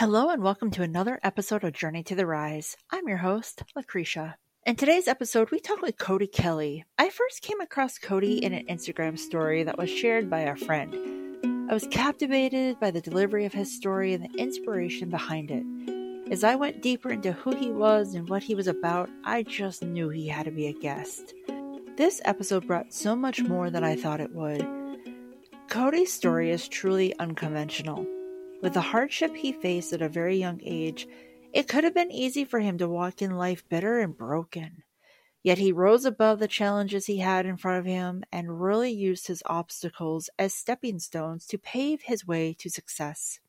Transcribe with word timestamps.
Hello 0.00 0.30
and 0.30 0.42
welcome 0.42 0.70
to 0.70 0.82
another 0.82 1.20
episode 1.22 1.62
of 1.62 1.74
Journey 1.74 2.02
to 2.04 2.14
the 2.14 2.24
Rise. 2.24 2.74
I'm 2.90 3.06
your 3.06 3.18
host, 3.18 3.64
Lucretia. 3.76 4.38
In 4.64 4.74
today's 4.74 5.06
episode, 5.06 5.50
we 5.50 5.60
talk 5.60 5.82
with 5.82 5.98
Cody 5.98 6.26
Kelly. 6.26 6.86
I 6.96 7.10
first 7.10 7.42
came 7.42 7.60
across 7.60 7.98
Cody 7.98 8.42
in 8.42 8.54
an 8.54 8.64
Instagram 8.64 9.18
story 9.18 9.62
that 9.62 9.76
was 9.76 9.90
shared 9.90 10.30
by 10.30 10.38
a 10.40 10.56
friend. 10.56 10.94
I 11.70 11.74
was 11.74 11.86
captivated 11.88 12.80
by 12.80 12.90
the 12.92 13.02
delivery 13.02 13.44
of 13.44 13.52
his 13.52 13.76
story 13.76 14.14
and 14.14 14.24
the 14.24 14.38
inspiration 14.38 15.10
behind 15.10 15.50
it. 15.50 16.32
As 16.32 16.44
I 16.44 16.54
went 16.54 16.80
deeper 16.80 17.10
into 17.10 17.32
who 17.32 17.54
he 17.54 17.70
was 17.70 18.14
and 18.14 18.26
what 18.26 18.42
he 18.42 18.54
was 18.54 18.68
about, 18.68 19.10
I 19.24 19.42
just 19.42 19.82
knew 19.82 20.08
he 20.08 20.28
had 20.28 20.46
to 20.46 20.50
be 20.50 20.68
a 20.68 20.72
guest. 20.72 21.34
This 21.98 22.22
episode 22.24 22.66
brought 22.66 22.94
so 22.94 23.14
much 23.14 23.42
more 23.42 23.68
than 23.68 23.84
I 23.84 23.96
thought 23.96 24.22
it 24.22 24.34
would. 24.34 24.66
Cody's 25.68 26.10
story 26.10 26.50
is 26.50 26.68
truly 26.68 27.14
unconventional. 27.18 28.06
With 28.62 28.74
the 28.74 28.80
hardship 28.80 29.34
he 29.34 29.52
faced 29.52 29.94
at 29.94 30.02
a 30.02 30.08
very 30.08 30.36
young 30.36 30.60
age, 30.62 31.08
it 31.52 31.66
could 31.66 31.82
have 31.82 31.94
been 31.94 32.12
easy 32.12 32.44
for 32.44 32.60
him 32.60 32.76
to 32.78 32.88
walk 32.88 33.22
in 33.22 33.36
life 33.36 33.66
bitter 33.68 34.00
and 34.00 34.14
broken. 34.16 34.82
Yet 35.42 35.56
he 35.56 35.72
rose 35.72 36.04
above 36.04 36.38
the 36.38 36.46
challenges 36.46 37.06
he 37.06 37.18
had 37.18 37.46
in 37.46 37.56
front 37.56 37.78
of 37.78 37.86
him 37.86 38.22
and 38.30 38.60
really 38.60 38.90
used 38.90 39.26
his 39.26 39.42
obstacles 39.46 40.28
as 40.38 40.52
stepping 40.52 40.98
stones 40.98 41.46
to 41.46 41.56
pave 41.56 42.02
his 42.02 42.26
way 42.26 42.54
to 42.58 42.68
success. 42.68 43.40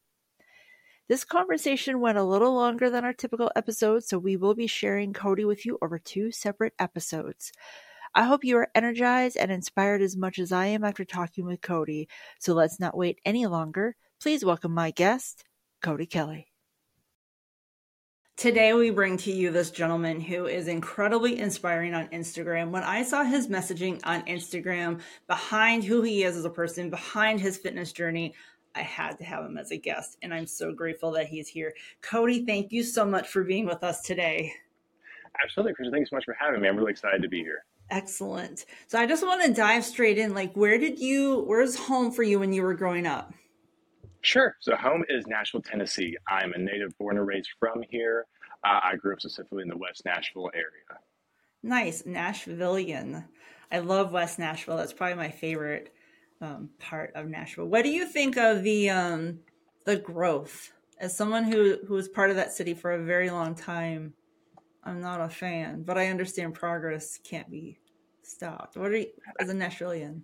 This 1.09 1.25
conversation 1.25 1.99
went 1.99 2.17
a 2.17 2.23
little 2.23 2.53
longer 2.53 2.89
than 2.89 3.03
our 3.03 3.11
typical 3.11 3.51
episode, 3.53 4.05
so 4.05 4.17
we 4.17 4.37
will 4.37 4.55
be 4.55 4.67
sharing 4.67 5.11
Cody 5.11 5.43
with 5.43 5.65
you 5.65 5.77
over 5.81 5.99
two 5.99 6.31
separate 6.31 6.73
episodes. 6.79 7.51
I 8.15 8.23
hope 8.23 8.45
you 8.45 8.55
are 8.57 8.69
energized 8.73 9.35
and 9.35 9.51
inspired 9.51 10.01
as 10.01 10.15
much 10.15 10.39
as 10.39 10.53
I 10.53 10.67
am 10.67 10.85
after 10.85 11.03
talking 11.03 11.45
with 11.45 11.59
Cody, 11.59 12.07
so 12.39 12.53
let's 12.53 12.79
not 12.79 12.95
wait 12.95 13.19
any 13.25 13.45
longer. 13.45 13.97
Please 14.21 14.45
welcome 14.45 14.71
my 14.71 14.91
guest, 14.91 15.45
Cody 15.81 16.05
Kelly. 16.05 16.45
Today, 18.37 18.71
we 18.73 18.91
bring 18.91 19.17
to 19.17 19.31
you 19.31 19.49
this 19.49 19.71
gentleman 19.71 20.21
who 20.21 20.45
is 20.45 20.67
incredibly 20.67 21.39
inspiring 21.39 21.95
on 21.95 22.07
Instagram. 22.09 22.69
When 22.69 22.83
I 22.83 23.01
saw 23.01 23.23
his 23.23 23.47
messaging 23.47 23.99
on 24.03 24.21
Instagram 24.27 25.01
behind 25.25 25.83
who 25.83 26.03
he 26.03 26.23
is 26.23 26.37
as 26.37 26.45
a 26.45 26.51
person, 26.51 26.91
behind 26.91 27.39
his 27.39 27.57
fitness 27.57 27.91
journey, 27.91 28.35
I 28.75 28.83
had 28.83 29.17
to 29.17 29.23
have 29.23 29.43
him 29.43 29.57
as 29.57 29.71
a 29.71 29.77
guest, 29.77 30.17
and 30.21 30.31
I'm 30.31 30.45
so 30.45 30.71
grateful 30.71 31.09
that 31.13 31.25
he's 31.25 31.47
here. 31.47 31.73
Cody, 32.03 32.45
thank 32.45 32.71
you 32.71 32.83
so 32.83 33.03
much 33.03 33.27
for 33.27 33.43
being 33.43 33.65
with 33.65 33.83
us 33.83 34.01
today. 34.01 34.53
Absolutely, 35.43 35.73
Christian. 35.73 35.93
Thank 35.93 36.01
you 36.01 36.09
so 36.11 36.17
much 36.17 36.25
for 36.25 36.37
having 36.39 36.61
me. 36.61 36.67
I'm 36.67 36.77
really 36.77 36.91
excited 36.91 37.23
to 37.23 37.29
be 37.29 37.39
here. 37.39 37.65
Excellent. 37.89 38.65
So 38.85 38.99
I 38.99 39.07
just 39.07 39.25
want 39.25 39.43
to 39.43 39.51
dive 39.51 39.83
straight 39.83 40.19
in. 40.19 40.35
Like, 40.35 40.55
where 40.55 40.77
did 40.77 40.99
you, 40.99 41.43
where's 41.47 41.75
home 41.75 42.11
for 42.11 42.21
you 42.21 42.37
when 42.37 42.53
you 42.53 42.61
were 42.61 42.75
growing 42.75 43.07
up? 43.07 43.33
Sure. 44.21 44.55
So 44.59 44.75
home 44.75 45.03
is 45.09 45.25
Nashville, 45.27 45.61
Tennessee. 45.61 46.15
I'm 46.27 46.53
a 46.53 46.57
native 46.57 46.97
born 46.97 47.17
and 47.17 47.27
raised 47.27 47.49
from 47.59 47.83
here. 47.89 48.27
Uh, 48.63 48.79
I 48.83 48.95
grew 48.95 49.13
up 49.13 49.21
specifically 49.21 49.63
in 49.63 49.69
the 49.69 49.77
West 49.77 50.05
Nashville 50.05 50.51
area. 50.53 50.99
Nice. 51.63 52.03
Nashvillian. 52.03 53.25
I 53.71 53.79
love 53.79 54.11
West 54.11 54.37
Nashville. 54.37 54.77
That's 54.77 54.93
probably 54.93 55.15
my 55.15 55.31
favorite 55.31 55.93
um, 56.41 56.69
part 56.79 57.13
of 57.15 57.27
Nashville. 57.27 57.67
What 57.67 57.83
do 57.83 57.89
you 57.89 58.05
think 58.05 58.37
of 58.37 58.63
the 58.63 58.89
um, 58.89 59.39
the 59.85 59.97
growth? 59.97 60.71
As 60.99 61.15
someone 61.15 61.45
who 61.45 61.77
who 61.87 61.95
was 61.95 62.07
part 62.07 62.29
of 62.29 62.35
that 62.35 62.51
city 62.53 62.73
for 62.73 62.91
a 62.91 63.03
very 63.03 63.29
long 63.31 63.55
time, 63.55 64.13
I'm 64.83 65.01
not 65.01 65.21
a 65.21 65.29
fan, 65.29 65.83
but 65.83 65.97
I 65.97 66.07
understand 66.07 66.53
progress 66.53 67.19
can't 67.23 67.49
be 67.49 67.79
stopped. 68.23 68.77
What 68.77 68.91
are 68.91 68.97
you, 68.97 69.07
as 69.39 69.49
a 69.49 69.53
Nashvillian? 69.53 70.21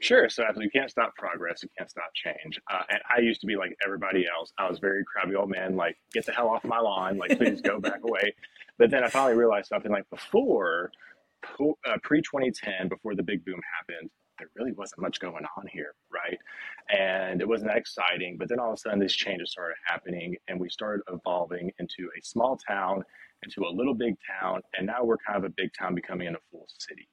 Sure. 0.00 0.30
So 0.30 0.44
you 0.56 0.70
can't 0.70 0.90
stop 0.90 1.14
progress. 1.14 1.62
You 1.62 1.68
can't 1.76 1.90
stop 1.90 2.10
change. 2.14 2.58
Uh, 2.70 2.82
and 2.88 3.00
I 3.14 3.20
used 3.20 3.42
to 3.42 3.46
be 3.46 3.56
like 3.56 3.76
everybody 3.84 4.24
else. 4.26 4.50
I 4.58 4.68
was 4.68 4.78
a 4.78 4.80
very 4.80 5.04
crabby 5.04 5.36
old 5.36 5.50
man, 5.50 5.76
like, 5.76 5.96
get 6.12 6.24
the 6.24 6.32
hell 6.32 6.48
off 6.48 6.64
my 6.64 6.80
lawn. 6.80 7.18
Like, 7.18 7.36
please 7.36 7.60
go 7.60 7.78
back 7.78 8.00
away. 8.08 8.34
But 8.78 8.90
then 8.90 9.04
I 9.04 9.08
finally 9.08 9.36
realized 9.36 9.68
something 9.68 9.92
like 9.92 10.08
before, 10.08 10.90
uh, 11.60 11.98
pre 12.02 12.22
2010, 12.22 12.88
before 12.88 13.14
the 13.14 13.22
big 13.22 13.44
boom 13.44 13.60
happened, 13.78 14.10
there 14.38 14.48
really 14.56 14.72
wasn't 14.72 15.02
much 15.02 15.20
going 15.20 15.44
on 15.58 15.66
here, 15.70 15.92
right? 16.10 16.38
And 16.98 17.42
it 17.42 17.48
wasn't 17.48 17.68
that 17.68 17.76
exciting. 17.76 18.38
But 18.38 18.48
then 18.48 18.58
all 18.58 18.68
of 18.70 18.74
a 18.74 18.76
sudden, 18.78 19.00
these 19.00 19.12
changes 19.12 19.50
started 19.50 19.76
happening, 19.86 20.34
and 20.48 20.58
we 20.58 20.70
started 20.70 21.02
evolving 21.12 21.70
into 21.78 22.08
a 22.18 22.22
small 22.22 22.56
town, 22.56 23.04
into 23.42 23.68
a 23.68 23.70
little 23.70 23.94
big 23.94 24.14
town, 24.40 24.62
and 24.78 24.86
now 24.86 25.04
we're 25.04 25.18
kind 25.18 25.36
of 25.36 25.44
a 25.44 25.52
big 25.54 25.70
town 25.78 25.94
becoming 25.94 26.26
in 26.28 26.34
a 26.34 26.38
full 26.50 26.66
city. 26.78 27.06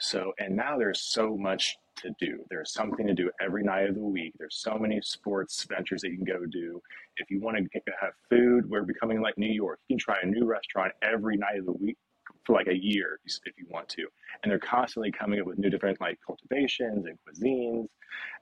So, 0.00 0.32
and 0.38 0.56
now 0.56 0.78
there's 0.78 1.02
so 1.02 1.36
much 1.36 1.76
to 1.96 2.14
do. 2.18 2.44
There's 2.50 2.72
something 2.72 3.06
to 3.06 3.14
do 3.14 3.30
every 3.40 3.62
night 3.62 3.88
of 3.88 3.94
the 3.94 4.00
week. 4.00 4.32
There's 4.38 4.56
so 4.56 4.78
many 4.78 5.00
sports 5.02 5.64
ventures 5.64 6.02
that 6.02 6.10
you 6.10 6.16
can 6.16 6.24
go 6.24 6.46
do. 6.46 6.80
If 7.16 7.30
you 7.30 7.40
want 7.40 7.56
to 7.56 7.80
have 8.00 8.12
food, 8.28 8.68
we're 8.68 8.82
becoming 8.82 9.20
like 9.20 9.38
New 9.38 9.52
York. 9.52 9.80
You 9.88 9.94
can 9.94 10.00
try 10.00 10.16
a 10.22 10.26
new 10.26 10.44
restaurant 10.44 10.92
every 11.02 11.36
night 11.36 11.58
of 11.58 11.66
the 11.66 11.72
week 11.72 11.96
for 12.44 12.54
like 12.54 12.68
a 12.68 12.76
year 12.76 13.18
if 13.26 13.54
you 13.58 13.66
want 13.70 13.88
to. 13.90 14.06
And 14.42 14.50
they're 14.50 14.58
constantly 14.58 15.12
coming 15.12 15.40
up 15.40 15.46
with 15.46 15.58
new 15.58 15.70
different 15.70 16.00
like 16.00 16.18
cultivations 16.26 17.06
and 17.06 17.18
cuisines. 17.26 17.86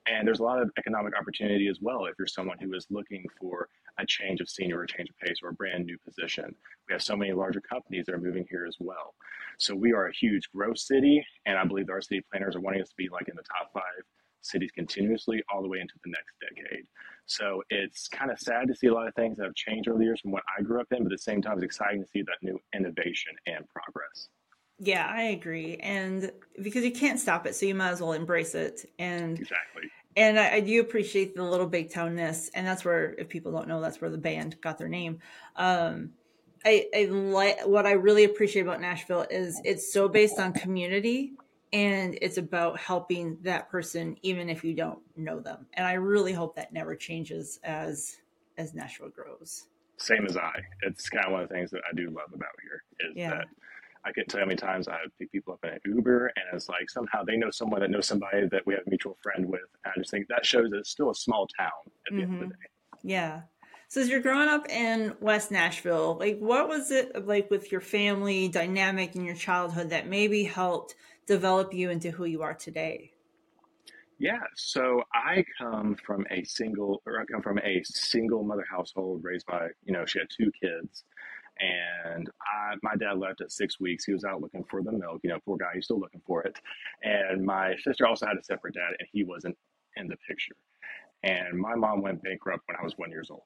And 0.06 0.26
there's 0.26 0.41
a 0.41 0.44
lot 0.44 0.60
of 0.60 0.70
economic 0.78 1.16
opportunity 1.18 1.68
as 1.68 1.78
well 1.80 2.06
if 2.06 2.14
you're 2.18 2.26
someone 2.26 2.58
who 2.58 2.74
is 2.74 2.86
looking 2.91 3.24
for 3.41 3.68
a 3.98 4.06
change 4.06 4.41
of 4.41 4.48
senior 4.48 4.78
or 4.78 4.84
a 4.84 4.88
change 4.88 5.10
of 5.10 5.19
pace 5.19 5.38
or 5.42 5.50
a 5.50 5.54
brand 5.54 5.86
new 5.86 5.98
position. 5.98 6.54
We 6.88 6.92
have 6.92 7.03
so 7.03 7.16
many 7.16 7.32
larger 7.32 7.60
companies 7.60 8.06
that 8.06 8.14
are 8.14 8.20
moving 8.20 8.47
here 8.48 8.66
as 8.66 8.76
well. 8.80 9.14
So 9.58 9.75
we 9.75 9.92
are 9.92 10.06
a 10.06 10.12
huge 10.12 10.50
growth 10.50 10.78
city, 10.78 11.25
and 11.47 11.58
I 11.58 11.64
believe 11.64 11.88
our 11.91 12.00
city 12.00 12.22
planners 12.30 12.56
are 12.56 12.60
wanting 12.60 12.82
us 12.82 12.88
to 12.88 12.97
be 12.97 13.08
like 13.08 13.28
in 13.28 13.36
the 13.36 13.42
top 13.42 13.72
five 13.72 14.04
cities 14.41 14.70
continuously 14.75 15.42
all 15.53 15.62
the 15.62 15.69
way 15.69 15.78
into 15.80 15.94
the 16.04 16.10
next 16.10 16.34
decade. 16.41 16.84
So 17.26 17.62
it's 17.70 18.08
kind 18.08 18.30
of 18.30 18.38
sad 18.38 18.66
to 18.69 18.75
see 18.75 18.88
a 18.88 18.94
lot 18.94 19.06
of 19.06 19.14
things 19.14 19.36
that 19.36 19.44
have 19.44 19.54
changed 19.54 19.88
over 19.88 19.98
the 19.98 20.04
years 20.04 20.20
from 20.20 20.32
what 20.32 20.42
I 20.59 20.62
grew 20.62 20.80
up 20.80 20.88
in, 20.91 20.98
but 21.04 21.12
at 21.12 21.19
the 21.19 21.22
same 21.22 21.41
time, 21.41 21.54
it's 21.54 21.64
exciting 21.64 22.03
to 22.03 22.09
see 22.09 22.22
that 22.22 22.36
new 22.42 22.59
innovation 22.74 23.32
and 23.47 23.64
progress. 23.69 24.28
Yeah, 24.78 25.06
I 25.09 25.22
agree. 25.22 25.76
And 25.76 26.32
because 26.60 26.84
you 26.84 26.91
can't 26.91 27.20
stop 27.20 27.47
it, 27.47 27.54
so 27.54 27.66
you 27.66 27.74
might 27.74 27.91
as 27.91 28.00
well 28.00 28.12
embrace 28.12 28.56
it. 28.56 28.91
And 28.98 29.38
exactly. 29.38 29.82
And 30.16 30.38
I, 30.38 30.54
I 30.54 30.60
do 30.60 30.80
appreciate 30.80 31.34
the 31.34 31.42
little 31.42 31.66
big 31.66 31.90
townness, 31.90 32.50
and 32.54 32.66
that's 32.66 32.84
where, 32.84 33.14
if 33.14 33.28
people 33.28 33.52
don't 33.52 33.68
know, 33.68 33.80
that's 33.80 34.00
where 34.00 34.10
the 34.10 34.18
band 34.18 34.60
got 34.60 34.78
their 34.78 34.88
name. 34.88 35.20
Um, 35.56 36.10
I, 36.64 36.86
I 36.94 37.04
like 37.06 37.66
what 37.66 37.86
I 37.86 37.92
really 37.92 38.24
appreciate 38.24 38.62
about 38.62 38.80
Nashville 38.80 39.26
is 39.30 39.60
it's 39.64 39.92
so 39.92 40.08
based 40.08 40.38
on 40.38 40.52
community 40.52 41.32
and 41.72 42.18
it's 42.20 42.36
about 42.36 42.78
helping 42.78 43.38
that 43.42 43.70
person 43.70 44.16
even 44.22 44.48
if 44.48 44.62
you 44.62 44.74
don't 44.74 45.00
know 45.16 45.40
them. 45.40 45.66
And 45.74 45.86
I 45.86 45.94
really 45.94 46.32
hope 46.32 46.54
that 46.56 46.72
never 46.72 46.94
changes 46.94 47.58
as 47.64 48.18
as 48.58 48.74
Nashville 48.74 49.08
grows. 49.08 49.64
Same 49.96 50.26
as 50.26 50.36
I. 50.36 50.52
It's 50.82 51.08
kind 51.08 51.26
of 51.26 51.32
one 51.32 51.42
of 51.42 51.48
the 51.48 51.54
things 51.54 51.70
that 51.70 51.82
I 51.90 51.94
do 51.94 52.06
love 52.10 52.32
about 52.34 52.50
here 52.62 52.84
is 53.00 53.16
yeah. 53.16 53.30
that 53.30 53.46
I 54.04 54.12
can't 54.12 54.28
tell 54.28 54.40
you 54.40 54.44
how 54.44 54.48
many 54.48 54.56
times 54.56 54.88
I 54.88 54.98
pick 55.18 55.30
people 55.30 55.54
up 55.54 55.64
in 55.64 55.70
an 55.70 55.96
Uber 55.96 56.32
and 56.36 56.44
it's 56.54 56.68
like 56.68 56.90
somehow 56.90 57.22
they 57.24 57.36
know 57.36 57.50
someone 57.50 57.80
that 57.80 57.90
knows 57.90 58.06
somebody 58.06 58.48
that 58.50 58.66
we 58.66 58.74
have 58.74 58.82
a 58.86 58.90
mutual 58.90 59.16
friend 59.22 59.46
with. 59.46 59.60
And 59.84 59.92
I 59.94 59.98
just 59.98 60.10
think 60.10 60.28
that 60.28 60.44
shows 60.44 60.70
that 60.70 60.78
it's 60.78 60.90
still 60.90 61.10
a 61.10 61.14
small 61.14 61.46
town 61.58 61.70
at 61.86 62.14
the 62.14 62.22
mm-hmm. 62.22 62.32
end 62.32 62.34
of 62.34 62.41
the 62.41 62.54
mm-hmm. 62.54 62.62
day. 62.62 63.14
Yeah. 63.14 63.41
So 63.88 64.00
as 64.00 64.08
you're 64.08 64.20
growing 64.20 64.48
up 64.48 64.68
in 64.70 65.14
West 65.20 65.50
Nashville, 65.50 66.16
like 66.18 66.38
what 66.38 66.68
was 66.68 66.91
it 66.91 67.26
like 67.26 67.50
with 67.50 67.70
your 67.70 67.80
family 67.80 68.48
dynamic 68.48 69.14
in 69.14 69.24
your 69.24 69.34
childhood 69.34 69.91
that 69.91 70.08
maybe 70.08 70.44
helped 70.44 70.94
develop 71.26 71.74
you 71.74 71.91
into 71.91 72.10
who 72.10 72.24
you 72.24 72.42
are 72.42 72.54
today? 72.54 73.12
Yeah, 74.18 74.38
so 74.54 75.02
I 75.12 75.44
come 75.58 75.96
from 76.06 76.24
a 76.30 76.44
single, 76.44 77.02
or 77.06 77.20
I 77.20 77.24
come 77.24 77.42
from 77.42 77.58
a 77.58 77.82
single 77.84 78.44
mother 78.44 78.64
household 78.70 79.24
raised 79.24 79.46
by, 79.46 79.66
you 79.84 79.92
know, 79.92 80.06
she 80.06 80.20
had 80.20 80.28
two 80.30 80.52
kids, 80.62 81.02
and 81.60 82.28
I, 82.40 82.74
my 82.82 82.96
dad 82.96 83.18
left 83.18 83.40
at 83.40 83.52
six 83.52 83.78
weeks. 83.78 84.04
He 84.04 84.12
was 84.12 84.24
out 84.24 84.40
looking 84.40 84.64
for 84.70 84.82
the 84.82 84.92
milk. 84.92 85.20
You 85.22 85.30
know, 85.30 85.38
poor 85.44 85.56
guy, 85.56 85.72
he's 85.74 85.84
still 85.84 86.00
looking 86.00 86.22
for 86.26 86.42
it. 86.42 86.58
And 87.02 87.44
my 87.44 87.74
sister 87.82 88.06
also 88.06 88.26
had 88.26 88.36
a 88.36 88.44
separate 88.44 88.74
dad, 88.74 88.94
and 88.98 89.08
he 89.12 89.24
wasn't 89.24 89.56
in 89.96 90.08
the 90.08 90.16
picture. 90.28 90.56
And 91.22 91.58
my 91.58 91.74
mom 91.74 92.03
went 92.03 92.22
bankrupt 92.22 92.65
when 92.66 92.77
I 92.80 92.84
was 92.84 92.94
one 92.97 93.10
years 93.10 93.30
old. 93.30 93.42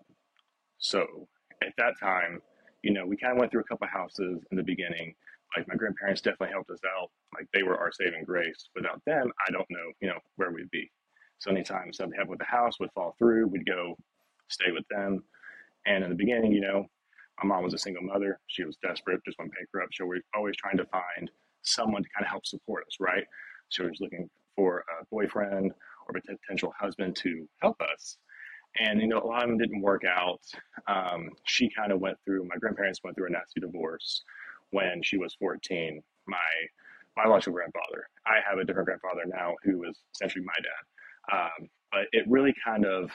So 0.79 1.29
at 1.63 1.73
that 1.79 1.99
time, 2.01 2.41
you 2.83 2.93
know, 2.93 3.05
we 3.07 3.17
kind 3.17 3.33
of 3.33 3.39
went 3.39 3.51
through 3.51 3.63
a 3.63 3.65
couple 3.65 3.87
houses 3.89 4.41
in 4.51 4.57
the 4.57 4.63
beginning. 4.63 5.15
Like 5.57 5.69
my 5.69 5.75
grandparents 5.75 6.21
definitely 6.21 6.53
helped 6.53 6.71
us 6.71 6.81
out. 6.99 7.11
Like 7.35 7.49
they 7.53 7.63
were 7.63 7.79
our 7.79 7.93
saving 7.93 8.25
grace. 8.25 8.69
Without 8.75 9.03
them, 9.07 9.31
I 9.47 9.51
don't 9.51 9.67
know, 9.71 9.93
you 10.01 10.09
know, 10.09 10.19
where 10.37 10.53
we'd 10.53 10.71
be. 10.71 10.91
So 11.39 11.51
anytime 11.51 11.93
something 11.93 12.15
happened 12.15 12.31
with 12.31 12.39
the 12.39 12.45
house 12.47 12.79
would 12.81 12.93
fall 12.95 13.15
through, 13.19 13.49
we'd 13.49 13.67
go 13.67 13.97
stay 14.49 14.71
with 14.73 14.85
them. 14.91 15.23
And 15.87 16.03
in 16.05 16.11
the 16.11 16.17
beginning, 16.17 16.53
you 16.53 16.61
know, 16.61 16.87
my 17.43 17.49
mom 17.49 17.65
was 17.65 17.75
a 17.75 17.79
single 17.79 18.03
mother. 18.03 18.41
She 18.47 18.65
was 18.65 18.77
desperate, 18.83 19.21
just 19.25 19.39
went 19.39 19.53
bankrupt. 19.55 19.95
So 19.97 20.07
we're 20.07 20.23
always 20.35 20.57
trying 20.57 20.79
to 20.79 20.87
find 20.87 21.31
someone 21.63 22.03
to 22.03 22.09
kind 22.17 22.25
of 22.25 22.31
help 22.31 22.47
support 22.47 22.85
us, 22.87 22.97
right? 23.01 23.25
So 23.71 23.85
we 23.85 23.91
was 23.91 24.01
looking 24.01 24.29
for 24.55 24.85
a 25.01 25.05
boyfriend 25.11 25.73
or 26.09 26.17
a 26.17 26.21
potential 26.21 26.73
husband 26.79 27.17
to 27.17 27.49
help 27.61 27.81
us 27.83 28.19
and 28.79 29.01
you 29.01 29.09
know 29.09 29.19
a 29.19 29.27
lot 29.27 29.43
of 29.43 29.49
them 29.49 29.59
didn't 29.59 29.81
work 29.81 30.03
out. 30.05 30.41
Um, 30.87 31.31
she 31.45 31.71
kind 31.77 31.93
of 31.93 32.01
went 32.01 32.19
through. 32.25 32.45
My 32.45 32.57
grandparents 32.57 33.01
went 33.03 33.17
through 33.17 33.27
a 33.29 33.31
nasty 33.31 33.61
divorce 33.61 34.23
when 34.71 35.03
she 35.03 35.17
was 35.17 35.35
14. 35.41 36.03
My 36.27 36.37
biological 37.17 37.55
grandfather. 37.55 38.09
I 38.27 38.39
have 38.49 38.59
a 38.59 38.65
different 38.65 38.87
grandfather 38.87 39.23
now 39.27 39.55
who 39.65 39.85
is 39.85 39.99
essentially 40.15 40.45
my 40.45 40.53
dad. 40.63 41.39
Um, 41.39 41.69
but 41.93 42.03
it 42.13 42.27
really 42.29 42.55
kind 42.65 42.85
of 42.85 43.11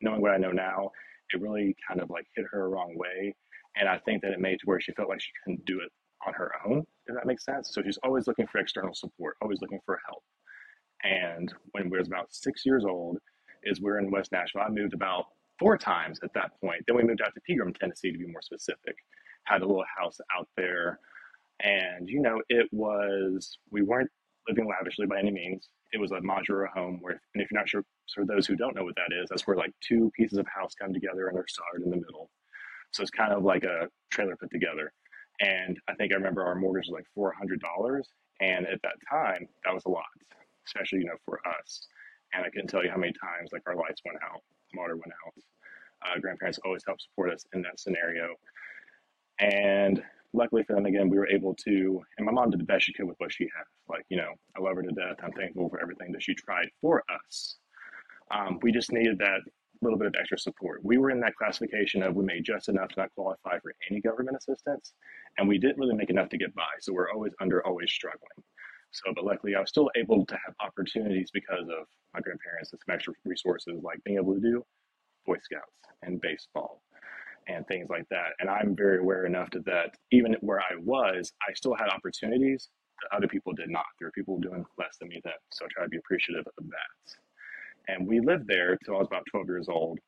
knowing 0.00 0.20
what 0.20 0.32
I 0.32 0.38
know 0.38 0.52
now, 0.52 0.90
it 1.34 1.40
really 1.40 1.76
kind 1.86 2.00
of 2.00 2.10
like 2.10 2.26
hit 2.36 2.46
her 2.50 2.64
a 2.64 2.68
wrong 2.68 2.94
way. 2.96 3.34
And 3.76 3.88
I 3.88 3.98
think 3.98 4.22
that 4.22 4.32
it 4.32 4.40
made 4.40 4.60
to 4.60 4.66
where 4.66 4.80
she 4.80 4.92
felt 4.92 5.08
like 5.08 5.20
she 5.20 5.32
couldn't 5.42 5.64
do 5.64 5.80
it 5.80 5.90
on 6.26 6.32
her 6.34 6.52
own, 6.66 6.84
if 7.06 7.14
that 7.14 7.26
makes 7.26 7.44
sense. 7.44 7.70
So 7.72 7.82
she's 7.82 7.98
always 8.04 8.26
looking 8.26 8.46
for 8.46 8.58
external 8.58 8.94
support, 8.94 9.36
always 9.42 9.60
looking 9.60 9.80
for 9.84 10.00
help. 10.06 10.22
And 11.02 11.52
when 11.72 11.90
we 11.90 11.98
was 11.98 12.06
about 12.06 12.32
six 12.32 12.64
years 12.64 12.84
old, 12.84 13.18
is 13.64 13.80
we're 13.80 13.98
in 13.98 14.10
West 14.10 14.32
Nashville. 14.32 14.62
I 14.62 14.68
moved 14.68 14.94
about 14.94 15.26
four 15.58 15.76
times 15.76 16.20
at 16.22 16.32
that 16.34 16.52
point. 16.60 16.84
Then 16.86 16.96
we 16.96 17.02
moved 17.02 17.22
out 17.22 17.34
to 17.34 17.40
Pegram, 17.46 17.72
Tennessee, 17.72 18.12
to 18.12 18.18
be 18.18 18.26
more 18.26 18.42
specific. 18.42 18.96
Had 19.44 19.62
a 19.62 19.66
little 19.66 19.84
house 19.98 20.18
out 20.36 20.48
there, 20.56 20.98
and 21.60 22.08
you 22.08 22.20
know, 22.20 22.40
it 22.48 22.66
was 22.72 23.58
we 23.70 23.82
weren't 23.82 24.10
living 24.48 24.66
lavishly 24.68 25.06
by 25.06 25.18
any 25.18 25.30
means. 25.30 25.68
It 25.94 26.00
was 26.00 26.10
a 26.12 26.16
modular 26.16 26.68
home 26.68 26.98
where, 27.00 27.20
and 27.34 27.42
if 27.42 27.50
you're 27.50 27.60
not 27.60 27.68
sure, 27.68 27.84
for 28.12 28.26
those 28.26 28.48
who 28.48 28.56
don't 28.56 28.74
know 28.76 28.84
what 28.84 28.96
that 28.96 29.14
is, 29.14 29.28
that's 29.30 29.46
where 29.46 29.56
like 29.56 29.72
two 29.80 30.10
pieces 30.16 30.38
of 30.38 30.46
house 30.48 30.74
come 30.74 30.92
together 30.92 31.28
and 31.28 31.36
they're 31.36 31.46
soldered 31.48 31.84
in 31.84 31.90
the 31.90 32.04
middle. 32.04 32.30
So 32.92 33.02
it's 33.02 33.12
kind 33.12 33.32
of 33.32 33.44
like 33.44 33.64
a 33.64 33.88
trailer 34.10 34.36
put 34.36 34.50
together. 34.50 34.92
And 35.40 35.78
I 35.88 35.94
think 35.94 36.12
I 36.12 36.16
remember 36.16 36.44
our 36.44 36.56
mortgage 36.56 36.88
was 36.88 36.94
like 36.94 37.06
four 37.14 37.32
hundred 37.32 37.60
dollars, 37.60 38.08
and 38.40 38.66
at 38.66 38.82
that 38.82 38.96
time, 39.08 39.48
that 39.64 39.74
was 39.74 39.84
a 39.86 39.90
lot, 39.90 40.04
especially 40.66 41.00
you 41.00 41.06
know 41.06 41.16
for 41.24 41.40
us. 41.46 41.86
And 42.34 42.44
I 42.44 42.50
couldn't 42.50 42.68
tell 42.68 42.84
you 42.84 42.90
how 42.90 42.98
many 42.98 43.12
times 43.12 43.50
like 43.52 43.62
our 43.66 43.76
lights 43.76 44.02
went 44.04 44.18
out, 44.24 44.42
the 44.72 44.80
motor 44.80 44.96
went 44.96 45.12
out. 45.26 45.34
Uh, 46.06 46.20
grandparents 46.20 46.58
always 46.64 46.84
helped 46.86 47.02
support 47.02 47.32
us 47.32 47.44
in 47.54 47.62
that 47.62 47.80
scenario. 47.80 48.34
And 49.40 50.02
luckily 50.34 50.64
for 50.64 50.74
them, 50.74 50.86
again, 50.86 51.08
we 51.08 51.16
were 51.16 51.28
able 51.28 51.54
to, 51.64 52.02
and 52.18 52.26
my 52.26 52.32
mom 52.32 52.50
did 52.50 52.60
the 52.60 52.64
best 52.64 52.84
she 52.84 52.92
could 52.92 53.06
with 53.06 53.18
what 53.18 53.32
she 53.32 53.44
had. 53.44 53.64
Like, 53.88 54.04
you 54.08 54.16
know, 54.16 54.32
I 54.56 54.60
love 54.60 54.76
her 54.76 54.82
to 54.82 54.88
death. 54.88 55.16
I'm 55.22 55.32
thankful 55.32 55.68
for 55.70 55.80
everything 55.80 56.12
that 56.12 56.22
she 56.22 56.34
tried 56.34 56.68
for 56.80 57.02
us. 57.08 57.56
Um, 58.30 58.58
we 58.62 58.72
just 58.72 58.92
needed 58.92 59.18
that 59.18 59.40
little 59.80 59.98
bit 59.98 60.08
of 60.08 60.14
extra 60.18 60.38
support. 60.38 60.84
We 60.84 60.98
were 60.98 61.10
in 61.10 61.20
that 61.20 61.36
classification 61.36 62.02
of 62.02 62.14
we 62.14 62.24
made 62.24 62.44
just 62.44 62.68
enough 62.68 62.88
to 62.90 63.00
not 63.00 63.14
qualify 63.14 63.58
for 63.60 63.74
any 63.90 64.00
government 64.00 64.36
assistance, 64.36 64.94
and 65.38 65.48
we 65.48 65.58
didn't 65.58 65.78
really 65.78 65.94
make 65.94 66.10
enough 66.10 66.28
to 66.30 66.38
get 66.38 66.54
by. 66.54 66.62
So 66.80 66.92
we're 66.92 67.10
always 67.10 67.32
under, 67.40 67.64
always 67.66 67.90
struggling. 67.90 68.42
So, 68.90 69.12
but 69.14 69.24
luckily, 69.24 69.54
I 69.54 69.60
was 69.60 69.70
still 69.70 69.90
able 69.96 70.24
to 70.26 70.34
have 70.34 70.54
opportunities 70.60 71.30
because 71.32 71.68
of 71.68 71.86
my 72.12 72.20
grandparents 72.20 72.72
and 72.72 72.80
some 72.86 72.94
extra 72.94 73.14
resources, 73.24 73.80
like 73.82 74.02
being 74.04 74.18
able 74.18 74.34
to 74.34 74.40
do 74.40 74.64
Boy 75.26 75.36
Scouts 75.42 75.64
and 76.02 76.20
baseball 76.20 76.82
and 77.48 77.66
things 77.66 77.88
like 77.90 78.08
that. 78.10 78.32
And 78.38 78.48
I'm 78.48 78.76
very 78.76 78.98
aware 78.98 79.26
enough 79.26 79.50
to 79.50 79.60
that 79.60 79.96
even 80.10 80.36
where 80.40 80.60
I 80.60 80.76
was, 80.78 81.32
I 81.48 81.52
still 81.54 81.74
had 81.74 81.88
opportunities 81.88 82.68
that 83.02 83.16
other 83.16 83.28
people 83.28 83.52
did 83.52 83.70
not. 83.70 83.84
There 83.98 84.08
were 84.08 84.12
people 84.12 84.38
doing 84.38 84.64
less 84.78 84.96
than 84.98 85.08
me 85.08 85.20
then. 85.24 85.34
So 85.52 85.64
I 85.64 85.68
try 85.72 85.84
to 85.84 85.88
be 85.88 85.98
appreciative 85.98 86.46
of 86.46 86.64
that. 86.66 87.14
And 87.88 88.06
we 88.06 88.20
lived 88.20 88.46
there 88.46 88.76
till 88.84 88.96
I 88.96 88.98
was 88.98 89.08
about 89.08 89.24
12 89.30 89.46
years 89.46 89.68
old. 89.68 89.98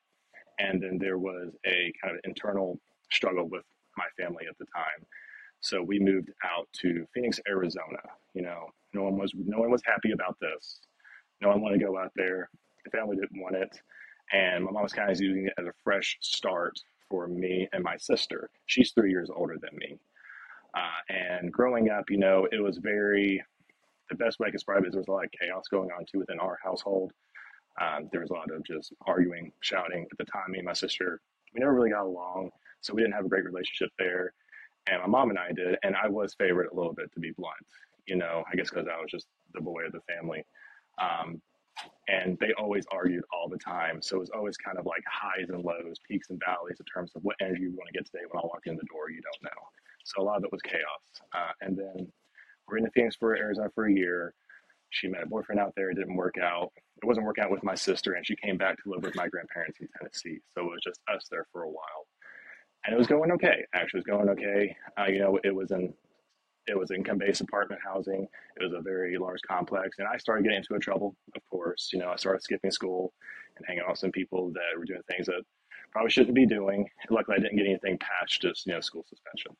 And 0.59 0.81
then 0.81 0.97
there 0.99 1.19
was 1.19 1.53
a 1.65 1.93
kind 2.01 2.15
of 2.15 2.21
internal 2.23 2.79
struggle 3.11 3.47
with 3.47 3.63
my 3.97 4.05
family 4.17 4.45
at 4.49 4.57
the 4.57 4.65
time. 4.65 5.05
So 5.59 5.83
we 5.83 5.99
moved 5.99 6.29
out 6.43 6.67
to 6.81 7.05
Phoenix, 7.13 7.39
Arizona. 7.47 8.01
You 8.33 8.43
know, 8.43 8.67
no 8.93 9.03
one 9.03 9.17
was 9.17 9.33
no 9.35 9.59
one 9.59 9.71
was 9.71 9.81
happy 9.85 10.11
about 10.11 10.37
this. 10.39 10.79
No 11.41 11.49
one 11.49 11.61
wanted 11.61 11.79
to 11.79 11.85
go 11.85 11.97
out 11.97 12.11
there. 12.15 12.49
The 12.85 12.91
family 12.91 13.15
didn't 13.17 13.41
want 13.41 13.55
it. 13.55 13.79
And 14.33 14.65
my 14.65 14.71
mom 14.71 14.83
was 14.83 14.93
kind 14.93 15.11
of 15.11 15.19
using 15.19 15.47
it 15.47 15.53
as 15.57 15.65
a 15.65 15.73
fresh 15.83 16.17
start 16.21 16.77
for 17.09 17.27
me 17.27 17.67
and 17.73 17.83
my 17.83 17.97
sister. 17.97 18.49
She's 18.65 18.91
three 18.91 19.11
years 19.11 19.29
older 19.33 19.57
than 19.59 19.77
me. 19.77 19.99
Uh, 20.73 21.13
and 21.13 21.51
growing 21.51 21.89
up, 21.89 22.09
you 22.09 22.17
know, 22.17 22.47
it 22.51 22.61
was 22.61 22.77
very, 22.77 23.43
the 24.09 24.15
best 24.15 24.39
way 24.39 24.45
I 24.45 24.49
can 24.49 24.57
describe 24.57 24.83
it 24.83 24.87
is 24.87 24.93
there 24.93 25.01
was 25.01 25.07
a 25.07 25.11
lot 25.11 25.25
of 25.25 25.31
chaos 25.31 25.67
going 25.69 25.89
on 25.91 26.05
too 26.05 26.19
within 26.19 26.39
our 26.39 26.57
household. 26.63 27.11
Um, 27.81 28.09
there 28.11 28.21
was 28.21 28.29
a 28.29 28.33
lot 28.33 28.51
of 28.51 28.63
just 28.63 28.93
arguing, 29.05 29.51
shouting. 29.61 30.07
At 30.11 30.17
the 30.17 30.25
time, 30.25 30.51
me 30.51 30.59
and 30.59 30.65
my 30.65 30.73
sister, 30.73 31.21
we 31.53 31.59
never 31.59 31.73
really 31.73 31.91
got 31.91 32.05
along. 32.05 32.51
So 32.81 32.93
we 32.93 33.01
didn't 33.01 33.15
have 33.15 33.25
a 33.25 33.29
great 33.29 33.45
relationship 33.45 33.91
there. 33.97 34.33
And 34.89 35.01
my 35.01 35.07
mom 35.07 35.29
and 35.29 35.39
I 35.39 35.51
did. 35.51 35.77
And 35.83 35.95
I 35.95 36.07
was 36.07 36.33
favored 36.35 36.67
a 36.71 36.75
little 36.75 36.93
bit, 36.93 37.11
to 37.13 37.19
be 37.19 37.31
blunt. 37.31 37.55
You 38.07 38.15
know, 38.15 38.43
I 38.51 38.55
guess 38.55 38.69
because 38.69 38.87
I 38.87 38.99
was 39.01 39.11
just 39.11 39.27
the 39.53 39.61
boy 39.61 39.85
of 39.85 39.91
the 39.91 40.01
family. 40.01 40.45
Um, 40.99 41.41
and 42.07 42.37
they 42.39 42.53
always 42.57 42.85
argued 42.91 43.23
all 43.33 43.49
the 43.49 43.57
time. 43.57 44.01
So 44.01 44.17
it 44.17 44.19
was 44.19 44.29
always 44.29 44.57
kind 44.57 44.77
of 44.77 44.85
like 44.85 45.03
highs 45.09 45.49
and 45.49 45.63
lows, 45.63 45.97
peaks 46.07 46.29
and 46.29 46.41
valleys 46.45 46.77
in 46.79 46.85
terms 46.85 47.11
of 47.15 47.23
what 47.23 47.35
energy 47.41 47.63
you 47.63 47.71
want 47.71 47.87
to 47.87 47.93
get 47.93 48.05
today. 48.05 48.23
When 48.29 48.41
I 48.41 48.45
walk 48.45 48.61
in 48.65 48.75
the 48.75 48.85
door, 48.89 49.09
you 49.09 49.21
don't 49.21 49.43
know. 49.51 49.61
So 50.05 50.21
a 50.21 50.23
lot 50.23 50.37
of 50.37 50.45
it 50.45 50.51
was 50.51 50.61
chaos. 50.61 51.03
Uh, 51.33 51.51
and 51.61 51.77
then 51.77 52.07
we're 52.67 52.77
in 52.77 52.83
the 52.83 52.91
Phoenix 52.91 53.15
for 53.15 53.35
Arizona 53.35 53.69
for 53.75 53.87
a 53.87 53.93
year. 53.93 54.33
She 54.89 55.07
met 55.07 55.23
a 55.23 55.27
boyfriend 55.27 55.59
out 55.59 55.73
there. 55.75 55.89
It 55.89 55.95
didn't 55.95 56.15
work 56.15 56.35
out. 56.41 56.71
It 57.01 57.05
wasn't 57.05 57.25
working 57.25 57.43
out 57.43 57.51
with 57.51 57.63
my 57.63 57.75
sister, 57.75 58.13
and 58.13 58.25
she 58.25 58.35
came 58.35 58.57
back 58.57 58.81
to 58.83 58.89
live 58.89 59.03
with 59.03 59.15
my 59.15 59.27
grandparents 59.27 59.79
in 59.79 59.87
Tennessee. 59.97 60.39
So 60.53 60.61
it 60.61 60.71
was 60.71 60.81
just 60.83 61.01
us 61.13 61.27
there 61.29 61.45
for 61.51 61.63
a 61.63 61.69
while, 61.69 62.07
and 62.85 62.93
it 62.95 62.97
was 62.97 63.05
going 63.07 63.31
okay. 63.33 63.65
Actually, 63.73 63.99
it 63.99 64.05
was 64.07 64.17
going 64.17 64.29
okay. 64.29 64.75
Uh, 64.97 65.05
you 65.05 65.19
know, 65.19 65.39
it 65.43 65.53
was 65.53 65.71
in 65.71 65.93
it 66.67 66.77
was 66.77 66.91
income-based 66.91 67.41
apartment 67.41 67.81
housing. 67.83 68.27
It 68.57 68.63
was 68.63 68.73
a 68.73 68.81
very 68.81 69.17
large 69.17 69.41
complex, 69.47 69.97
and 69.99 70.07
I 70.07 70.17
started 70.17 70.43
getting 70.43 70.57
into 70.57 70.77
trouble. 70.79 71.15
Of 71.35 71.41
course, 71.49 71.89
you 71.93 71.99
know, 71.99 72.09
I 72.09 72.17
started 72.17 72.43
skipping 72.43 72.71
school 72.71 73.13
and 73.55 73.65
hanging 73.65 73.83
out 73.83 73.91
with 73.91 73.99
some 73.99 74.11
people 74.11 74.51
that 74.53 74.77
were 74.77 74.85
doing 74.85 75.01
things 75.07 75.27
that 75.27 75.41
probably 75.91 76.11
shouldn't 76.11 76.35
be 76.35 76.45
doing. 76.45 76.87
Luckily, 77.09 77.37
I 77.37 77.41
didn't 77.41 77.57
get 77.57 77.65
anything 77.65 77.97
patched, 77.99 78.41
just 78.41 78.65
you 78.65 78.73
know 78.73 78.81
school 78.81 79.05
suspension. 79.07 79.55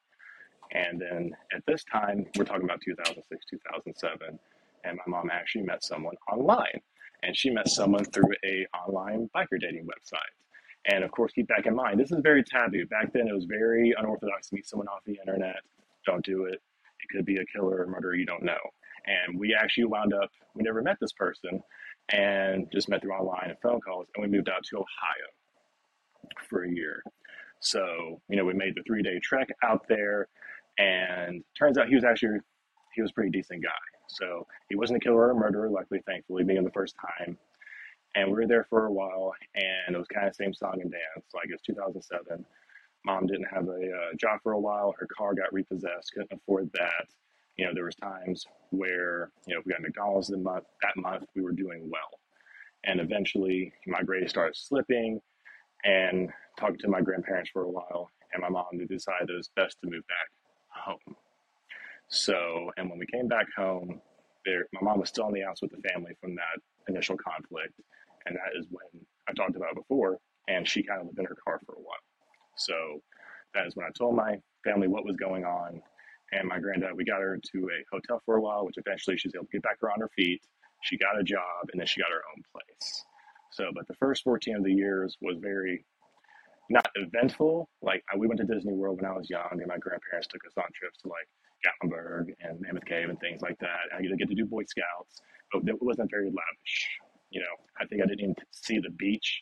And 0.74 1.00
then 1.00 1.32
at 1.56 1.64
this 1.66 1.84
time, 1.86 2.26
we're 2.36 2.44
talking 2.44 2.66
about 2.66 2.82
2006, 2.82 3.46
2007, 3.50 4.40
and 4.84 4.98
my 4.98 5.04
mom 5.08 5.30
actually 5.32 5.64
met 5.64 5.84
someone 5.84 6.16
online, 6.32 6.82
and 7.24 7.36
she 7.36 7.50
met 7.50 7.70
someone 7.70 8.04
through 8.04 8.32
a 8.46 8.68
online 8.76 9.30
biker 9.36 9.60
dating 9.60 9.86
website. 9.86 10.34
And 10.90 11.04
of 11.04 11.12
course, 11.12 11.32
keep 11.34 11.48
back 11.48 11.66
in 11.66 11.76
mind, 11.76 12.00
this 12.00 12.12
is 12.12 12.20
very 12.22 12.44
taboo. 12.44 12.86
Back 12.88 13.14
then, 13.14 13.28
it 13.28 13.34
was 13.34 13.46
very 13.46 13.94
unorthodox 13.98 14.50
to 14.50 14.56
meet 14.56 14.68
someone 14.68 14.88
off 14.88 15.04
the 15.06 15.18
internet. 15.20 15.58
Don't 16.06 16.24
do 16.24 16.46
it. 16.46 16.62
Could 17.12 17.26
be 17.26 17.38
a 17.38 17.46
killer 17.46 17.82
or 17.82 17.88
murderer 17.88 18.16
you 18.16 18.26
don't 18.26 18.44
know. 18.44 18.58
And 19.06 19.40
we 19.40 19.56
actually 19.58 19.86
wound 19.86 20.14
up, 20.14 20.30
we 20.54 20.64
never 20.64 20.82
met 20.82 20.98
this 21.00 21.14
person 21.14 21.62
and 22.10 22.68
just 22.72 22.90
met 22.90 23.02
through 23.02 23.14
online 23.14 23.50
and 23.50 23.60
phone 23.62 23.80
calls. 23.82 24.08
And 24.16 24.24
we 24.24 24.30
moved 24.30 24.50
out 24.50 24.64
to 24.66 24.78
Ohio 24.78 25.30
for 26.50 26.64
a 26.64 26.70
year. 26.70 27.02
So, 27.60 28.22
you 28.30 28.38
know, 28.38 28.46
we 28.46 28.54
made 28.54 28.76
the 28.76 28.84
three 28.86 29.02
day 29.02 29.20
trek 29.24 29.48
out 29.64 29.88
there. 29.88 30.28
And 30.78 31.44
turns 31.58 31.78
out 31.78 31.88
he 31.88 31.96
was 31.96 32.04
actually, 32.04 32.40
he 32.94 33.02
was 33.02 33.12
a 33.12 33.14
pretty 33.14 33.32
decent 33.32 33.64
guy. 33.64 33.70
So 34.10 34.46
he 34.70 34.76
wasn't 34.76 34.98
a 34.98 35.00
killer 35.00 35.28
or 35.28 35.32
a 35.32 35.36
murderer, 35.36 35.70
luckily, 35.70 36.02
thankfully, 36.06 36.44
being 36.44 36.64
the 36.64 36.72
first 36.72 36.96
time. 37.18 37.38
And 38.16 38.28
we 38.30 38.34
were 38.34 38.48
there 38.48 38.66
for 38.70 38.86
a 38.86 38.92
while, 38.92 39.34
and 39.56 39.96
it 39.96 39.98
was 39.98 40.08
kind 40.08 40.28
of 40.28 40.36
same 40.36 40.54
song 40.54 40.80
and 40.82 40.92
dance. 40.92 41.26
Like 41.34 41.50
it's 41.50 41.62
2007. 41.64 42.46
Mom 43.08 43.28
didn't 43.28 43.48
have 43.52 43.68
a 43.70 43.72
uh, 43.72 44.16
job 44.18 44.40
for 44.44 44.54
a 44.54 44.60
while. 44.60 44.94
Her 45.00 45.08
car 45.18 45.34
got 45.36 45.54
repossessed. 45.54 46.14
Couldn't 46.14 46.34
afford 46.34 46.70
that. 46.74 47.08
You 47.58 47.66
know, 47.66 47.74
there 47.74 47.86
was 47.86 47.96
times 47.96 48.46
where 48.72 49.32
you 49.48 49.56
know 49.56 49.62
if 49.62 49.68
we 49.68 49.74
got 49.74 49.82
McDonald's 49.82 50.30
the 50.30 50.38
month 50.38 50.66
that 50.84 50.98
month 50.98 51.26
we 51.36 51.42
were 51.42 51.54
doing 51.54 51.90
well, 51.92 52.20
and 52.86 53.00
eventually 53.02 53.74
my 53.88 54.04
grades 54.04 54.32
started 54.32 54.56
slipping. 54.58 55.22
And 55.86 56.30
talked 56.60 56.82
to 56.82 56.90
my 56.90 57.02
grandparents 57.02 57.52
for 57.52 57.64
a 57.64 57.72
while, 57.72 58.10
and 58.34 58.42
my 58.42 58.50
mom 58.50 58.66
decided 58.90 59.30
it 59.30 59.38
was 59.38 59.50
best 59.56 59.78
to 59.84 59.90
move 59.90 60.04
back 60.08 60.30
home. 60.70 61.16
So, 62.10 62.72
and 62.78 62.90
when 62.90 63.00
we 63.00 63.06
came 63.08 63.28
back 63.28 63.48
home, 63.58 64.02
there, 64.46 64.66
my 64.74 64.82
mom 64.82 65.00
was 65.00 65.10
still 65.10 65.28
in 65.30 65.36
the 65.36 65.42
house 65.42 65.62
with 65.62 65.72
the 65.72 65.90
family 65.90 66.14
from 66.22 66.36
that 66.36 66.62
initial 66.90 67.18
conflict, 67.18 67.74
and 68.26 68.36
that 68.36 68.60
is 68.60 68.68
when 68.72 69.06
I 69.30 69.34
talked 69.34 69.56
about 69.56 69.76
before, 69.76 70.20
and 70.50 70.68
she 70.68 70.84
kind 70.84 71.02
of 71.02 71.08
lived 71.08 71.20
in 71.20 71.26
her 71.26 71.38
car 71.46 71.62
for 71.66 71.74
a 71.74 71.80
while. 71.80 72.07
So 72.58 73.02
that 73.54 73.66
is 73.66 73.76
when 73.76 73.86
I 73.86 73.90
told 73.98 74.16
my 74.16 74.38
family 74.64 74.88
what 74.88 75.06
was 75.06 75.16
going 75.16 75.46
on. 75.46 75.82
And 76.34 76.48
my 76.48 76.60
granddad, 76.60 76.92
we 76.96 77.06
got 77.06 77.22
her 77.22 77.40
to 77.54 77.70
a 77.70 77.96
hotel 77.96 78.22
for 78.26 78.36
a 78.36 78.42
while, 78.42 78.66
which 78.66 78.78
eventually 78.78 79.18
she 79.18 79.30
was 79.30 79.36
able 79.36 79.46
to 79.46 79.52
get 79.52 79.64
back 79.64 79.78
her 79.80 79.92
on 79.92 80.02
her 80.02 80.10
feet. 80.16 80.42
She 80.84 80.98
got 80.98 81.20
a 81.20 81.24
job 81.24 81.70
and 81.72 81.80
then 81.80 81.88
she 81.88 82.02
got 82.02 82.12
her 82.12 82.22
own 82.36 82.44
place. 82.52 83.06
So, 83.52 83.72
but 83.74 83.88
the 83.88 83.96
first 83.96 84.24
14 84.24 84.58
of 84.58 84.64
the 84.64 84.74
years 84.74 85.18
was 85.22 85.38
very 85.40 85.86
not 86.70 86.88
eventful. 86.96 87.70
Like 87.82 88.04
we 88.18 88.28
went 88.28 88.40
to 88.40 88.46
Disney 88.46 88.74
World 88.74 89.02
when 89.02 89.10
I 89.10 89.16
was 89.16 89.30
young, 89.30 89.50
and 89.52 89.68
my 89.68 89.78
grandparents 89.78 90.28
took 90.28 90.46
us 90.46 90.54
on 90.58 90.66
trips 90.76 91.00
to 91.04 91.10
like 91.10 91.28
Gatlinburg 91.66 92.34
and 92.42 92.60
Mammoth 92.60 92.86
Cave 92.86 93.10
and 93.10 93.20
things 93.20 93.42
like 93.42 93.58
that. 93.60 93.90
I 93.96 94.02
get 94.02 94.30
to 94.30 94.36
do 94.36 94.46
Boy 94.46 94.64
Scouts, 94.68 95.22
but 95.52 95.64
it 95.68 95.82
wasn't 95.82 96.12
very 96.12 96.28
lavish. 96.28 96.88
You 97.30 97.42
know, 97.42 97.56
I 97.80 97.86
think 97.86 98.02
I 98.04 98.06
didn't 98.06 98.22
even 98.22 98.36
see 98.52 98.80
the 98.80 98.92
beach, 98.92 99.42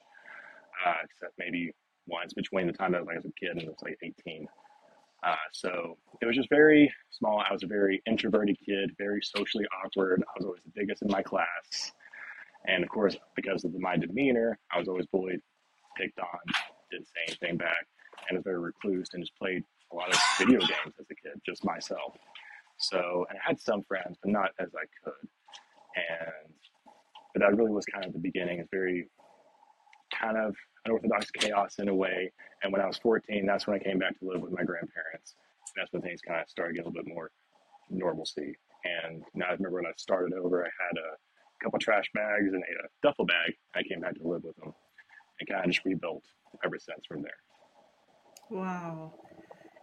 uh, 0.85 0.95
except 1.03 1.33
maybe 1.37 1.71
once 2.07 2.33
between 2.33 2.67
the 2.67 2.73
time 2.73 2.91
that 2.91 2.99
I 2.99 3.01
was 3.01 3.07
like 3.07 3.25
a 3.25 3.39
kid 3.39 3.51
and 3.51 3.61
I 3.61 3.65
was 3.65 3.81
like 3.83 3.97
18. 4.01 4.47
Uh, 5.23 5.35
so 5.53 5.97
it 6.21 6.25
was 6.25 6.35
just 6.35 6.49
very 6.49 6.91
small. 7.09 7.43
I 7.47 7.51
was 7.51 7.63
a 7.63 7.67
very 7.67 8.01
introverted 8.05 8.57
kid, 8.63 8.91
very 8.97 9.21
socially 9.23 9.65
awkward. 9.83 10.23
I 10.27 10.31
was 10.37 10.45
always 10.45 10.61
the 10.63 10.71
biggest 10.75 11.01
in 11.01 11.09
my 11.09 11.23
class. 11.23 11.91
And 12.67 12.83
of 12.83 12.89
course, 12.89 13.17
because 13.35 13.63
of 13.63 13.73
my 13.75 13.97
demeanor, 13.97 14.59
I 14.71 14.79
was 14.79 14.87
always 14.87 15.05
bullied, 15.07 15.39
picked 15.97 16.19
on, 16.19 16.39
didn't 16.91 17.07
say 17.07 17.21
anything 17.27 17.57
back, 17.57 17.87
and 18.29 18.37
was 18.37 18.43
very 18.43 18.59
recluse 18.59 19.09
and 19.13 19.23
just 19.23 19.35
played 19.37 19.63
a 19.91 19.95
lot 19.95 20.13
of 20.13 20.19
video 20.37 20.59
games 20.59 20.93
as 20.99 21.05
a 21.09 21.15
kid, 21.15 21.41
just 21.45 21.65
myself. 21.65 22.15
So, 22.77 23.25
and 23.29 23.39
I 23.39 23.47
had 23.47 23.59
some 23.59 23.83
friends, 23.83 24.17
but 24.21 24.31
not 24.31 24.51
as 24.59 24.69
I 24.75 24.85
could. 25.03 25.29
And, 25.95 26.53
but 27.33 27.41
that 27.41 27.55
really 27.55 27.71
was 27.71 27.85
kind 27.85 28.05
of 28.05 28.13
the 28.13 28.19
beginning. 28.19 28.59
It's 28.59 28.69
very 28.71 29.07
kind 30.19 30.37
of 30.37 30.55
unorthodox 30.85 31.31
chaos 31.31 31.75
in 31.79 31.89
a 31.89 31.95
way. 31.95 32.31
And 32.63 32.71
when 32.71 32.81
I 32.81 32.87
was 32.87 32.97
14, 32.97 33.45
that's 33.45 33.67
when 33.67 33.75
I 33.75 33.83
came 33.83 33.99
back 33.99 34.17
to 34.19 34.25
live 34.25 34.41
with 34.41 34.51
my 34.51 34.63
grandparents. 34.63 35.35
That's 35.75 35.91
when 35.91 36.01
things 36.01 36.21
kind 36.21 36.41
of 36.41 36.49
started 36.49 36.75
getting 36.75 36.87
a 36.87 36.89
little 36.89 37.03
bit 37.03 37.13
more 37.13 37.31
normalcy. 37.89 38.57
And 38.83 39.23
now 39.33 39.47
I 39.47 39.53
remember 39.53 39.77
when 39.77 39.85
I 39.85 39.93
started 39.97 40.33
over, 40.33 40.63
I 40.63 40.69
had 40.87 40.97
a 40.97 41.63
couple 41.63 41.79
trash 41.79 42.05
bags 42.13 42.53
and 42.53 42.63
a, 42.63 42.87
duffel 43.01 43.25
bag. 43.25 43.53
I 43.75 43.81
came 43.83 44.01
back 44.01 44.15
to 44.15 44.27
live 44.27 44.43
with 44.43 44.55
them 44.57 44.73
and 45.39 45.49
kind 45.49 45.65
of 45.65 45.71
just 45.71 45.85
rebuilt 45.85 46.23
ever 46.63 46.77
since 46.79 47.05
from 47.07 47.23
there. 47.23 47.31
Wow. 48.49 49.13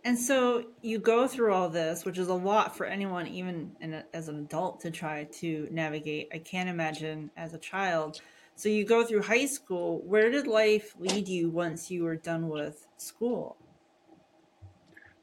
And 0.04 0.18
so 0.18 0.64
you 0.80 0.98
go 0.98 1.28
through 1.28 1.52
all 1.52 1.68
this, 1.68 2.04
which 2.04 2.18
is 2.18 2.28
a 2.28 2.34
lot 2.34 2.76
for 2.76 2.86
anyone, 2.86 3.28
even 3.28 3.72
a, 3.82 4.02
as 4.14 4.28
an 4.28 4.38
adult, 4.38 4.80
to 4.80 4.90
try 4.90 5.24
to 5.24 5.68
navigate. 5.70 6.28
I 6.32 6.38
can't 6.38 6.68
imagine 6.68 7.30
as 7.36 7.54
a 7.54 7.58
child. 7.58 8.20
So 8.54 8.68
you 8.68 8.84
go 8.84 9.04
through 9.04 9.22
high 9.22 9.46
school. 9.46 10.02
Where 10.04 10.30
did 10.30 10.46
life 10.46 10.94
lead 10.98 11.26
you 11.28 11.50
once 11.50 11.90
you 11.90 12.04
were 12.04 12.16
done 12.16 12.48
with 12.48 12.86
school? 12.96 13.56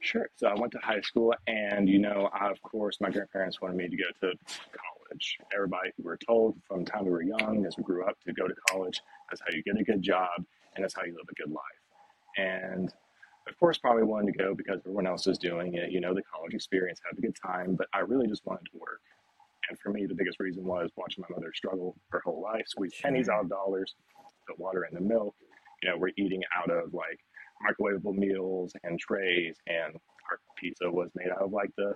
Sure. 0.02 0.30
So 0.38 0.48
I 0.48 0.60
went 0.60 0.72
to 0.74 0.80
high 0.80 1.02
school, 1.02 1.34
and 1.48 1.88
you 1.90 2.00
know, 2.00 2.30
I, 2.34 2.50
of 2.50 2.62
course, 2.62 3.00
my 3.02 3.10
grandparents 3.10 3.62
wanted 3.62 3.78
me 3.78 3.90
to 3.90 3.98
go 3.98 4.06
to 4.22 4.38
college. 4.48 5.38
Everybody, 5.54 5.92
we 5.98 6.06
were 6.06 6.18
told 6.18 6.56
from 6.68 6.84
the 6.84 6.92
time 6.92 7.06
we 7.06 7.12
were 7.12 7.22
young, 7.22 7.66
as 7.66 7.78
we 7.78 7.84
grew 7.84 8.06
up, 8.06 8.18
to 8.26 8.34
go 8.34 8.48
to 8.48 8.54
college. 8.70 9.02
That's 9.30 9.42
how 9.42 9.56
you 9.56 9.62
get 9.64 9.78
a 9.78 9.84
good 9.84 10.02
job, 10.02 10.30
and 10.76 10.84
that's 10.84 10.96
how 10.96 11.04
you 11.04 11.12
live 11.14 11.28
a 11.30 11.36
good 11.36 11.52
life. 11.52 11.62
And 12.38 12.94
of 13.48 13.60
course, 13.60 13.78
probably 13.78 14.04
wanted 14.04 14.32
to 14.32 14.38
go 14.38 14.54
because 14.54 14.80
everyone 14.80 15.08
else 15.08 15.26
was 15.26 15.38
doing 15.38 15.74
it. 15.74 15.92
You 15.92 16.00
know, 16.00 16.14
the 16.14 16.24
college 16.24 16.54
experience, 16.54 17.02
have 17.10 17.18
a 17.18 17.22
good 17.22 17.36
time, 17.36 17.76
but 17.76 17.88
I 17.94 18.00
really 18.00 18.28
just 18.28 18.46
wanted 18.46 18.66
to 18.72 18.78
work. 18.78 19.02
And 19.70 19.78
for 19.80 19.92
me, 19.92 20.06
the 20.06 20.16
biggest 20.16 20.39
reason 20.39 20.63
was 20.63 20.89
watching 20.96 21.24
my 21.28 21.36
mother 21.36 21.51
struggle 21.54 21.96
her 22.12 22.22
whole 22.24 22.42
life, 22.42 22.63
squeeze 22.68 22.94
pennies 23.01 23.30
out 23.30 23.44
of 23.44 23.50
dollars, 23.50 23.96
put 24.48 24.60
water 24.60 24.86
in 24.86 24.96
the 24.96 25.01
milk. 25.01 25.36
You 25.84 25.89
know, 25.89 25.98
we're 25.98 26.12
eating 26.18 26.42
out 26.58 26.72
of 26.72 26.94
like 26.94 27.20
microwavable 27.68 28.16
meals 28.16 28.74
and 28.84 29.00
trays, 29.00 29.58
and 29.68 29.96
our 30.30 30.39
pizza 30.58 30.89
was 30.89 31.10
made 31.16 31.30
out 31.30 31.42
of 31.42 31.51
like 31.51 31.72
the 31.78 31.94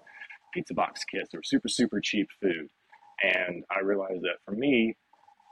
pizza 0.53 0.73
box 0.73 1.03
kits 1.03 1.33
or 1.33 1.41
super, 1.43 1.67
super 1.67 1.99
cheap 1.99 2.27
food. 2.41 2.67
And 3.23 3.63
I 3.71 3.79
realized 3.81 4.21
that 4.23 4.37
for 4.45 4.51
me, 4.51 4.95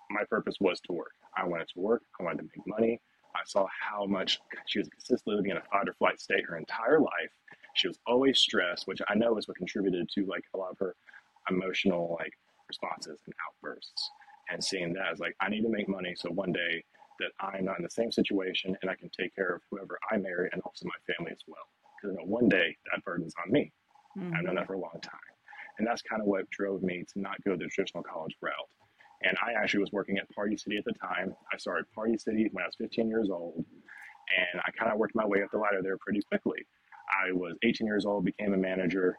my 0.09 0.23
purpose 0.29 0.55
was 0.59 0.79
to 0.81 0.93
work. 0.93 1.13
I 1.35 1.47
wanted 1.47 1.69
to 1.73 1.79
work, 1.79 2.03
I 2.19 2.23
wanted 2.23 2.39
to 2.39 2.43
make 2.43 2.67
money, 2.67 2.99
I 3.35 3.41
saw 3.45 3.65
how 3.69 4.05
much 4.05 4.39
she 4.65 4.79
was 4.79 4.89
consistently 4.89 5.35
living 5.35 5.51
in 5.51 5.57
a 5.57 5.61
fight 5.61 5.87
or 5.87 5.93
flight 5.93 6.19
state 6.19 6.45
her 6.47 6.57
entire 6.57 6.99
life. 6.99 7.31
She 7.75 7.87
was 7.87 7.97
always 8.05 8.39
stressed, 8.39 8.87
which 8.87 9.01
I 9.07 9.15
know 9.15 9.37
is 9.37 9.47
what 9.47 9.57
contributed 9.57 10.09
to 10.15 10.25
like 10.25 10.43
a 10.53 10.57
lot 10.57 10.71
of 10.71 10.79
her 10.79 10.95
emotional 11.51 12.17
like 12.19 12.33
responses 12.67 13.19
and 13.25 13.35
outbursts. 13.47 14.09
And 14.49 14.63
seeing 14.63 14.93
that 14.93 15.11
as 15.11 15.19
like 15.19 15.35
I 15.39 15.49
need 15.49 15.61
to 15.61 15.69
make 15.69 15.87
money 15.87 16.13
so 16.15 16.29
one 16.29 16.51
day 16.51 16.83
that 17.19 17.31
I'm 17.39 17.65
not 17.65 17.77
in 17.77 17.83
the 17.83 17.89
same 17.89 18.11
situation 18.11 18.75
and 18.81 18.89
I 18.89 18.95
can 18.95 19.09
take 19.09 19.35
care 19.35 19.55
of 19.55 19.61
whoever 19.69 19.97
I 20.11 20.17
marry 20.17 20.49
and 20.51 20.61
also 20.63 20.85
my 20.85 21.13
family 21.13 21.31
as 21.31 21.43
well. 21.47 21.67
Because 21.95 22.15
you 22.15 22.21
know 22.21 22.29
one 22.29 22.49
day 22.49 22.75
that 22.91 23.03
burden's 23.03 23.33
on 23.45 23.51
me. 23.51 23.71
Mm-hmm. 24.17 24.35
I've 24.35 24.43
known 24.43 24.55
that 24.55 24.67
for 24.67 24.73
a 24.73 24.79
long 24.79 24.99
time. 25.01 25.31
And 25.77 25.87
that's 25.87 26.01
kind 26.01 26.21
of 26.21 26.27
what 26.27 26.49
drove 26.49 26.83
me 26.83 27.05
to 27.13 27.21
not 27.21 27.41
go 27.43 27.55
the 27.55 27.67
traditional 27.67 28.03
college 28.03 28.35
route. 28.41 28.53
And 29.23 29.37
I 29.41 29.53
actually 29.53 29.81
was 29.81 29.91
working 29.91 30.17
at 30.17 30.29
Party 30.33 30.57
City 30.57 30.77
at 30.77 30.85
the 30.85 30.93
time. 30.93 31.35
I 31.53 31.57
started 31.57 31.85
Party 31.93 32.17
City 32.17 32.49
when 32.51 32.63
I 32.63 32.67
was 32.67 32.75
15 32.77 33.07
years 33.07 33.29
old. 33.29 33.63
And 34.37 34.61
I 34.65 34.71
kind 34.71 34.91
of 34.91 34.97
worked 34.97 35.15
my 35.15 35.25
way 35.25 35.43
up 35.43 35.51
the 35.51 35.59
ladder 35.59 35.81
there 35.81 35.97
pretty 35.97 36.21
quickly. 36.23 36.65
I 37.11 37.31
was 37.31 37.55
18 37.63 37.85
years 37.85 38.05
old, 38.05 38.25
became 38.25 38.53
a 38.53 38.57
manager, 38.57 39.17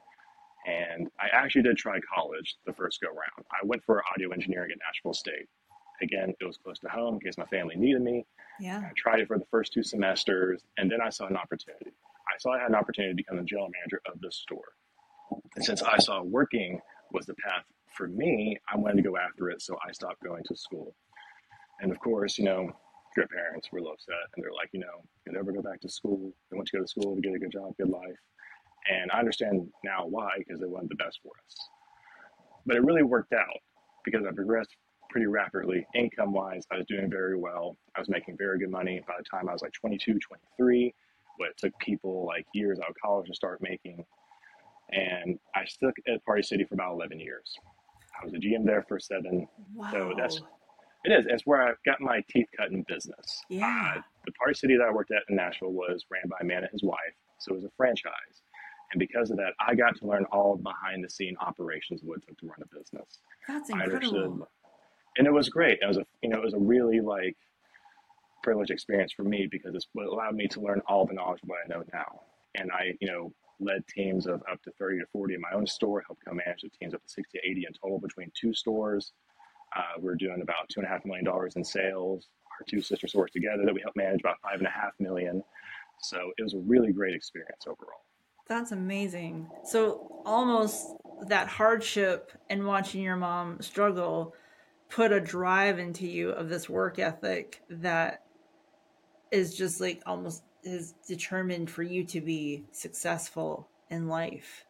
and 0.66 1.08
I 1.20 1.28
actually 1.32 1.62
did 1.62 1.76
try 1.76 1.98
college 2.14 2.56
the 2.66 2.72
first 2.72 3.00
go 3.00 3.08
round. 3.08 3.46
I 3.50 3.64
went 3.64 3.84
for 3.84 4.02
audio 4.12 4.30
engineering 4.30 4.70
at 4.72 4.78
Nashville 4.86 5.14
State. 5.14 5.48
Again, 6.00 6.34
it 6.40 6.44
was 6.44 6.56
close 6.56 6.78
to 6.80 6.88
home 6.88 7.14
in 7.14 7.20
case 7.20 7.38
my 7.38 7.46
family 7.46 7.76
needed 7.76 8.02
me. 8.02 8.24
Yeah. 8.60 8.78
I 8.78 8.92
tried 8.96 9.20
it 9.20 9.28
for 9.28 9.38
the 9.38 9.44
first 9.50 9.72
two 9.72 9.82
semesters, 9.82 10.62
and 10.76 10.90
then 10.90 11.00
I 11.00 11.10
saw 11.10 11.26
an 11.26 11.36
opportunity. 11.36 11.92
I 12.28 12.38
saw 12.38 12.52
I 12.52 12.60
had 12.60 12.68
an 12.68 12.74
opportunity 12.74 13.12
to 13.12 13.16
become 13.16 13.36
the 13.36 13.44
general 13.44 13.70
manager 13.80 14.00
of 14.06 14.20
the 14.20 14.30
store. 14.30 14.74
And 15.56 15.64
since 15.64 15.82
I 15.82 15.98
saw 15.98 16.22
working 16.22 16.80
was 17.12 17.26
the 17.26 17.34
path 17.34 17.64
for 17.96 18.08
me, 18.08 18.58
I 18.72 18.76
wanted 18.76 18.96
to 18.96 19.08
go 19.08 19.16
after 19.16 19.50
it, 19.50 19.62
so 19.62 19.76
I 19.86 19.92
stopped 19.92 20.22
going 20.22 20.42
to 20.44 20.56
school. 20.56 20.94
And 21.80 21.90
of 21.90 21.98
course, 22.00 22.38
you 22.38 22.44
know, 22.44 22.70
your 23.16 23.26
parents 23.28 23.68
were 23.70 23.78
a 23.78 23.82
little 23.82 23.94
upset, 23.94 24.14
and 24.34 24.42
they're 24.42 24.52
like, 24.52 24.70
you 24.72 24.80
know, 24.80 25.02
you 25.26 25.32
never 25.32 25.52
go 25.52 25.62
back 25.62 25.80
to 25.80 25.88
school. 25.88 26.32
They 26.50 26.56
want 26.56 26.70
you 26.72 26.78
to 26.78 26.82
go 26.82 26.84
to 26.84 26.88
school 26.88 27.14
to 27.14 27.20
get 27.20 27.34
a 27.34 27.38
good 27.38 27.52
job, 27.52 27.76
good 27.76 27.90
life. 27.90 28.16
And 28.90 29.10
I 29.12 29.18
understand 29.18 29.68
now 29.84 30.06
why, 30.06 30.30
because 30.38 30.60
they 30.60 30.66
wanted 30.66 30.90
the 30.90 30.96
best 30.96 31.20
for 31.22 31.32
us. 31.46 31.56
But 32.66 32.76
it 32.76 32.84
really 32.84 33.02
worked 33.02 33.32
out 33.32 33.58
because 34.04 34.24
I 34.26 34.32
progressed 34.32 34.70
pretty 35.10 35.26
rapidly 35.26 35.86
income 35.94 36.32
wise. 36.32 36.64
I 36.72 36.78
was 36.78 36.86
doing 36.86 37.10
very 37.10 37.36
well. 37.36 37.76
I 37.96 38.00
was 38.00 38.08
making 38.08 38.36
very 38.38 38.58
good 38.58 38.70
money 38.70 39.00
by 39.06 39.14
the 39.18 39.24
time 39.24 39.48
I 39.48 39.52
was 39.52 39.62
like 39.62 39.72
22, 39.72 40.18
23. 40.18 40.94
What 41.36 41.50
it 41.50 41.58
took 41.58 41.78
people 41.78 42.26
like 42.26 42.46
years 42.54 42.78
out 42.78 42.90
of 42.90 42.96
college 43.02 43.28
to 43.28 43.34
start 43.34 43.60
making. 43.62 44.04
And 44.90 45.38
I 45.54 45.64
stuck 45.64 45.94
at 46.08 46.24
Party 46.24 46.42
City 46.42 46.64
for 46.64 46.74
about 46.74 46.92
11 46.92 47.20
years. 47.20 47.54
I 48.20 48.24
was 48.24 48.34
a 48.34 48.38
GM 48.38 48.64
there 48.64 48.84
for 48.88 48.98
seven. 48.98 49.46
Wow. 49.74 49.90
So 49.92 50.12
that's 50.16 50.40
it 51.04 51.10
is. 51.10 51.26
It's 51.28 51.44
where 51.44 51.62
I 51.62 51.72
got 51.84 52.00
my 52.00 52.22
teeth 52.30 52.46
cut 52.56 52.70
in 52.70 52.84
business. 52.86 53.42
Yeah. 53.48 53.94
Uh, 53.96 54.00
the 54.24 54.32
Party 54.32 54.54
City 54.54 54.76
that 54.76 54.86
I 54.88 54.92
worked 54.92 55.10
at 55.10 55.22
in 55.28 55.36
Nashville 55.36 55.72
was 55.72 56.04
ran 56.10 56.28
by 56.28 56.36
a 56.40 56.44
man 56.44 56.58
and 56.58 56.70
his 56.70 56.84
wife, 56.84 57.16
so 57.38 57.52
it 57.52 57.56
was 57.56 57.64
a 57.64 57.70
franchise. 57.76 58.42
And 58.92 58.98
because 58.98 59.30
of 59.30 59.38
that, 59.38 59.54
I 59.66 59.74
got 59.74 59.96
to 59.96 60.06
learn 60.06 60.24
all 60.26 60.56
behind 60.56 61.02
the 61.02 61.08
scene 61.10 61.36
operations 61.40 62.02
of 62.02 62.08
what 62.08 62.18
it 62.18 62.28
took 62.28 62.38
to 62.38 62.46
run 62.46 62.58
a 62.62 62.76
business. 62.76 63.18
That's 63.48 63.70
incredible. 63.70 64.48
and 65.16 65.26
it 65.26 65.32
was 65.32 65.48
great. 65.48 65.78
It 65.82 65.86
was 65.86 65.96
a 65.96 66.04
you 66.22 66.28
know 66.28 66.38
it 66.38 66.44
was 66.44 66.54
a 66.54 66.58
really 66.58 67.00
like 67.00 67.36
privileged 68.42 68.70
experience 68.70 69.12
for 69.12 69.22
me 69.24 69.46
because 69.50 69.74
it's 69.74 69.86
what 69.92 70.06
allowed 70.06 70.34
me 70.34 70.46
to 70.48 70.60
learn 70.60 70.82
all 70.86 71.06
the 71.06 71.14
knowledge 71.14 71.42
of 71.42 71.48
what 71.48 71.58
I 71.64 71.68
know 71.68 71.84
now. 71.92 72.20
And 72.54 72.70
I 72.72 72.94
you 73.00 73.08
know 73.08 73.32
led 73.60 73.86
teams 73.86 74.26
of 74.26 74.42
up 74.50 74.60
to 74.62 74.72
30 74.72 74.98
to 74.98 75.06
40 75.12 75.34
in 75.34 75.40
my 75.40 75.52
own 75.52 75.66
store, 75.66 76.02
helped 76.06 76.24
co-manage 76.26 76.62
the 76.62 76.70
teams 76.70 76.94
up 76.94 77.02
to 77.02 77.08
60 77.08 77.38
to 77.38 77.48
80 77.50 77.66
in 77.66 77.72
total 77.74 78.00
between 78.00 78.30
two 78.34 78.52
stores. 78.52 79.12
Uh, 79.76 80.00
we're 80.00 80.16
doing 80.16 80.40
about 80.42 80.68
two 80.68 80.80
and 80.80 80.86
a 80.86 80.90
half 80.90 81.04
million 81.04 81.24
dollars 81.24 81.56
in 81.56 81.64
sales. 81.64 82.28
Our 82.58 82.66
two 82.68 82.82
sister 82.82 83.06
stores 83.06 83.30
together 83.30 83.64
that 83.64 83.72
we 83.72 83.80
helped 83.80 83.96
manage 83.96 84.20
about 84.20 84.36
five 84.42 84.58
and 84.58 84.66
a 84.66 84.70
half 84.70 84.92
million. 84.98 85.42
So 86.00 86.32
it 86.36 86.42
was 86.42 86.54
a 86.54 86.58
really 86.58 86.92
great 86.92 87.14
experience 87.14 87.64
overall. 87.66 88.02
That's 88.48 88.72
amazing. 88.72 89.48
So 89.64 90.22
almost 90.24 90.86
that 91.28 91.48
hardship 91.48 92.32
and 92.50 92.66
watching 92.66 93.02
your 93.02 93.16
mom 93.16 93.60
struggle 93.60 94.34
put 94.88 95.12
a 95.12 95.20
drive 95.20 95.78
into 95.78 96.06
you 96.06 96.30
of 96.30 96.48
this 96.48 96.68
work 96.68 96.98
ethic 96.98 97.62
that 97.70 98.24
is 99.30 99.56
just 99.56 99.80
like 99.80 100.02
almost 100.06 100.42
is 100.62 100.94
determined 101.06 101.70
for 101.70 101.82
you 101.82 102.04
to 102.04 102.20
be 102.20 102.64
successful 102.72 103.68
in 103.90 104.08
life. 104.08 104.66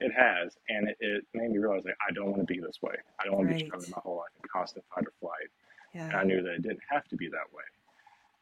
It 0.00 0.12
has, 0.12 0.56
and 0.68 0.88
it, 0.88 0.96
it 1.00 1.24
made 1.32 1.50
me 1.50 1.58
realize 1.58 1.82
like 1.84 1.96
I 2.06 2.12
don't 2.12 2.26
want 2.26 2.46
to 2.46 2.52
be 2.52 2.60
this 2.60 2.82
way. 2.82 2.96
I 3.18 3.24
don't 3.24 3.36
want 3.36 3.46
right. 3.46 3.58
to 3.58 3.64
be 3.64 3.68
struggling 3.68 3.90
my 3.92 4.00
whole 4.02 4.16
life 4.16 4.30
in 4.36 4.48
constant 4.52 4.84
fight 4.94 5.04
or 5.06 5.12
flight. 5.20 5.48
Yeah. 5.94 6.08
And 6.08 6.16
I 6.16 6.24
knew 6.24 6.42
that 6.42 6.52
it 6.52 6.62
didn't 6.62 6.82
have 6.90 7.04
to 7.08 7.16
be 7.16 7.28
that 7.28 7.52
way. 7.52 7.64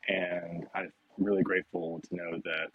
And 0.09 0.67
I'm 0.75 0.93
really 1.19 1.43
grateful 1.43 2.01
to 2.09 2.17
know 2.17 2.41
that 2.45 2.71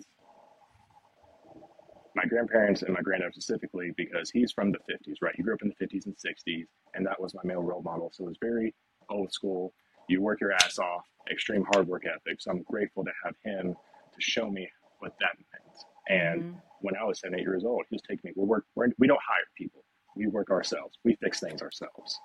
my 2.18 2.26
grandparents 2.26 2.82
and 2.82 2.94
my 2.94 3.02
granddad 3.02 3.34
specifically, 3.34 3.92
because 3.96 4.30
he's 4.30 4.52
from 4.52 4.72
the 4.72 4.80
50s, 4.92 5.18
right? 5.22 5.36
He 5.36 5.44
grew 5.44 5.54
up 5.54 5.62
in 5.62 5.70
the 5.70 5.86
50s 5.86 6.08
and 6.08 6.16
60s, 6.16 6.66
and 6.96 7.06
that 7.06 7.22
was 7.22 7.34
my 7.36 7.42
male 7.44 7.62
role 7.62 7.84
model. 7.84 8.10
So 8.12 8.26
it 8.26 8.30
was 8.30 8.38
very 8.42 8.74
old 9.10 9.32
school. 9.32 9.74
You 10.10 10.22
work 10.22 10.42
your 10.42 10.54
ass 10.54 10.80
off, 10.80 11.06
extreme 11.32 11.64
hard 11.72 11.88
work 11.88 12.04
ethic. 12.06 12.42
So 12.42 12.52
I'm 12.52 12.64
grateful 12.64 13.06
to 13.06 13.12
have 13.24 13.36
him 13.44 13.74
to 13.74 14.22
show 14.22 14.50
me 14.50 14.68
what 15.00 15.14
that 15.20 15.38
meant. 15.38 15.78
And 16.10 16.42
mm-hmm. 16.42 16.58
when 16.82 16.96
I 16.98 17.04
was 17.04 17.20
seven, 17.20 17.40
eight 17.40 17.44
years 17.44 17.64
old, 17.64 17.84
he 17.90 17.96
was 17.96 18.02
taking 18.02 18.22
me, 18.24 18.34
we 18.36 18.46
work, 18.46 18.66
we're, 18.76 18.88
we 18.98 19.08
don't 19.08 19.22
hire 19.26 19.46
people. 19.56 19.84
We 20.16 20.28
work 20.28 20.50
ourselves. 20.50 20.98
We 21.04 21.16
fix 21.22 21.40
things 21.40 21.62
ourselves. 21.62 22.18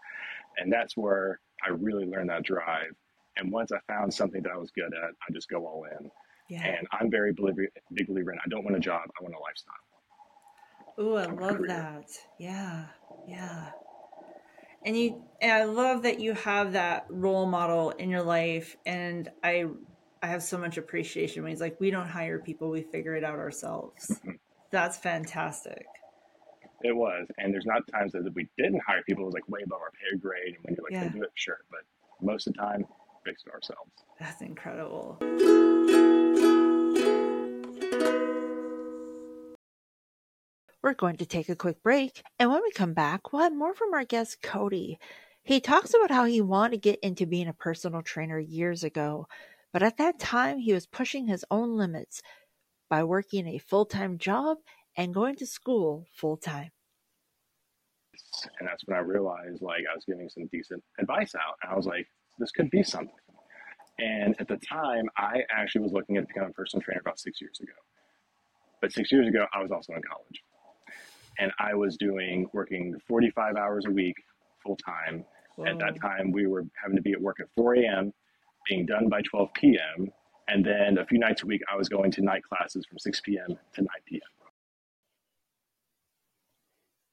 And 0.56 0.72
that's 0.72 0.96
where 0.96 1.40
I 1.64 1.70
really 1.70 2.06
learned 2.06 2.30
that 2.30 2.44
drive. 2.44 2.92
And 3.36 3.52
once 3.52 3.72
I 3.72 3.78
found 3.92 4.14
something 4.14 4.42
that 4.42 4.52
I 4.52 4.56
was 4.56 4.70
good 4.70 4.92
at, 4.94 5.10
I 5.10 5.32
just 5.32 5.50
go 5.50 5.66
all 5.66 5.84
in. 5.84 6.10
Yeah. 6.48 6.64
And 6.64 6.86
I'm 6.92 7.10
very 7.10 7.32
believer, 7.32 7.66
big 7.92 8.06
believer 8.06 8.32
in 8.32 8.38
I 8.38 8.48
don't 8.48 8.64
want 8.64 8.76
a 8.76 8.80
job, 8.80 9.02
I 9.18 9.22
want 9.22 9.34
a 9.34 9.38
lifestyle. 9.38 9.74
Oh, 10.98 11.14
I 11.16 11.26
love 11.26 11.60
that. 11.66 12.10
Yeah. 12.38 12.84
Yeah 13.26 13.70
and 14.84 14.96
you 14.96 15.22
and 15.40 15.52
i 15.52 15.64
love 15.64 16.02
that 16.02 16.20
you 16.20 16.32
have 16.34 16.72
that 16.72 17.06
role 17.08 17.46
model 17.46 17.90
in 17.90 18.10
your 18.10 18.22
life 18.22 18.76
and 18.86 19.30
i 19.42 19.66
i 20.22 20.26
have 20.26 20.42
so 20.42 20.58
much 20.58 20.76
appreciation 20.76 21.42
when 21.42 21.50
he's 21.50 21.60
like 21.60 21.78
we 21.80 21.90
don't 21.90 22.08
hire 22.08 22.38
people 22.38 22.70
we 22.70 22.82
figure 22.82 23.14
it 23.14 23.24
out 23.24 23.38
ourselves 23.38 24.08
mm-hmm. 24.10 24.32
that's 24.70 24.96
fantastic 24.96 25.86
it 26.82 26.94
was 26.94 27.26
and 27.38 27.52
there's 27.52 27.66
not 27.66 27.82
times 27.88 28.12
that 28.12 28.24
we 28.34 28.48
didn't 28.58 28.80
hire 28.86 29.02
people 29.06 29.22
it 29.24 29.26
was 29.26 29.34
like 29.34 29.48
way 29.48 29.60
above 29.64 29.80
our 29.80 29.90
pay 29.90 30.16
grade 30.16 30.54
and 30.56 30.64
when 30.64 30.74
you're 30.74 30.84
like 30.84 30.92
yeah. 30.92 31.08
do 31.08 31.22
it 31.22 31.30
sure 31.34 31.58
but 31.70 31.80
most 32.20 32.46
of 32.46 32.54
the 32.54 32.58
time 32.58 32.84
fix 33.24 33.42
it 33.46 33.52
ourselves 33.52 33.90
that's 34.18 34.42
incredible 34.42 35.18
We're 40.82 40.94
going 40.94 41.16
to 41.18 41.26
take 41.26 41.48
a 41.48 41.54
quick 41.54 41.80
break, 41.82 42.22
and 42.40 42.50
when 42.50 42.60
we 42.60 42.72
come 42.72 42.92
back, 42.92 43.32
we'll 43.32 43.42
have 43.42 43.54
more 43.54 43.72
from 43.72 43.94
our 43.94 44.04
guest 44.04 44.42
Cody. 44.42 44.98
He 45.44 45.60
talks 45.60 45.94
about 45.94 46.10
how 46.10 46.24
he 46.24 46.40
wanted 46.40 46.72
to 46.72 46.90
get 46.90 46.98
into 47.00 47.24
being 47.24 47.46
a 47.46 47.52
personal 47.52 48.02
trainer 48.02 48.38
years 48.38 48.82
ago, 48.82 49.28
but 49.72 49.82
at 49.82 49.96
that 49.98 50.18
time 50.18 50.58
he 50.58 50.72
was 50.72 50.86
pushing 50.86 51.28
his 51.28 51.44
own 51.50 51.76
limits 51.76 52.20
by 52.90 53.04
working 53.04 53.46
a 53.46 53.58
full 53.58 53.86
time 53.86 54.18
job 54.18 54.58
and 54.96 55.14
going 55.14 55.36
to 55.36 55.46
school 55.46 56.04
full 56.12 56.36
time. 56.36 56.70
And 58.58 58.68
that's 58.68 58.86
when 58.86 58.96
I 58.96 59.00
realized 59.00 59.62
like 59.62 59.84
I 59.90 59.94
was 59.94 60.04
giving 60.04 60.28
some 60.28 60.48
decent 60.52 60.82
advice 60.98 61.34
out. 61.34 61.58
And 61.62 61.72
I 61.72 61.76
was 61.76 61.86
like, 61.86 62.08
this 62.38 62.50
could 62.50 62.70
be 62.70 62.82
something. 62.82 63.14
And 63.98 64.34
at 64.40 64.48
the 64.48 64.56
time, 64.56 65.04
I 65.16 65.42
actually 65.50 65.82
was 65.82 65.92
looking 65.92 66.16
at 66.16 66.26
becoming 66.26 66.50
a 66.50 66.52
personal 66.52 66.82
trainer 66.82 67.00
about 67.00 67.20
six 67.20 67.40
years 67.40 67.60
ago. 67.60 67.72
But 68.80 68.92
six 68.92 69.12
years 69.12 69.28
ago, 69.28 69.46
I 69.54 69.62
was 69.62 69.70
also 69.70 69.92
in 69.92 70.02
college. 70.02 70.42
And 71.38 71.52
I 71.58 71.74
was 71.74 71.96
doing 71.96 72.48
working 72.52 72.96
45 73.08 73.56
hours 73.56 73.84
a 73.86 73.90
week 73.90 74.16
full 74.62 74.76
time. 74.76 75.24
At 75.66 75.78
that 75.78 76.00
time, 76.00 76.32
we 76.32 76.46
were 76.46 76.64
having 76.82 76.96
to 76.96 77.02
be 77.02 77.12
at 77.12 77.20
work 77.20 77.38
at 77.40 77.46
4 77.54 77.74
a.m., 77.76 78.12
being 78.68 78.86
done 78.86 79.08
by 79.08 79.20
12 79.22 79.52
p.m. 79.54 80.08
And 80.48 80.64
then 80.64 80.98
a 80.98 81.04
few 81.04 81.18
nights 81.18 81.42
a 81.42 81.46
week, 81.46 81.62
I 81.72 81.76
was 81.76 81.88
going 81.88 82.10
to 82.12 82.22
night 82.22 82.42
classes 82.42 82.86
from 82.86 82.98
6 82.98 83.20
p.m. 83.20 83.56
to 83.74 83.82
9 83.82 83.86
p.m. 84.06 84.20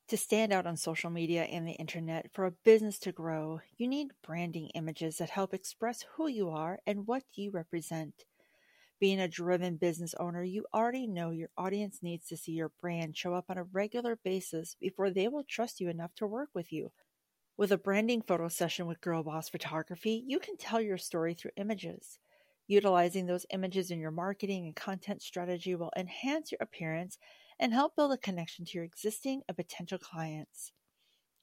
To 0.10 0.18
stand 0.18 0.52
out 0.52 0.66
on 0.66 0.76
social 0.76 1.12
media 1.12 1.44
and 1.44 1.68
the 1.68 1.74
internet 1.74 2.32
for 2.34 2.46
a 2.46 2.52
business 2.52 2.98
to 3.00 3.12
grow, 3.12 3.62
you 3.78 3.88
need 3.88 4.12
branding 4.24 4.70
images 4.74 5.18
that 5.18 5.30
help 5.30 5.54
express 5.54 6.04
who 6.16 6.28
you 6.28 6.50
are 6.50 6.80
and 6.88 7.06
what 7.06 7.24
you 7.36 7.52
represent. 7.52 8.26
Being 9.00 9.22
a 9.22 9.30
driven 9.30 9.78
business 9.78 10.14
owner, 10.20 10.44
you 10.44 10.66
already 10.74 11.08
know 11.08 11.30
your 11.30 11.52
audience 11.58 12.00
needs 12.02 12.28
to 12.28 12.36
see 12.36 12.52
your 12.52 12.74
brand 12.82 13.16
show 13.16 13.34
up 13.34 13.46
on 13.48 13.58
a 13.58 13.64
regular 13.64 14.18
basis 14.18 14.76
before 14.78 15.10
they 15.10 15.30
will 15.30 15.46
trust 15.46 15.80
you 15.80 15.88
enough 15.88 16.14
to 16.16 16.28
work 16.28 16.50
with 16.54 16.74
you. 16.74 16.92
With 17.56 17.72
a 17.72 17.78
branding 17.78 18.22
photo 18.22 18.50
session 18.50 18.88
with 18.88 19.00
Girl 19.00 19.24
Boss 19.24 19.48
Photography, 19.48 20.26
you 20.28 20.38
can 20.38 20.58
tell 20.58 20.82
your 20.82 20.98
story 20.98 21.34
through 21.34 21.52
images. 21.56 22.20
Utilizing 22.68 23.26
those 23.26 23.46
images 23.52 23.90
in 23.90 24.00
your 24.00 24.12
marketing 24.12 24.66
and 24.66 24.76
content 24.76 25.22
strategy 25.22 25.76
will 25.76 25.92
enhance 25.96 26.52
your 26.52 26.60
appearance 26.62 27.18
and 27.58 27.74
help 27.74 27.96
build 27.96 28.12
a 28.12 28.18
connection 28.18 28.66
to 28.66 28.74
your 28.74 28.84
existing 28.84 29.44
and 29.48 29.56
potential 29.56 29.98
clients. 29.98 30.74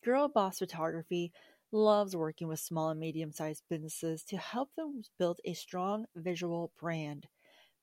Girl 0.04 0.28
Boss 0.28 0.58
Photography 0.58 1.32
loves 1.72 2.14
working 2.14 2.48
with 2.48 2.60
small 2.60 2.90
and 2.90 3.00
medium 3.00 3.32
sized 3.32 3.62
businesses 3.70 4.22
to 4.24 4.36
help 4.36 4.74
them 4.76 5.02
build 5.18 5.40
a 5.46 5.54
strong 5.54 6.04
visual 6.14 6.70
brand. 6.78 7.26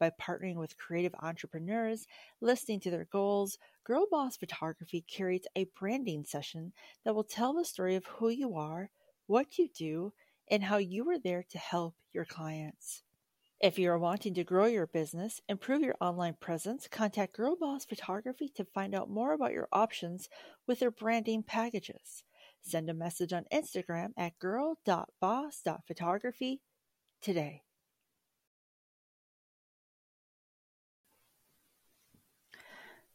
By 0.03 0.11
partnering 0.21 0.55
with 0.55 0.75
creative 0.75 1.15
entrepreneurs, 1.21 2.05
listening 2.41 2.81
to 2.81 2.91
their 2.91 3.05
goals, 3.05 3.57
Girl 3.85 4.05
Boss 4.11 4.35
Photography 4.35 4.99
curates 4.99 5.47
a 5.55 5.69
branding 5.79 6.25
session 6.25 6.73
that 7.05 7.15
will 7.15 7.23
tell 7.23 7.53
the 7.53 7.63
story 7.63 7.95
of 7.95 8.05
who 8.05 8.27
you 8.27 8.57
are, 8.57 8.89
what 9.27 9.57
you 9.57 9.69
do, 9.69 10.11
and 10.51 10.61
how 10.61 10.75
you 10.75 11.09
are 11.09 11.17
there 11.17 11.45
to 11.51 11.57
help 11.57 11.95
your 12.11 12.25
clients. 12.25 13.03
If 13.61 13.79
you 13.79 13.89
are 13.91 13.97
wanting 13.97 14.33
to 14.33 14.43
grow 14.43 14.65
your 14.65 14.87
business, 14.87 15.39
improve 15.47 15.79
your 15.79 15.95
online 16.01 16.35
presence, 16.37 16.89
contact 16.89 17.37
Girl 17.37 17.55
Boss 17.55 17.85
Photography 17.85 18.49
to 18.55 18.65
find 18.65 18.93
out 18.93 19.09
more 19.09 19.31
about 19.31 19.53
your 19.53 19.69
options 19.71 20.27
with 20.67 20.81
their 20.81 20.91
branding 20.91 21.43
packages. 21.43 22.25
Send 22.61 22.89
a 22.89 22.93
message 22.93 23.31
on 23.31 23.45
Instagram 23.53 24.09
at 24.17 24.37
girl.boss.photography 24.37 26.59
today. 27.21 27.61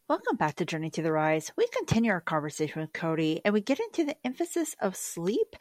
Welcome 0.09 0.37
back 0.37 0.55
to 0.55 0.65
Journey 0.65 0.88
to 0.93 1.03
the 1.03 1.12
Rise. 1.12 1.53
We 1.55 1.69
continue 1.71 2.11
our 2.12 2.23
conversation 2.23 2.81
with 2.81 2.95
Cody 2.95 3.43
and 3.45 3.53
we 3.53 3.61
get 3.61 3.79
into 3.79 4.05
the 4.05 4.17
emphasis 4.25 4.75
of 4.81 4.97
sleep 4.97 5.55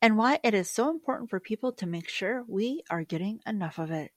and 0.00 0.16
why 0.16 0.38
it 0.44 0.54
is 0.54 0.70
so 0.70 0.88
important 0.88 1.30
for 1.30 1.40
people 1.40 1.72
to 1.72 1.86
make 1.86 2.08
sure 2.08 2.44
we 2.46 2.84
are 2.90 3.02
getting 3.02 3.40
enough 3.44 3.80
of 3.80 3.90
it. 3.90 4.12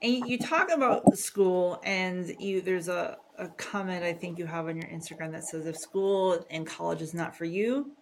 And 0.00 0.26
you 0.26 0.38
talk 0.38 0.70
about 0.70 1.18
school, 1.18 1.82
and 1.84 2.34
you 2.40 2.62
there's 2.62 2.88
a, 2.88 3.18
a 3.36 3.48
comment 3.48 4.04
I 4.04 4.14
think 4.14 4.38
you 4.38 4.46
have 4.46 4.68
on 4.68 4.76
your 4.76 4.86
Instagram 4.86 5.32
that 5.32 5.44
says 5.44 5.66
if 5.66 5.76
school 5.76 6.46
and 6.48 6.66
college 6.66 7.02
is 7.02 7.12
not 7.12 7.36
for 7.36 7.44
you, 7.44 7.92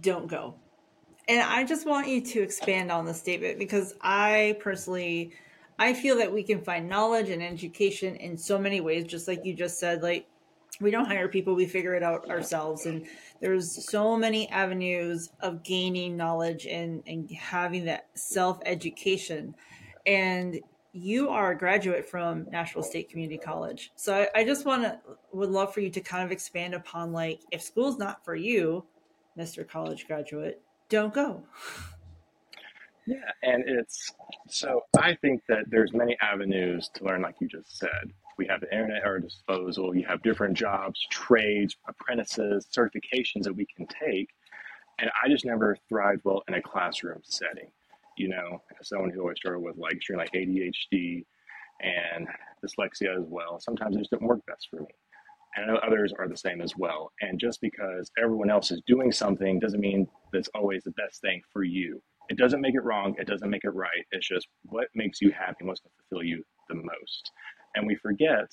don't 0.00 0.26
go. 0.26 0.56
And 1.28 1.42
I 1.42 1.62
just 1.62 1.86
want 1.86 2.08
you 2.08 2.22
to 2.22 2.42
expand 2.42 2.90
on 2.90 3.04
the 3.06 3.14
statement 3.14 3.60
because 3.60 3.94
I 4.00 4.56
personally 4.58 5.34
I 5.78 5.94
feel 5.94 6.16
that 6.16 6.32
we 6.32 6.42
can 6.42 6.60
find 6.60 6.88
knowledge 6.88 7.28
and 7.28 7.42
education 7.42 8.16
in 8.16 8.36
so 8.36 8.58
many 8.58 8.80
ways, 8.80 9.04
just 9.04 9.28
like 9.28 9.44
you 9.44 9.54
just 9.54 9.78
said, 9.78 10.02
like 10.02 10.26
we 10.80 10.90
don't 10.90 11.06
hire 11.06 11.28
people, 11.28 11.54
we 11.54 11.66
figure 11.66 11.94
it 11.94 12.02
out 12.02 12.28
ourselves. 12.30 12.86
And 12.86 13.06
there's 13.40 13.88
so 13.88 14.16
many 14.16 14.48
avenues 14.50 15.30
of 15.40 15.62
gaining 15.62 16.16
knowledge 16.16 16.66
and, 16.66 17.02
and 17.06 17.30
having 17.30 17.84
that 17.86 18.08
self 18.14 18.58
education. 18.64 19.54
And 20.06 20.60
you 20.92 21.28
are 21.28 21.52
a 21.52 21.58
graduate 21.58 22.08
from 22.08 22.46
Nashville 22.50 22.82
State 22.82 23.10
Community 23.10 23.38
College. 23.38 23.92
So 23.94 24.14
I, 24.14 24.40
I 24.40 24.44
just 24.44 24.64
want 24.64 24.82
to, 24.82 24.98
would 25.32 25.50
love 25.50 25.72
for 25.72 25.80
you 25.80 25.90
to 25.90 26.00
kind 26.00 26.24
of 26.24 26.32
expand 26.32 26.74
upon 26.74 27.12
like, 27.12 27.40
if 27.52 27.62
school's 27.62 27.98
not 27.98 28.24
for 28.24 28.34
you, 28.34 28.84
Mr. 29.38 29.68
College 29.68 30.06
graduate, 30.06 30.60
don't 30.88 31.14
go. 31.14 31.44
Yeah, 33.08 33.32
and 33.42 33.64
it's 33.66 34.12
so 34.48 34.82
I 34.98 35.14
think 35.14 35.42
that 35.48 35.64
there's 35.70 35.92
many 35.94 36.16
avenues 36.22 36.90
to 36.96 37.04
learn, 37.04 37.22
like 37.22 37.36
you 37.40 37.48
just 37.48 37.78
said. 37.78 38.12
We 38.38 38.46
have 38.48 38.60
the 38.60 38.72
internet 38.72 38.98
at 38.98 39.04
our 39.06 39.18
disposal. 39.20 39.94
You 39.96 40.06
have 40.06 40.22
different 40.22 40.56
jobs, 40.56 41.00
trades, 41.10 41.76
apprentices, 41.88 42.68
certifications 42.76 43.44
that 43.44 43.54
we 43.54 43.66
can 43.76 43.86
take. 43.88 44.28
And 45.00 45.10
I 45.24 45.28
just 45.28 45.44
never 45.46 45.76
thrived 45.88 46.22
well 46.24 46.42
in 46.48 46.54
a 46.54 46.62
classroom 46.62 47.20
setting 47.24 47.70
you 48.18 48.28
know, 48.28 48.62
as 48.80 48.88
someone 48.88 49.10
who 49.10 49.20
always 49.20 49.36
struggled 49.38 49.64
with 49.64 49.76
like 49.78 49.94
extreme 49.94 50.18
like 50.18 50.32
ADHD 50.32 51.24
and 51.80 52.28
dyslexia 52.64 53.16
as 53.18 53.24
well, 53.26 53.60
sometimes 53.60 53.96
it 53.96 54.00
just 54.00 54.10
didn't 54.10 54.26
work 54.26 54.40
best 54.46 54.68
for 54.70 54.80
me. 54.80 54.88
And 55.56 55.64
I 55.70 55.74
know 55.74 55.80
others 55.86 56.12
are 56.18 56.28
the 56.28 56.36
same 56.36 56.60
as 56.62 56.76
well. 56.76 57.12
And 57.20 57.40
just 57.40 57.60
because 57.60 58.10
everyone 58.22 58.50
else 58.50 58.70
is 58.72 58.82
doing 58.86 59.12
something 59.12 59.60
doesn't 59.60 59.80
mean 59.80 60.08
that's 60.32 60.50
always 60.54 60.84
the 60.84 60.92
best 60.92 61.20
thing 61.22 61.42
for 61.52 61.64
you. 61.64 62.02
It 62.28 62.38
doesn't 62.38 62.60
make 62.60 62.74
it 62.74 62.84
wrong. 62.84 63.14
It 63.18 63.26
doesn't 63.26 63.48
make 63.50 63.64
it 63.64 63.70
right. 63.70 64.06
It's 64.12 64.28
just 64.28 64.48
what 64.64 64.88
makes 64.94 65.20
you 65.20 65.30
happy, 65.32 65.64
what's 65.64 65.80
going 65.80 65.92
to 65.96 66.02
fulfill 66.08 66.26
you 66.26 66.44
the 66.68 66.74
most. 66.76 67.32
And 67.74 67.86
we 67.86 67.96
forget 67.96 68.48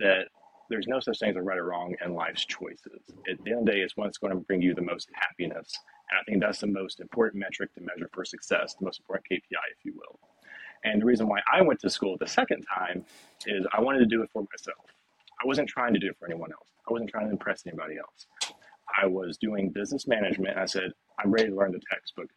that 0.00 0.28
there's 0.70 0.86
no 0.86 1.00
such 1.00 1.18
thing 1.18 1.30
as 1.30 1.36
a 1.36 1.42
right 1.42 1.58
or 1.58 1.64
wrong 1.64 1.94
in 2.04 2.14
life's 2.14 2.44
choices. 2.44 3.00
At 3.30 3.42
the 3.44 3.50
end 3.50 3.60
of 3.60 3.66
the 3.66 3.72
day, 3.72 3.78
it's 3.78 3.96
what's 3.96 4.18
going 4.18 4.32
to 4.32 4.40
bring 4.40 4.62
you 4.62 4.74
the 4.74 4.82
most 4.82 5.08
happiness 5.14 5.72
and 6.10 6.18
I 6.18 6.22
think 6.24 6.40
that's 6.42 6.60
the 6.60 6.66
most 6.66 7.00
important 7.00 7.40
metric 7.40 7.74
to 7.74 7.80
measure 7.80 8.08
for 8.12 8.24
success, 8.24 8.74
the 8.78 8.84
most 8.84 9.00
important 9.00 9.26
KPI, 9.30 9.66
if 9.76 9.84
you 9.84 9.92
will. 9.94 10.18
And 10.84 11.02
the 11.02 11.06
reason 11.06 11.28
why 11.28 11.40
I 11.52 11.62
went 11.62 11.80
to 11.80 11.90
school 11.90 12.16
the 12.18 12.26
second 12.26 12.64
time 12.74 13.04
is 13.46 13.66
I 13.72 13.80
wanted 13.80 13.98
to 14.00 14.06
do 14.06 14.22
it 14.22 14.30
for 14.32 14.42
myself. 14.42 14.86
I 15.42 15.46
wasn't 15.46 15.68
trying 15.68 15.92
to 15.94 16.00
do 16.00 16.08
it 16.08 16.16
for 16.18 16.26
anyone 16.26 16.50
else. 16.52 16.68
I 16.88 16.92
wasn't 16.92 17.10
trying 17.10 17.26
to 17.26 17.32
impress 17.32 17.62
anybody 17.66 17.96
else. 17.98 18.54
I 19.00 19.06
was 19.06 19.36
doing 19.36 19.70
business 19.70 20.06
management. 20.06 20.56
I 20.56 20.66
said, 20.66 20.92
I'm 21.18 21.30
ready 21.30 21.50
to 21.50 21.54
learn 21.54 21.72
the 21.72 21.80
textbook 21.90 22.28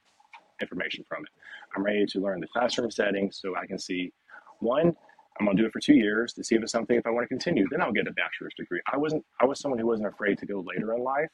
information 0.62 1.06
from 1.08 1.24
it. 1.24 1.32
I'm 1.76 1.84
ready 1.84 2.06
to 2.06 2.19
learn 2.19 2.41
the 2.41 2.47
classroom 2.47 2.91
setting 2.91 3.32
so 3.32 3.56
I 3.56 3.67
can 3.67 3.80
see 3.80 4.13
one, 4.60 4.95
I'm 5.39 5.45
gonna 5.45 5.58
do 5.58 5.65
it 5.65 5.74
for 5.74 5.80
two 5.80 5.95
years 5.95 6.34
to 6.34 6.43
see 6.43 6.56
if 6.56 6.63
it's 6.63 6.71
something 6.71 6.97
if 6.97 7.08
I 7.08 7.12
want 7.12 7.26
to 7.26 7.30
continue. 7.30 7.67
Then 7.71 7.82
I'll 7.82 7.93
get 7.93 8.08
a 8.08 8.13
bachelor's 8.13 8.54
degree. 8.58 8.82
I 8.91 8.97
wasn't 8.97 9.26
I 9.41 9.45
was 9.45 9.60
someone 9.60 9.80
who 9.80 9.88
wasn't 9.88 10.10
afraid 10.10 10.38
to 10.39 10.45
go 10.47 10.62
later 10.67 10.93
in 10.95 11.04
life 11.04 11.30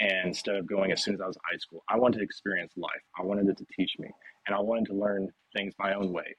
and 0.00 0.28
instead 0.28 0.56
of 0.56 0.66
going 0.66 0.92
as 0.92 1.04
soon 1.04 1.14
as 1.14 1.20
I 1.20 1.26
was 1.28 1.36
in 1.36 1.42
high 1.50 1.58
school, 1.58 1.84
I 1.88 1.98
wanted 1.98 2.18
to 2.18 2.24
experience 2.24 2.72
life. 2.76 3.02
I 3.18 3.24
wanted 3.24 3.48
it 3.48 3.58
to 3.58 3.66
teach 3.76 3.92
me, 3.98 4.10
and 4.46 4.56
I 4.56 4.60
wanted 4.60 4.86
to 4.86 4.94
learn 4.94 5.28
things 5.56 5.74
my 5.78 5.94
own 5.94 6.12
way. 6.12 6.36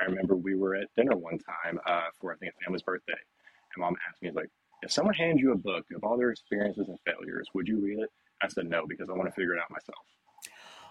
I 0.00 0.04
remember 0.06 0.36
we 0.36 0.56
were 0.56 0.76
at 0.76 0.88
dinner 0.96 1.16
one 1.16 1.38
time 1.38 1.80
uh, 1.86 2.08
for 2.20 2.32
I 2.32 2.36
think 2.36 2.52
a 2.60 2.64
family's 2.64 2.82
birthday, 2.82 3.14
and 3.14 3.80
mom 3.80 3.96
asked 4.08 4.22
me 4.22 4.30
like, 4.32 4.50
"If 4.82 4.92
someone 4.92 5.14
handed 5.14 5.40
you 5.40 5.52
a 5.52 5.56
book 5.56 5.86
of 5.96 6.04
all 6.04 6.18
their 6.18 6.30
experiences 6.30 6.88
and 6.88 6.98
failures, 7.06 7.48
would 7.54 7.68
you 7.68 7.80
read 7.80 8.00
it?" 8.00 8.10
I 8.42 8.48
said 8.48 8.68
no 8.68 8.86
because 8.88 9.08
I 9.10 9.14
want 9.14 9.28
to 9.28 9.34
figure 9.34 9.54
it 9.54 9.60
out 9.60 9.70
myself. 9.70 10.04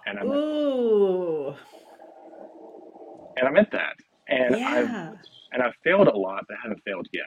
And 0.05 0.19
I 0.19 0.23
meant, 0.23 0.35
Ooh. 0.35 1.55
And 3.37 3.47
I 3.47 3.51
meant 3.51 3.71
that. 3.71 3.95
And 4.27 4.57
yeah. 4.57 5.11
I've 5.11 5.19
and 5.53 5.61
I've 5.61 5.75
failed 5.83 6.07
a 6.07 6.17
lot, 6.17 6.45
but 6.47 6.57
I 6.57 6.59
haven't 6.63 6.81
failed 6.85 7.07
yet. 7.13 7.25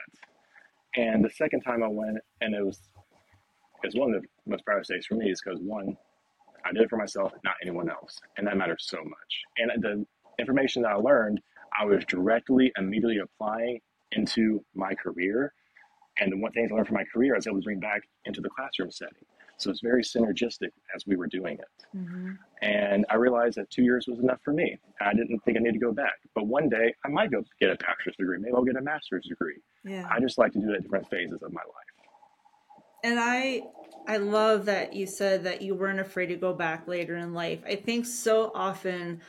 And 0.95 1.23
the 1.23 1.29
second 1.29 1.61
time 1.61 1.83
I 1.83 1.87
went, 1.87 2.17
and 2.41 2.55
it 2.55 2.63
was 2.63 2.79
because 3.81 3.95
one 3.95 4.13
of 4.13 4.21
the 4.21 4.27
most 4.45 4.65
proudest 4.65 4.89
days 4.89 5.05
for 5.05 5.15
me 5.15 5.29
is 5.29 5.41
because 5.43 5.59
one, 5.61 5.95
I 6.65 6.71
did 6.73 6.81
it 6.81 6.89
for 6.89 6.97
myself, 6.97 7.31
not 7.43 7.55
anyone 7.61 7.89
else, 7.89 8.19
and 8.37 8.47
that 8.47 8.57
matters 8.57 8.85
so 8.89 8.97
much. 8.97 9.41
And 9.57 9.71
the 9.81 10.05
information 10.39 10.81
that 10.81 10.91
I 10.91 10.95
learned, 10.95 11.39
I 11.79 11.85
was 11.85 12.03
directly, 12.05 12.71
immediately 12.77 13.19
applying 13.19 13.79
into 14.11 14.63
my 14.75 14.93
career. 14.95 15.53
And 16.19 16.31
the 16.31 16.37
one 16.37 16.51
thing 16.51 16.67
I 16.69 16.73
learned 16.73 16.87
from 16.87 16.95
my 16.95 17.05
career, 17.13 17.35
I 17.35 17.37
was 17.37 17.47
able 17.47 17.59
to 17.59 17.63
bring 17.63 17.79
back 17.79 18.01
into 18.25 18.41
the 18.41 18.49
classroom 18.49 18.91
setting. 18.91 19.25
So 19.57 19.71
it's 19.71 19.81
very 19.81 20.03
synergistic 20.03 20.69
as 20.95 21.05
we 21.07 21.15
were 21.15 21.27
doing 21.27 21.57
it. 21.57 21.97
Mm-hmm. 21.97 22.33
And 22.61 23.05
I 23.09 23.15
realized 23.15 23.57
that 23.57 23.69
two 23.69 23.83
years 23.83 24.07
was 24.07 24.19
enough 24.19 24.39
for 24.43 24.53
me. 24.53 24.77
I 25.01 25.13
didn't 25.13 25.39
think 25.39 25.57
I 25.57 25.59
needed 25.59 25.73
to 25.73 25.79
go 25.79 25.91
back. 25.91 26.19
But 26.35 26.45
one 26.45 26.69
day 26.69 26.93
I 27.03 27.09
might 27.09 27.31
go 27.31 27.43
get 27.59 27.71
a 27.71 27.75
bachelor's 27.75 28.15
degree. 28.17 28.37
Maybe 28.39 28.53
I'll 28.53 28.63
get 28.63 28.75
a 28.75 28.81
master's 28.81 29.25
degree. 29.25 29.57
Yeah. 29.83 30.07
I 30.11 30.19
just 30.19 30.37
like 30.37 30.53
to 30.53 30.59
do 30.59 30.71
it 30.71 30.75
at 30.75 30.83
different 30.83 31.09
phases 31.09 31.41
of 31.41 31.51
my 31.51 31.61
life. 31.61 31.97
And 33.03 33.19
I 33.19 33.63
I 34.07 34.17
love 34.17 34.65
that 34.65 34.93
you 34.93 35.05
said 35.05 35.43
that 35.43 35.61
you 35.61 35.75
weren't 35.75 35.99
afraid 35.99 36.27
to 36.27 36.35
go 36.35 36.53
back 36.53 36.87
later 36.87 37.15
in 37.15 37.33
life. 37.33 37.59
I 37.65 37.75
think 37.75 38.05
so 38.05 38.51
often 38.53 39.21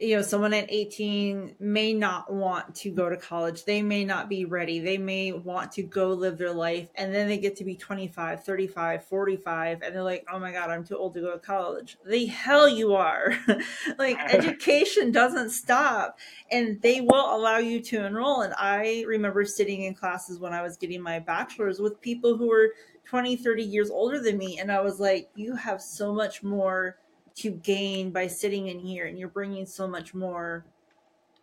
you 0.00 0.16
know 0.16 0.22
someone 0.22 0.52
at 0.54 0.66
18 0.70 1.56
may 1.58 1.92
not 1.92 2.32
want 2.32 2.74
to 2.76 2.90
go 2.90 3.08
to 3.08 3.16
college. 3.16 3.64
They 3.64 3.82
may 3.82 4.04
not 4.04 4.28
be 4.28 4.44
ready. 4.44 4.80
They 4.80 4.98
may 4.98 5.32
want 5.32 5.72
to 5.72 5.82
go 5.82 6.12
live 6.12 6.38
their 6.38 6.52
life 6.52 6.88
and 6.94 7.14
then 7.14 7.28
they 7.28 7.38
get 7.38 7.56
to 7.56 7.64
be 7.64 7.74
25 7.74 8.44
35 8.44 9.04
45 9.04 9.82
and 9.82 9.94
they're 9.94 10.02
like 10.02 10.26
oh 10.32 10.38
my 10.38 10.52
god 10.52 10.70
i'm 10.70 10.84
too 10.84 10.96
old 10.96 11.14
to 11.14 11.20
go 11.20 11.32
to 11.32 11.38
college. 11.38 11.98
The 12.06 12.26
hell 12.26 12.68
you 12.68 12.94
are. 12.94 13.34
Like 13.98 14.18
education 14.32 15.12
doesn't 15.12 15.50
stop 15.50 16.18
and 16.50 16.80
they 16.82 17.00
will 17.00 17.36
allow 17.36 17.58
you 17.58 17.80
to 17.80 18.04
enroll. 18.04 18.42
And 18.42 18.54
i 18.56 19.04
remember 19.06 19.44
sitting 19.44 19.82
in 19.82 19.94
classes 19.94 20.38
when 20.38 20.52
i 20.52 20.62
was 20.62 20.76
getting 20.76 21.02
my 21.02 21.18
bachelor's 21.18 21.80
with 21.80 22.00
people 22.00 22.36
who 22.36 22.48
were 22.48 22.74
20 23.04 23.36
30 23.36 23.62
years 23.62 23.90
older 23.90 24.20
than 24.20 24.36
me 24.36 24.58
and 24.58 24.70
i 24.70 24.80
was 24.80 25.00
like 25.00 25.30
you 25.34 25.54
have 25.56 25.80
so 25.80 26.12
much 26.12 26.42
more 26.42 26.96
to 27.38 27.50
gain 27.50 28.10
by 28.10 28.26
sitting 28.26 28.68
in 28.68 28.78
here 28.78 29.06
and 29.06 29.18
you're 29.18 29.28
bringing 29.28 29.66
so 29.66 29.86
much 29.86 30.14
more 30.14 30.64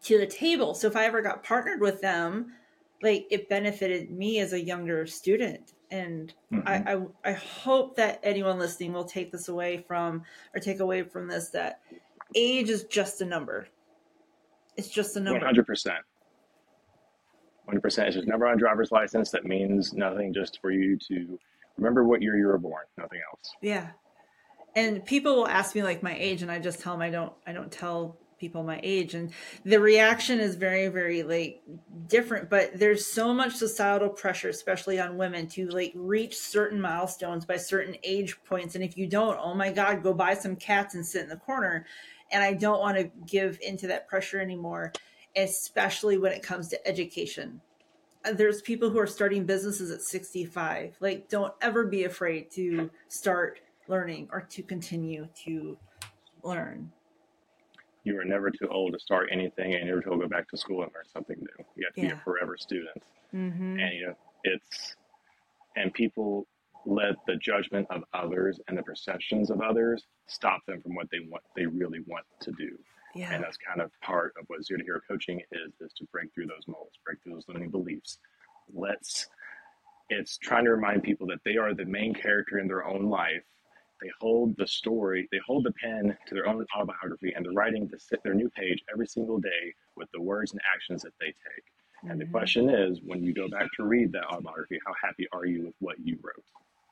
to 0.04 0.18
the 0.18 0.28
table. 0.28 0.74
So 0.74 0.88
if 0.88 0.96
i 0.96 1.06
ever 1.06 1.22
got 1.22 1.44
partnered 1.44 1.82
with 1.82 2.02
them 2.02 2.54
like 3.02 3.28
it 3.30 3.50
benefited 3.50 4.12
me 4.12 4.40
as 4.40 4.54
a 4.54 4.62
younger 4.62 5.06
student. 5.06 5.74
And 5.92 6.34
mm-hmm. 6.52 6.68
I, 6.68 6.94
I, 6.94 7.32
I 7.32 7.34
hope 7.34 7.96
that 7.98 8.20
anyone 8.24 8.58
listening 8.58 8.94
will 8.94 9.06
take 9.06 9.32
this 9.32 9.48
away 9.48 9.84
from 9.88 10.24
or 10.54 10.60
take 10.60 10.80
away 10.80 11.04
from 11.04 11.28
this 11.28 11.50
that 11.50 11.82
age 12.34 12.70
is 12.70 12.84
just 12.86 13.22
a 13.22 13.26
number. 13.26 13.68
It's 14.78 14.90
just 14.90 15.16
a 15.16 15.20
number. 15.20 15.46
100% 15.46 15.98
100% 17.70 18.08
is 18.08 18.14
just 18.14 18.28
a 18.28 18.30
number 18.30 18.48
on 18.48 18.58
driver's 18.58 18.92
license 18.92 19.32
that 19.32 19.44
means 19.44 19.94
nothing 19.94 20.34
just 20.34 20.60
for 20.62 20.72
you 20.72 20.98
to 20.98 21.40
remember 21.78 22.04
what 22.04 22.22
year 22.22 22.38
you 22.38 22.46
were 22.46 22.58
born 22.60 22.84
nothing 22.98 23.20
else. 23.32 23.54
Yeah 23.62 23.90
and 24.76 25.06
people 25.06 25.36
will 25.36 25.48
ask 25.48 25.74
me 25.76 25.84
like 25.84 26.04
my 26.04 26.16
age 26.18 26.42
and 26.42 26.52
i 26.52 26.60
just 26.60 26.80
tell 26.80 26.94
them 26.94 27.02
i 27.02 27.10
don't 27.10 27.34
i 27.48 27.52
don't 27.52 27.72
tell 27.72 28.18
people 28.38 28.64
my 28.64 28.80
age. 28.84 29.14
And 29.14 29.32
the 29.64 29.80
reaction 29.80 30.40
is 30.40 30.56
very 30.56 30.88
very 30.88 31.24
like 31.24 31.62
different 32.08 32.50
but 32.50 32.78
there's 32.78 33.06
so 33.06 33.34
much 33.34 33.54
societal 33.54 34.10
pressure 34.10 34.50
especially 34.50 35.00
on 35.00 35.18
women 35.18 35.48
to 35.50 35.68
like 35.70 35.94
reach 35.96 36.38
certain 36.38 36.80
milestones 36.80 37.46
by 37.46 37.58
certain 37.58 37.96
age 38.04 38.38
points. 38.46 38.76
And 38.76 38.84
if 38.84 38.98
you 38.98 39.08
don't 39.08 39.40
oh 39.42 39.54
my 39.54 39.72
god 39.72 40.04
go 40.04 40.14
buy 40.14 40.34
some 40.34 40.56
cats 40.56 40.96
and 40.96 41.06
sit 41.06 41.24
in 41.24 41.30
the 41.30 41.38
corner. 41.38 41.86
And 42.32 42.44
i 42.44 42.54
don't 42.54 42.80
want 42.80 42.98
to 42.98 43.12
give 43.26 43.58
into 43.62 43.88
that 43.88 44.08
pressure 44.08 44.40
anymore 44.40 44.94
especially 45.38 46.18
when 46.18 46.32
it 46.32 46.42
comes 46.42 46.70
to 46.70 46.88
education. 46.88 47.60
Uh, 48.24 48.32
there's 48.32 48.62
people 48.62 48.90
who 48.90 48.98
are 48.98 49.08
starting 49.08 49.46
businesses 49.46 49.92
at 49.92 50.02
65 50.02 50.98
like 51.00 51.30
don't 51.30 51.54
ever 51.62 51.86
be 51.86 52.04
afraid 52.04 52.52
to 52.52 52.90
start 53.08 53.60
learning 53.88 54.30
or 54.32 54.42
to 54.42 54.64
continue 54.64 55.28
to 55.46 55.78
learn. 56.44 56.92
You 58.04 58.20
are 58.20 58.26
never 58.26 58.52
too 58.52 58.68
old 58.70 58.94
to 58.94 59.00
start 59.00 59.30
anything 59.32 59.74
and 59.74 59.88
never 59.88 60.02
too 60.02 60.12
old 60.12 60.22
to 60.22 60.28
go 60.28 60.30
back 60.30 60.48
to 60.50 60.58
school 60.58 60.84
and 60.84 60.92
learn 60.94 61.06
something 61.12 61.38
new. 61.40 61.66
You 61.76 61.88
have 61.88 61.96
to 61.96 62.02
yeah. 62.02 62.08
be 62.10 62.14
a 62.14 62.18
forever 62.24 62.56
student. 62.58 63.04
Mm-hmm. 63.34 63.80
And 63.80 63.94
you 63.94 64.08
know, 64.08 64.16
it's 64.44 64.96
and 65.76 65.94
people 65.94 66.48
let 66.86 67.16
the 67.26 67.36
judgment 67.38 67.88
of 67.90 68.04
others 68.14 68.60
and 68.68 68.78
the 68.78 68.84
perceptions 68.84 69.50
of 69.50 69.60
others 69.62 70.04
stop 70.28 70.62
them 70.68 70.82
from 70.82 70.94
what 70.94 71.08
they 71.12 71.20
want 71.28 71.44
they 71.56 71.66
really 71.66 72.00
want 72.06 72.26
to 72.42 72.52
do. 72.52 72.78
Yeah. 73.16 73.34
And 73.34 73.44
that's 73.44 73.58
kind 73.58 73.82
of 73.82 73.92
part 74.02 74.34
of 74.40 74.46
what 74.48 74.64
zero 74.64 74.80
to 74.80 74.84
hero 74.84 75.00
coaching 75.08 75.42
is 75.52 75.74
is 75.82 75.94
to 75.98 76.06
break 76.12 76.34
through 76.34 76.48
those 76.48 76.68
molds, 76.68 77.00
break 77.04 77.24
through 77.24 77.34
those 77.34 77.46
limiting 77.48 77.72
beliefs. 77.72 78.20
Let's 78.74 79.28
it's 80.10 80.38
trying 80.38 80.66
to 80.66 80.72
remind 80.72 81.02
people 81.02 81.26
that 81.28 81.40
they 81.44 81.58
are 81.58 81.74
the 81.74 81.86
main 81.86 82.14
character 82.14 82.60
in 82.60 82.68
their 82.68 82.86
own 82.86 83.10
life 83.10 83.42
they 84.06 84.12
hold 84.22 84.56
the 84.58 84.68
story, 84.68 85.28
they 85.32 85.40
hold 85.46 85.64
the 85.64 85.72
pen 85.72 86.16
to 86.28 86.36
their 86.36 86.48
own 86.48 86.64
autobiography, 86.76 87.34
and 87.36 87.44
they're 87.44 87.54
writing 87.54 87.88
the, 87.88 88.18
their 88.24 88.36
new 88.36 88.50
page 88.52 88.84
every 88.94 89.08
single 89.08 89.40
day 89.40 89.74
with 89.98 90.08
the 90.14 90.22
words 90.22 90.52
and 90.52 90.62
actions 90.74 91.02
that 91.02 91.14
they 91.20 91.26
take. 91.26 91.66
Mm-hmm. 92.04 92.12
And 92.12 92.22
the 92.22 92.26
mm-hmm. 92.26 92.32
question 92.32 92.70
is, 92.70 93.00
when 93.04 93.24
you 93.24 93.34
go 93.34 93.48
back 93.48 93.66
to 93.78 93.84
read 93.84 94.12
that 94.12 94.26
autobiography, 94.26 94.78
how 94.86 94.94
happy 95.04 95.28
are 95.32 95.46
you 95.46 95.66
with 95.66 95.74
what 95.80 95.96
you 96.00 96.20
wrote? 96.22 96.46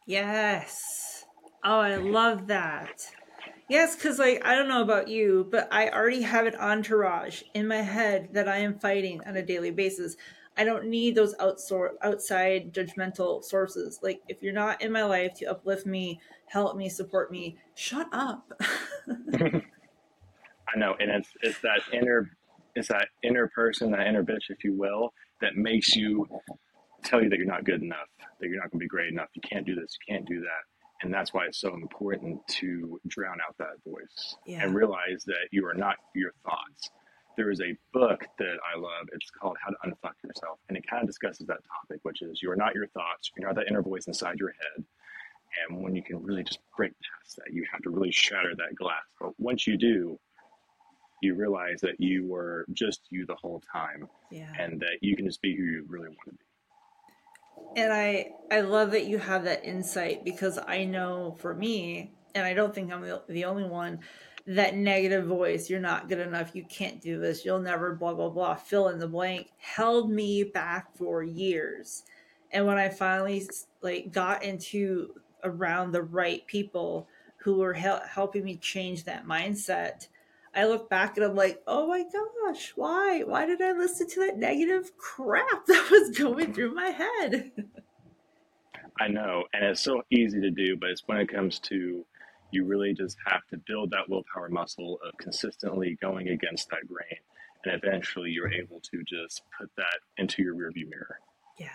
Yes. 0.08 1.26
Oh, 1.64 1.80
I 1.80 1.98
love 1.98 2.48
that. 2.48 3.08
Yes, 3.70 3.96
because 3.96 4.18
like 4.18 4.42
I 4.44 4.56
don't 4.56 4.68
know 4.68 4.82
about 4.82 5.08
you, 5.08 5.48
but 5.52 5.68
I 5.72 5.90
already 5.90 6.24
have 6.24 6.48
an 6.48 6.56
entourage 6.56 7.44
in 7.54 7.68
my 7.68 7.82
head 7.82 8.30
that 8.34 8.50
I 8.50 8.58
am 8.58 8.80
fighting 8.80 9.22
on 9.26 9.38
a 9.38 9.46
daily 9.46 9.72
basis. 9.72 10.18
I 10.58 10.64
don't 10.64 10.86
need 10.86 11.16
those 11.16 11.36
outsor- 11.36 11.96
outside 12.02 12.74
judgmental 12.74 13.44
sources. 13.44 14.00
Like 14.04 14.22
if 14.28 14.42
you're 14.42 14.54
not 14.54 14.82
in 14.82 14.92
my 14.92 15.04
life 15.04 15.34
to 15.36 15.46
uplift 15.46 15.86
me, 15.86 16.20
help 16.48 16.76
me, 16.76 16.90
support 16.90 17.32
me, 17.32 17.58
shut 17.76 18.08
up. 18.12 18.52
I 19.34 20.78
know, 20.78 20.96
and 21.00 21.10
it's 21.12 21.30
it's 21.42 21.60
that 21.62 21.82
inner 21.92 22.32
it's 22.76 22.88
that 22.88 23.08
inner 23.24 23.48
person, 23.54 23.92
that 23.92 24.08
inner 24.08 24.24
bitch, 24.24 24.50
if 24.50 24.64
you 24.64 24.74
will, 24.74 25.14
that 25.42 25.56
makes 25.56 25.96
you 25.96 26.28
tell 27.04 27.22
you 27.22 27.30
that 27.30 27.38
you're 27.38 27.46
not 27.46 27.66
good 27.66 27.82
enough, 27.82 28.08
that 28.20 28.48
you're 28.48 28.60
not 28.60 28.72
going 28.72 28.80
to 28.80 28.84
be 28.84 28.88
great 28.88 29.12
enough, 29.12 29.28
you 29.34 29.42
can't 29.48 29.66
do 29.66 29.76
this, 29.76 29.96
you 30.08 30.16
can't 30.16 30.28
do 30.28 30.40
that. 30.40 30.64
And 31.04 31.14
that's 31.14 31.34
why 31.34 31.46
it's 31.46 31.60
so 31.60 31.74
important 31.74 32.40
to 32.48 33.00
drown 33.08 33.38
out 33.48 33.56
that 33.60 33.84
voice 33.86 34.38
yeah. 34.48 34.64
and 34.64 34.74
realize 34.74 35.24
that 35.26 35.50
you 35.52 35.66
are 35.68 35.74
not 35.74 35.98
your 36.16 36.32
thoughts 36.46 36.92
there 37.38 37.52
is 37.52 37.62
a 37.62 37.76
book 37.94 38.26
that 38.38 38.58
I 38.74 38.78
love. 38.78 39.08
It's 39.14 39.30
called 39.30 39.58
How 39.64 39.72
to 39.72 39.78
Unfuck 39.86 40.14
Yourself. 40.24 40.60
And 40.70 40.78
it 40.78 40.86
kind 40.88 41.02
of 41.02 41.08
discusses 41.08 41.48
that 41.48 41.60
topic, 41.68 42.00
which 42.04 42.22
is 42.22 42.42
you 42.42 42.52
are 42.52 42.56
not 42.56 42.76
your 42.76 42.88
thoughts, 42.88 43.32
you're 43.36 43.48
not 43.48 43.56
that 43.56 43.68
inner 43.68 43.82
voice 43.82 44.08
inside 44.08 44.38
your 44.40 44.50
head. 44.50 44.86
And 45.68 45.84
when 45.84 45.96
you 45.96 46.04
can 46.04 46.22
really 46.24 46.44
just 46.44 46.60
break 46.76 46.92
past 46.92 47.38
that, 47.38 47.54
you 47.54 47.66
have 47.72 47.82
to 47.84 47.90
really 47.90 48.12
shatter 48.12 48.56
that 48.56 48.76
glass. 48.76 49.04
But 49.20 49.40
once 49.40 49.68
you 49.68 49.78
do, 49.78 50.20
you 51.22 51.36
realize 51.36 51.80
that 51.82 52.00
you 52.00 52.28
were 52.28 52.66
just 52.74 53.02
you 53.10 53.26
the 53.26 53.36
whole 53.36 53.62
time 53.72 54.08
yeah. 54.30 54.52
and 54.60 54.80
that 54.82 54.98
you 55.02 55.16
can 55.16 55.26
just 55.26 55.42
be 55.42 55.56
who 55.56 55.64
you 55.64 55.86
really 55.88 56.10
want 56.10 56.20
to 56.26 56.32
be. 56.32 57.82
And 57.82 57.94
I 57.94 58.32
I 58.52 58.62
love 58.62 58.92
that 58.92 59.06
you 59.06 59.20
have 59.20 59.46
that 59.46 59.64
insight 59.64 60.26
because 60.26 60.60
I 60.68 60.84
know 60.84 61.38
for 61.40 61.54
me, 61.54 62.14
and 62.36 62.46
I 62.46 62.54
don't 62.54 62.74
think 62.76 62.92
I'm 62.92 63.02
the, 63.02 63.22
the 63.30 63.46
only 63.46 63.64
one, 63.64 64.00
that 64.46 64.76
negative 64.76 65.26
voice 65.26 65.70
you're 65.70 65.80
not 65.80 66.10
good 66.10 66.20
enough. 66.20 66.56
You 66.56 66.66
can't 66.66 67.02
do 67.02 67.20
this. 67.20 67.46
You'll 67.46 67.60
never 67.60 67.96
blah 67.96 68.14
blah 68.14 68.30
blah. 68.30 68.56
Fill 68.56 68.90
in 68.90 69.00
the 69.00 69.08
blank. 69.08 69.52
Held 69.58 70.12
me 70.12 70.44
back 70.44 70.96
for 70.96 71.24
years. 71.24 72.04
And 72.52 72.68
when 72.68 72.78
i 72.78 72.90
finally 72.90 73.48
like 73.82 74.12
got 74.12 74.44
into 74.44 75.14
around 75.44 75.92
the 75.92 76.04
right 76.04 76.46
people 76.48 77.08
who 77.38 77.58
were 77.58 77.74
hel- 77.74 78.04
helping 78.08 78.44
me 78.44 78.56
change 78.56 79.04
that 79.04 79.26
mindset 79.26 80.08
i 80.56 80.66
look 80.66 80.90
back 80.90 81.18
and 81.18 81.26
i'm 81.26 81.36
like 81.36 81.62
oh 81.68 81.88
my 81.88 82.04
gosh 82.04 82.74
why? 82.76 83.22
Why 83.26 83.46
did 83.46 83.62
i 83.62 83.74
listen 83.74 84.08
to 84.10 84.20
that 84.22 84.38
negative 84.38 84.96
crap 84.98 85.66
that 85.68 85.90
was 85.92 86.18
going 86.18 86.54
through 86.54 86.74
my 86.74 86.88
head? 86.88 87.52
I 89.00 89.08
know 89.08 89.44
and 89.54 89.66
it's 89.66 89.82
so 89.82 90.04
easy 90.12 90.40
to 90.40 90.52
do 90.52 90.78
but 90.78 90.92
it's 90.92 91.08
when 91.08 91.18
it 91.18 91.28
comes 91.28 91.60
to 91.60 92.06
you 92.54 92.66
really 92.66 92.94
just 92.94 93.18
have 93.26 93.46
to 93.50 93.58
build 93.58 93.92
that 93.92 94.10
willpower 94.10 94.50
muscle 94.50 95.00
of 95.06 95.18
consistently 95.18 95.98
going 96.02 96.30
against 96.30 96.70
that 96.70 96.88
grain. 96.88 97.20
And 97.66 97.82
eventually 97.82 98.32
you're 98.32 98.52
able 98.52 98.80
to 98.92 99.04
just 99.04 99.42
put 99.58 99.70
that 99.78 100.00
into 100.18 100.44
your 100.44 100.54
rearview 100.56 100.90
mirror. 100.90 101.20
Yeah. 101.58 101.70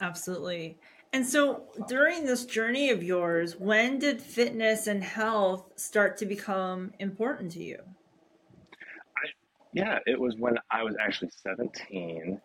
Absolutely. 0.00 0.78
And 1.12 1.24
so 1.24 1.62
during 1.86 2.26
this 2.26 2.44
journey 2.44 2.90
of 2.90 3.02
yours, 3.02 3.54
when 3.56 4.00
did 4.00 4.20
fitness 4.20 4.88
and 4.88 5.04
health 5.04 5.70
start 5.76 6.16
to 6.18 6.26
become 6.26 6.92
important 6.98 7.52
to 7.52 7.62
you? 7.62 7.78
I, 9.16 9.28
yeah, 9.72 10.00
it 10.06 10.18
was 10.18 10.34
when 10.36 10.58
I 10.72 10.82
was 10.82 10.96
actually 10.98 11.30
17. 11.42 12.40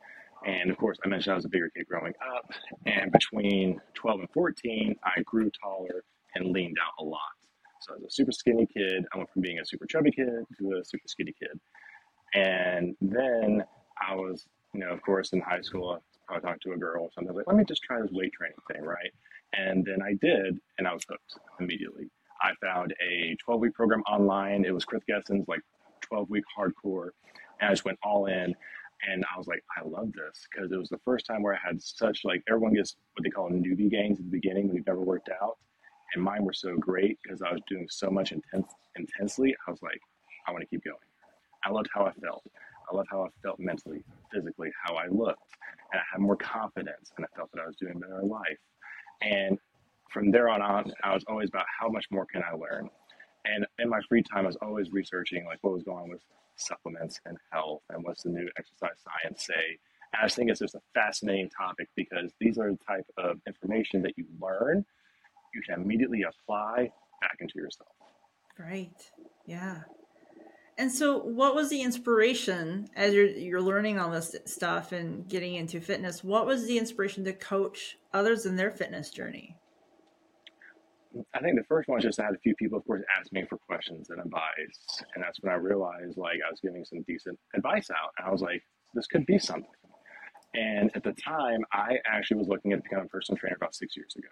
And 0.46 0.70
of 0.70 0.78
course, 0.78 0.98
I 1.04 1.08
mentioned 1.08 1.34
I 1.34 1.36
was 1.36 1.46
a 1.46 1.50
bigger 1.50 1.70
kid 1.76 1.88
growing 1.88 2.14
up. 2.36 2.52
And 2.86 3.12
between 3.12 3.82
12 3.96 4.20
and 4.20 4.30
14, 4.30 4.96
I 5.04 5.22
grew 5.24 5.50
taller 5.50 6.04
and 6.36 6.52
leaned 6.52 6.78
out 6.82 7.04
a 7.04 7.04
lot. 7.04 7.20
So 7.82 7.96
as 7.96 8.04
a 8.04 8.10
super 8.10 8.32
skinny 8.32 8.66
kid, 8.66 9.06
I 9.14 9.18
went 9.18 9.32
from 9.32 9.42
being 9.42 9.60
a 9.60 9.66
super 9.66 9.86
chubby 9.86 10.12
kid 10.12 10.46
to 10.60 10.78
a 10.78 10.86
super 10.86 11.08
skinny 11.08 11.34
kid. 11.40 11.60
And 12.34 12.96
then 13.02 13.64
I 14.00 14.16
was, 14.16 14.46
you 14.74 14.82
know, 14.82 14.90
of 14.90 15.02
course, 15.02 15.34
in 15.34 15.42
high 15.42 15.62
school, 15.62 16.02
I 16.30 16.34
was 16.34 16.44
talking 16.44 16.60
to 16.64 16.74
a 16.74 16.78
girl 16.78 17.04
or 17.04 17.10
something. 17.14 17.36
Like, 17.36 17.48
let 17.48 17.56
me 17.56 17.64
just 17.64 17.82
try 17.82 18.02
this 18.02 18.12
weight 18.12 18.34
training 18.34 18.58
thing, 18.72 18.84
right? 18.84 19.12
And 19.54 19.84
then 19.84 20.02
I 20.02 20.14
did, 20.22 20.60
and 20.78 20.88
I 20.88 20.94
was 20.94 21.04
hooked 21.10 21.36
immediately. 21.60 22.10
I 22.42 22.52
found 22.62 22.94
a 23.02 23.36
12 23.44 23.62
week 23.62 23.74
program 23.74 24.02
online. 24.04 24.66
It 24.66 24.74
was 24.74 24.86
Chris 24.86 25.04
Gethin's 25.10 25.48
like 25.48 25.62
12 26.02 26.30
week 26.30 26.44
hardcore. 26.58 27.10
And 27.60 27.70
I 27.70 27.72
just 27.72 27.86
went 27.86 28.00
all 28.04 28.28
in. 28.28 28.56
And 29.10 29.24
I 29.34 29.38
was 29.38 29.48
like, 29.48 29.64
I 29.78 29.88
love 29.88 30.12
this 30.12 30.48
because 30.52 30.72
it 30.72 30.78
was 30.78 30.90
the 30.90 31.00
first 31.06 31.26
time 31.26 31.42
where 31.42 31.54
I 31.54 31.60
had 31.66 31.82
such 31.82 32.26
like 32.26 32.44
everyone 32.50 32.74
gets 32.74 32.98
what 33.16 33.24
they 33.24 33.30
call 33.30 33.50
newbie 33.50 33.90
gains 33.90 34.20
at 34.20 34.26
the 34.26 34.32
beginning 34.32 34.68
when 34.68 34.76
you've 34.76 34.88
never 34.88 35.00
worked 35.00 35.30
out 35.42 35.58
and 36.14 36.24
mine 36.24 36.44
were 36.44 36.54
so 36.54 36.76
great 36.78 37.18
because 37.24 37.42
I 37.42 37.52
was 37.52 37.62
doing 37.68 37.88
so 37.90 38.10
much 38.10 38.32
intense 38.32 38.72
intensely. 38.96 39.56
I 39.68 39.72
was 39.72 39.82
like, 39.82 40.00
I 40.48 40.52
want 40.52 40.62
to 40.62 40.68
keep 40.68 40.84
going. 40.84 40.98
I 41.64 41.70
loved 41.72 41.90
how 41.94 42.06
I 42.06 42.14
felt. 42.14 42.44
I 42.92 42.96
loved 42.96 43.10
how 43.12 43.24
I 43.24 43.28
felt 43.44 43.60
mentally, 43.60 44.04
physically, 44.34 44.72
how 44.84 44.96
I 44.96 45.08
looked, 45.08 45.56
and 45.92 46.00
I 46.00 46.04
had 46.12 46.22
more 46.22 46.36
confidence, 46.36 47.12
and 47.18 47.26
I 47.26 47.36
felt 47.36 47.52
that 47.54 47.62
I 47.62 47.68
was 47.68 47.76
doing 47.76 48.00
better 48.00 48.22
in 48.22 48.30
life. 48.30 48.58
And 49.22 49.60
from 50.10 50.32
there 50.32 50.50
on 50.50 50.62
on, 50.62 50.92
I 51.04 51.14
was 51.14 51.24
always 51.28 51.50
about 51.50 51.66
how 51.80 51.90
much 51.90 52.06
more 52.10 52.26
can 52.26 52.42
I 52.42 52.56
learn. 52.56 52.90
And 53.46 53.66
in 53.78 53.90
my 53.90 54.02
free 54.10 54.24
time, 54.24 54.46
I 54.46 54.48
was 54.48 54.58
always 54.62 54.92
researching 54.92 55.46
like 55.46 55.60
what 55.62 55.74
was 55.74 55.84
going 55.84 56.04
on 56.04 56.10
with 56.10 56.22
supplements 56.56 57.20
and 57.26 57.38
health, 57.52 57.84
and 57.90 58.04
what's 58.04 58.24
the 58.24 58.30
new 58.30 58.50
exercise 58.58 58.98
science 59.04 59.46
say. 59.46 59.78
And 60.14 60.22
I 60.22 60.26
just 60.26 60.36
think 60.36 60.50
it's 60.50 60.60
just 60.60 60.76
a 60.76 60.82
fascinating 60.94 61.50
topic 61.50 61.90
because 61.96 62.32
these 62.40 62.58
are 62.58 62.72
the 62.72 62.80
type 62.88 63.06
of 63.18 63.40
information 63.48 64.02
that 64.02 64.18
you 64.18 64.26
learn, 64.42 64.84
you 65.54 65.62
can 65.68 65.82
immediately 65.82 66.24
apply 66.24 66.92
back 67.22 67.38
into 67.40 67.54
yourself. 67.58 67.90
Right. 68.58 69.12
Yeah. 69.46 69.82
And 70.78 70.90
so, 70.90 71.18
what 71.18 71.56
was 71.56 71.70
the 71.70 71.82
inspiration 71.82 72.88
as 72.96 73.14
you're 73.14 73.26
you're 73.26 73.62
learning 73.62 74.00
all 74.00 74.10
this 74.10 74.34
stuff 74.46 74.94
and 74.94 75.28
getting 75.28 75.56
into 75.56 75.82
fitness? 75.82 76.24
What 76.24 76.46
was 76.46 76.66
the 76.68 76.78
inspiration 76.78 77.26
to 77.26 77.34
coach 77.34 77.98
others 78.14 78.46
in 78.46 78.56
their 78.56 78.72
fitness 78.72 79.10
journey? 79.10 79.58
I 81.34 81.40
think 81.40 81.58
the 81.58 81.66
first 81.68 81.90
one 81.90 81.98
was 81.98 82.04
just 82.04 82.20
I 82.20 82.26
had 82.26 82.36
a 82.36 82.40
few 82.40 82.56
people, 82.56 82.78
of 82.78 82.86
course, 82.86 83.02
ask 83.20 83.32
me 83.34 83.44
for 83.50 83.58
questions 83.58 84.10
and 84.10 84.22
advice, 84.22 85.04
and 85.16 85.24
that's 85.24 85.42
when 85.42 85.52
I 85.52 85.58
realized 85.58 86.18
like 86.18 86.40
I 86.46 86.50
was 86.50 86.62
giving 86.62 86.86
some 86.86 87.02
decent 87.08 87.38
advice 87.56 87.90
out, 87.90 88.12
and 88.18 88.28
I 88.28 88.32
was 88.32 88.42
like, 88.42 88.64
this 88.94 89.08
could 89.08 89.26
be 89.26 89.38
something. 89.38 89.70
And 90.54 90.92
at 90.96 91.04
the 91.04 91.14
time, 91.14 91.60
I 91.74 91.98
actually 92.08 92.38
was 92.38 92.48
looking 92.48 92.74
at 92.74 92.84
becoming 92.84 93.06
a 93.06 93.10
personal 93.10 93.38
trainer 93.38 93.56
about 93.56 93.76
six 93.76 93.98
years 93.98 94.16
ago. 94.16 94.30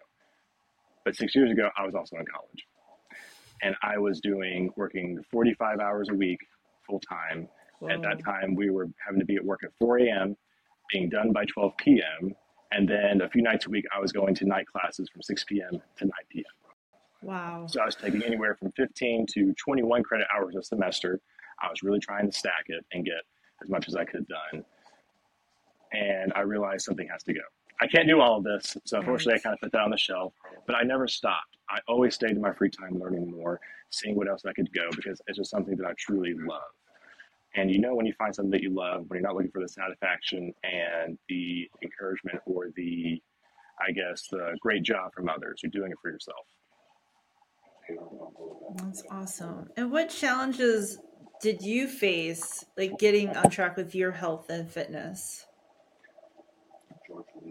But 1.08 1.16
six 1.16 1.34
years 1.36 1.50
ago, 1.50 1.70
I 1.78 1.86
was 1.86 1.96
also 1.96 2.18
in 2.18 2.26
college 2.26 2.68
and 3.62 3.78
I 3.82 3.98
was 3.98 4.20
doing 4.20 4.74
working 4.76 5.24
45 5.32 5.80
hours 5.80 6.10
a 6.10 6.14
week 6.14 6.42
full 6.86 7.00
time. 7.00 7.48
At 7.90 8.02
that 8.02 8.22
time, 8.26 8.56
we 8.56 8.72
were 8.72 8.90
having 9.06 9.22
to 9.22 9.26
be 9.26 9.38
at 9.38 9.46
work 9.46 9.62
at 9.64 9.70
4 9.80 10.00
a.m., 10.00 10.36
being 10.92 11.08
done 11.08 11.32
by 11.32 11.46
12 11.46 11.78
p.m., 11.78 12.36
and 12.74 12.90
then 12.90 13.22
a 13.22 13.30
few 13.30 13.42
nights 13.42 13.68
a 13.68 13.70
week, 13.70 13.86
I 13.96 14.02
was 14.02 14.12
going 14.12 14.36
to 14.36 14.46
night 14.46 14.66
classes 14.68 15.08
from 15.08 15.22
6 15.22 15.46
p.m. 15.46 15.80
to 15.96 16.04
9 16.04 16.12
p.m. 16.30 16.44
Wow. 17.22 17.68
So 17.70 17.80
I 17.80 17.86
was 17.86 17.96
taking 17.96 18.22
anywhere 18.24 18.58
from 18.60 18.74
15 18.74 19.28
to 19.36 19.54
21 19.54 20.04
credit 20.04 20.28
hours 20.36 20.58
a 20.58 20.62
semester. 20.62 21.22
I 21.64 21.70
was 21.70 21.84
really 21.84 22.02
trying 22.02 22.30
to 22.30 22.38
stack 22.38 22.66
it 22.66 22.86
and 22.92 23.06
get 23.06 23.24
as 23.64 23.70
much 23.70 23.88
as 23.88 23.96
I 23.96 24.04
could 24.04 24.28
done. 24.28 24.66
And 25.94 26.34
I 26.36 26.42
realized 26.42 26.84
something 26.84 27.08
has 27.08 27.24
to 27.24 27.34
go. 27.34 27.40
I 27.80 27.88
can't 27.88 28.08
do 28.08 28.20
all 28.22 28.38
of 28.38 28.44
this. 28.44 28.76
So 28.86 29.00
unfortunately, 29.00 29.40
I 29.40 29.44
kind 29.44 29.54
of 29.54 29.60
put 29.62 29.72
that 29.72 29.82
on 29.82 29.92
the 29.92 29.98
shelf, 29.98 30.34
but 30.66 30.76
I 30.76 30.84
never 30.84 31.08
stopped. 31.08 31.58
I 31.70 31.80
always 31.88 32.16
stayed 32.16 32.32
in 32.32 32.42
my 32.42 32.54
free 32.54 32.70
time 32.70 33.00
learning 33.00 33.30
more, 33.30 33.60
seeing 33.90 34.16
what 34.16 34.28
else 34.28 34.44
I 34.46 34.54
could 34.54 34.72
go 34.74 34.90
because 34.96 35.22
it's 35.28 35.38
just 35.38 35.52
something 35.52 35.76
that 35.78 35.86
I 35.86 35.94
truly 35.98 36.34
love. 36.34 36.62
And 37.56 37.72
you 37.72 37.80
know, 37.80 37.96
when 37.96 38.06
you 38.06 38.14
find 38.14 38.34
something 38.34 38.52
that 38.52 38.62
you 38.62 38.70
love, 38.70 39.06
when 39.08 39.20
you're 39.20 39.28
not 39.28 39.36
looking 39.36 39.52
for 39.52 39.62
the 39.62 39.68
satisfaction 39.68 40.54
and 40.64 41.18
the 41.28 41.70
encouragement 41.82 42.40
or 42.46 42.70
the, 42.76 43.22
I 43.80 43.92
guess, 43.92 44.28
the 44.30 44.56
great 44.62 44.84
job 44.84 45.14
from 45.14 45.30
others, 45.30 45.62
you're 45.64 45.72
doing 45.72 45.92
it 45.92 45.98
for 46.02 46.12
yourself. 46.12 46.46
That's 48.76 49.04
awesome. 49.10 49.70
And 49.76 49.92
what 49.92 50.10
challenges 50.10 51.00
did 51.42 51.62
you 51.62 51.88
face, 51.88 52.64
like 52.78 53.00
getting 53.00 53.36
on 53.36 53.50
track 53.50 53.76
with 53.78 53.96
your 53.96 54.12
health 54.12 54.50
and 54.50 54.70
fitness? 54.70 55.47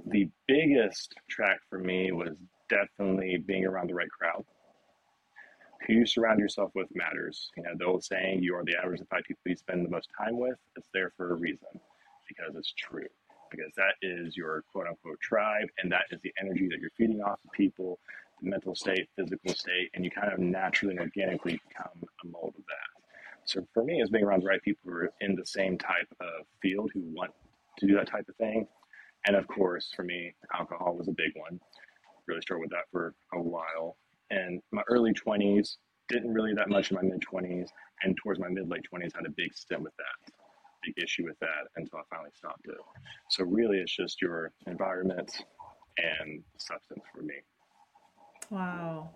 The 0.06 0.28
biggest 0.46 1.14
track 1.28 1.58
for 1.68 1.78
me 1.78 2.12
was 2.12 2.36
definitely 2.68 3.38
being 3.38 3.66
around 3.66 3.90
the 3.90 3.94
right 3.94 4.10
crowd. 4.10 4.44
Who 5.86 5.94
you 5.94 6.06
surround 6.06 6.38
yourself 6.38 6.70
with 6.74 6.86
matters. 6.94 7.50
You 7.56 7.64
know, 7.64 7.70
the 7.76 7.84
old 7.86 8.04
saying, 8.04 8.42
you 8.42 8.54
are 8.54 8.64
the 8.64 8.76
average 8.76 9.00
of 9.00 9.08
five 9.08 9.24
people 9.24 9.42
you 9.46 9.56
spend 9.56 9.84
the 9.84 9.90
most 9.90 10.08
time 10.16 10.38
with. 10.38 10.56
It's 10.76 10.88
there 10.94 11.12
for 11.16 11.32
a 11.32 11.34
reason 11.34 11.80
because 12.28 12.54
it's 12.54 12.72
true. 12.72 13.08
Because 13.50 13.72
that 13.76 13.94
is 14.00 14.36
your 14.36 14.62
quote 14.72 14.86
unquote 14.86 15.20
tribe, 15.20 15.68
and 15.78 15.90
that 15.90 16.04
is 16.10 16.20
the 16.22 16.32
energy 16.40 16.68
that 16.68 16.78
you're 16.80 16.90
feeding 16.96 17.20
off 17.22 17.38
of 17.44 17.52
people, 17.52 17.98
the 18.42 18.50
mental 18.50 18.74
state, 18.74 19.08
physical 19.16 19.54
state, 19.54 19.90
and 19.94 20.04
you 20.04 20.10
kind 20.10 20.32
of 20.32 20.38
naturally 20.38 20.94
and 20.94 21.00
organically 21.00 21.60
become 21.68 21.90
a 22.02 22.26
mold 22.28 22.54
of 22.58 22.64
that. 22.66 23.02
So 23.44 23.66
for 23.72 23.84
me, 23.84 24.00
it's 24.00 24.10
being 24.10 24.24
around 24.24 24.42
the 24.42 24.48
right 24.48 24.62
people 24.62 24.90
who 24.90 24.96
are 24.96 25.12
in 25.20 25.36
the 25.36 25.46
same 25.46 25.78
type 25.78 26.08
of 26.20 26.46
field 26.60 26.90
who 26.92 27.00
want 27.12 27.32
to 27.78 27.86
do 27.86 27.94
that 27.94 28.08
type 28.08 28.28
of 28.28 28.34
thing. 28.36 28.66
And 29.26 29.36
of 29.36 29.46
course, 29.48 29.92
for 29.94 30.04
me, 30.04 30.34
alcohol 30.54 30.96
was 30.96 31.08
a 31.08 31.12
big 31.12 31.32
one 31.34 31.60
really 32.26 32.40
struggled 32.40 32.64
with 32.64 32.70
that 32.70 32.90
for 32.90 33.14
a 33.34 33.40
while. 33.40 33.96
And 34.30 34.60
my 34.72 34.82
early 34.88 35.12
20s, 35.12 35.76
didn't 36.08 36.32
really 36.32 36.54
that 36.54 36.68
much 36.68 36.90
in 36.90 36.96
my 36.96 37.02
mid 37.02 37.20
20s, 37.20 37.68
and 38.02 38.16
towards 38.16 38.38
my 38.38 38.48
mid 38.48 38.68
late 38.68 38.82
20s, 38.92 39.14
had 39.14 39.26
a 39.26 39.30
big 39.36 39.52
stint 39.54 39.82
with 39.82 39.94
that, 39.96 40.32
big 40.84 40.94
issue 41.02 41.24
with 41.24 41.38
that 41.40 41.68
until 41.76 41.98
I 41.98 42.02
finally 42.10 42.30
stopped 42.34 42.64
it. 42.66 42.76
So 43.30 43.44
really, 43.44 43.78
it's 43.78 43.94
just 43.94 44.22
your 44.22 44.52
environment 44.66 45.32
and 45.98 46.42
substance 46.58 47.02
for 47.12 47.22
me. 47.22 47.34
Wow. 48.50 49.10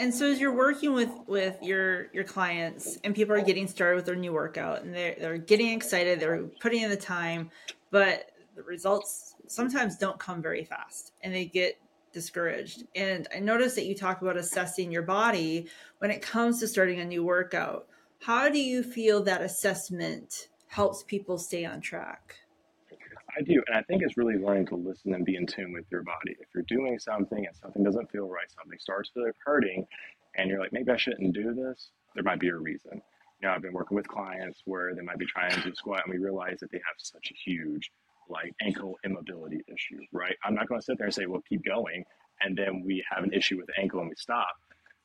And 0.00 0.12
so 0.12 0.26
as 0.26 0.40
you're 0.40 0.54
working 0.54 0.92
with 0.92 1.10
with 1.28 1.62
your 1.62 2.12
your 2.12 2.24
clients 2.24 2.98
and 3.04 3.14
people 3.14 3.36
are 3.36 3.40
getting 3.40 3.68
started 3.68 3.94
with 3.94 4.06
their 4.06 4.16
new 4.16 4.32
workout 4.32 4.82
and 4.82 4.92
they're 4.92 5.14
they're 5.16 5.38
getting 5.38 5.68
excited, 5.68 6.18
they're 6.18 6.42
putting 6.60 6.82
in 6.82 6.90
the 6.90 6.96
time, 6.96 7.50
but 7.92 8.32
the 8.56 8.64
results 8.64 9.35
sometimes 9.48 9.96
don't 9.96 10.18
come 10.18 10.42
very 10.42 10.64
fast 10.64 11.12
and 11.22 11.34
they 11.34 11.44
get 11.44 11.78
discouraged. 12.12 12.84
And 12.94 13.28
I 13.34 13.40
noticed 13.40 13.76
that 13.76 13.86
you 13.86 13.94
talk 13.94 14.22
about 14.22 14.36
assessing 14.36 14.90
your 14.90 15.02
body 15.02 15.68
when 15.98 16.10
it 16.10 16.22
comes 16.22 16.60
to 16.60 16.68
starting 16.68 17.00
a 17.00 17.04
new 17.04 17.24
workout. 17.24 17.88
How 18.20 18.48
do 18.48 18.58
you 18.58 18.82
feel 18.82 19.22
that 19.24 19.42
assessment 19.42 20.48
helps 20.68 21.02
people 21.02 21.38
stay 21.38 21.64
on 21.64 21.80
track? 21.80 22.36
I 23.38 23.42
do. 23.42 23.62
And 23.66 23.76
I 23.76 23.82
think 23.82 24.02
it's 24.02 24.16
really 24.16 24.36
learning 24.36 24.66
to 24.68 24.76
listen 24.76 25.12
and 25.14 25.24
be 25.24 25.36
in 25.36 25.46
tune 25.46 25.72
with 25.72 25.84
your 25.90 26.02
body. 26.02 26.36
If 26.40 26.48
you're 26.54 26.64
doing 26.66 26.98
something 26.98 27.44
and 27.44 27.54
something 27.54 27.84
doesn't 27.84 28.10
feel 28.10 28.28
right, 28.28 28.50
something 28.50 28.78
starts 28.78 29.10
hurting, 29.44 29.86
and 30.36 30.48
you're 30.48 30.60
like, 30.60 30.72
maybe 30.72 30.90
I 30.90 30.96
shouldn't 30.96 31.34
do 31.34 31.54
this, 31.54 31.90
there 32.14 32.24
might 32.24 32.40
be 32.40 32.48
a 32.48 32.56
reason. 32.56 33.02
You 33.40 33.48
know, 33.48 33.54
I've 33.54 33.62
been 33.62 33.74
working 33.74 33.96
with 33.96 34.08
clients 34.08 34.62
where 34.64 34.94
they 34.94 35.02
might 35.02 35.18
be 35.18 35.26
trying 35.26 35.60
to 35.60 35.74
squat 35.74 36.02
and 36.06 36.14
we 36.14 36.18
realize 36.18 36.60
that 36.60 36.70
they 36.70 36.78
have 36.78 36.96
such 36.96 37.30
a 37.30 37.50
huge 37.50 37.90
like 38.28 38.54
ankle 38.62 38.96
immobility 39.04 39.62
issue, 39.68 40.00
right? 40.12 40.36
I'm 40.44 40.54
not 40.54 40.68
going 40.68 40.80
to 40.80 40.84
sit 40.84 40.98
there 40.98 41.06
and 41.06 41.14
say, 41.14 41.26
well, 41.26 41.42
keep 41.48 41.64
going. 41.64 42.04
And 42.40 42.56
then 42.56 42.82
we 42.84 43.02
have 43.10 43.24
an 43.24 43.32
issue 43.32 43.56
with 43.56 43.66
the 43.66 43.80
ankle 43.80 44.00
and 44.00 44.08
we 44.08 44.14
stop. 44.16 44.48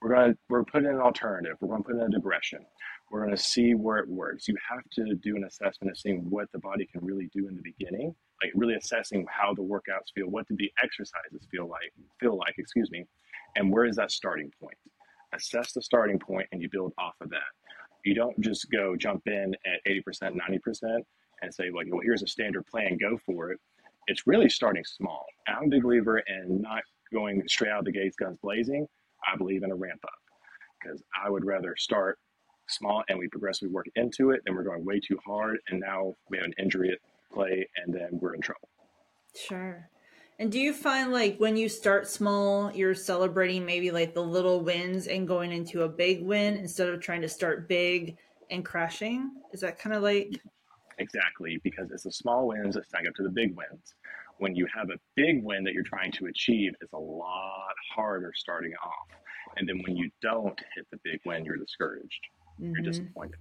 We're 0.02 0.16
going 0.16 0.32
to, 0.32 0.38
we're 0.50 0.64
putting 0.64 0.90
in 0.90 0.96
an 0.96 1.02
alternative. 1.02 1.58
We're 1.62 1.70
going 1.70 1.84
to 1.84 1.88
put 1.90 1.96
in 1.96 2.02
a 2.02 2.10
digression. 2.10 2.66
We're 3.12 3.24
going 3.24 3.36
to 3.36 3.42
see 3.42 3.76
where 3.76 3.98
it 3.98 4.10
works. 4.10 4.48
You 4.48 4.56
have 4.70 4.84
to 4.94 5.16
do 5.16 5.36
an 5.36 5.44
assessment 5.44 5.92
of 5.92 5.98
seeing 5.98 6.30
what 6.30 6.52
the 6.52 6.60
body 6.60 6.88
can 6.92 7.06
really 7.06 7.30
do 7.34 7.48
in 7.48 7.56
the 7.56 7.62
beginning, 7.62 8.16
like 8.42 8.52
really 8.56 8.74
assessing 8.76 9.26
how 9.30 9.54
the 9.54 9.62
workouts 9.62 10.12
feel. 10.16 10.28
What 10.28 10.48
did 10.48 10.58
the 10.58 10.72
exercises 10.84 11.48
feel 11.52 11.68
like, 11.68 11.94
feel 12.20 12.38
like, 12.38 12.56
excuse 12.58 12.90
me, 12.90 13.06
and 13.56 13.72
where 13.72 13.86
is 13.86 13.98
that 13.98 14.12
starting 14.12 14.52
point? 14.60 14.78
Assess 15.34 15.72
the 15.74 15.82
starting 15.82 16.20
point 16.20 16.48
and 16.52 16.62
you 16.62 16.70
build 16.72 16.94
off 16.98 17.16
of 17.22 17.30
that. 17.30 17.40
You 18.04 18.16
don't 18.16 18.40
just 18.42 18.72
go 18.72 18.96
jump 18.96 19.22
in 19.28 19.56
at 19.66 19.92
80%, 19.92 20.36
90% 20.36 21.02
and 21.42 21.54
say 21.54 21.70
like, 21.72 21.88
well, 21.90 22.02
here's 22.04 22.24
a 22.24 22.28
standard 22.28 22.66
plan, 22.68 22.98
go 22.98 23.18
for 23.26 23.52
it. 23.52 23.60
It's 24.08 24.28
really 24.28 24.50
starting 24.50 24.84
small. 24.84 25.26
I'm 25.48 25.66
a 25.66 25.70
big 25.70 25.84
believer 25.84 26.20
in 26.20 26.62
not 26.62 26.84
going 27.14 27.44
straight 27.48 27.72
out 27.72 27.80
of 27.80 27.86
the 27.86 27.92
gates, 27.92 28.16
guns 28.16 28.38
blazing. 28.42 28.88
I 29.32 29.38
believe 29.38 29.64
in 29.64 29.72
a 29.72 29.76
ramp 29.76 30.02
up 30.04 30.12
because 30.82 31.04
I 31.24 31.30
would 31.30 31.46
rather 31.46 31.76
start 31.78 32.18
small 32.68 33.04
and 33.10 33.20
we 33.20 33.28
progressively 33.28 33.74
work 33.74 33.88
into 33.96 34.32
it 34.32 34.42
than 34.46 34.56
we're 34.56 34.64
going 34.64 34.86
way 34.86 35.00
too 35.00 35.20
hard 35.26 35.58
and 35.68 35.80
now 35.80 36.16
we 36.30 36.38
have 36.38 36.46
an 36.46 36.54
injury 36.58 36.92
at 36.92 37.00
play 37.34 37.68
and 37.78 37.94
then 37.94 38.10
we're 38.14 38.34
in 38.34 38.42
trouble. 38.42 38.70
Sure. 39.36 39.90
And 40.40 40.52
do 40.52 40.60
you 40.60 40.74
find 40.74 41.12
like 41.12 41.38
when 41.38 41.56
you 41.56 41.70
start 41.70 42.08
small, 42.08 42.72
you're 42.72 42.96
celebrating 42.96 43.66
maybe 43.66 43.92
like 43.92 44.14
the 44.14 44.24
little 44.24 44.62
wins 44.62 45.08
and 45.08 45.28
going 45.28 45.52
into 45.52 45.84
a 45.84 45.90
big 45.90 46.24
win 46.24 46.56
instead 46.58 46.90
of 46.90 47.00
trying 47.00 47.22
to 47.22 47.30
start 47.30 47.68
big 47.68 48.18
and 48.50 48.66
crashing? 48.66 49.32
Is 49.54 49.62
that 49.62 49.78
kind 49.78 49.96
of 49.96 50.02
like 50.02 50.42
Exactly, 51.02 51.60
because 51.64 51.92
it's 51.92 52.04
the 52.04 52.12
small 52.12 52.48
wins 52.48 52.76
that 52.76 52.88
stack 52.88 53.06
up 53.08 53.16
to 53.16 53.24
the 53.24 53.30
big 53.30 53.56
wins. 53.56 53.96
When 54.38 54.56
you 54.56 54.68
have 54.74 54.90
a 54.90 54.98
big 55.16 55.44
win 55.44 55.64
that 55.64 55.74
you're 55.74 55.84
trying 55.84 56.12
to 56.14 56.28
achieve, 56.28 56.74
it's 56.82 56.94
a 56.94 56.98
lot 56.98 57.74
harder 57.94 58.32
starting 58.36 58.74
off. 58.84 59.08
And 59.58 59.68
then 59.68 59.82
when 59.86 59.96
you 59.98 60.10
don't 60.22 60.60
hit 60.76 60.88
the 60.92 60.98
big 61.04 61.20
win, 61.26 61.46
you're 61.46 61.58
discouraged. 61.58 62.22
Mm-hmm. 62.60 62.74
You're 62.76 62.84
disappointed. 62.84 63.40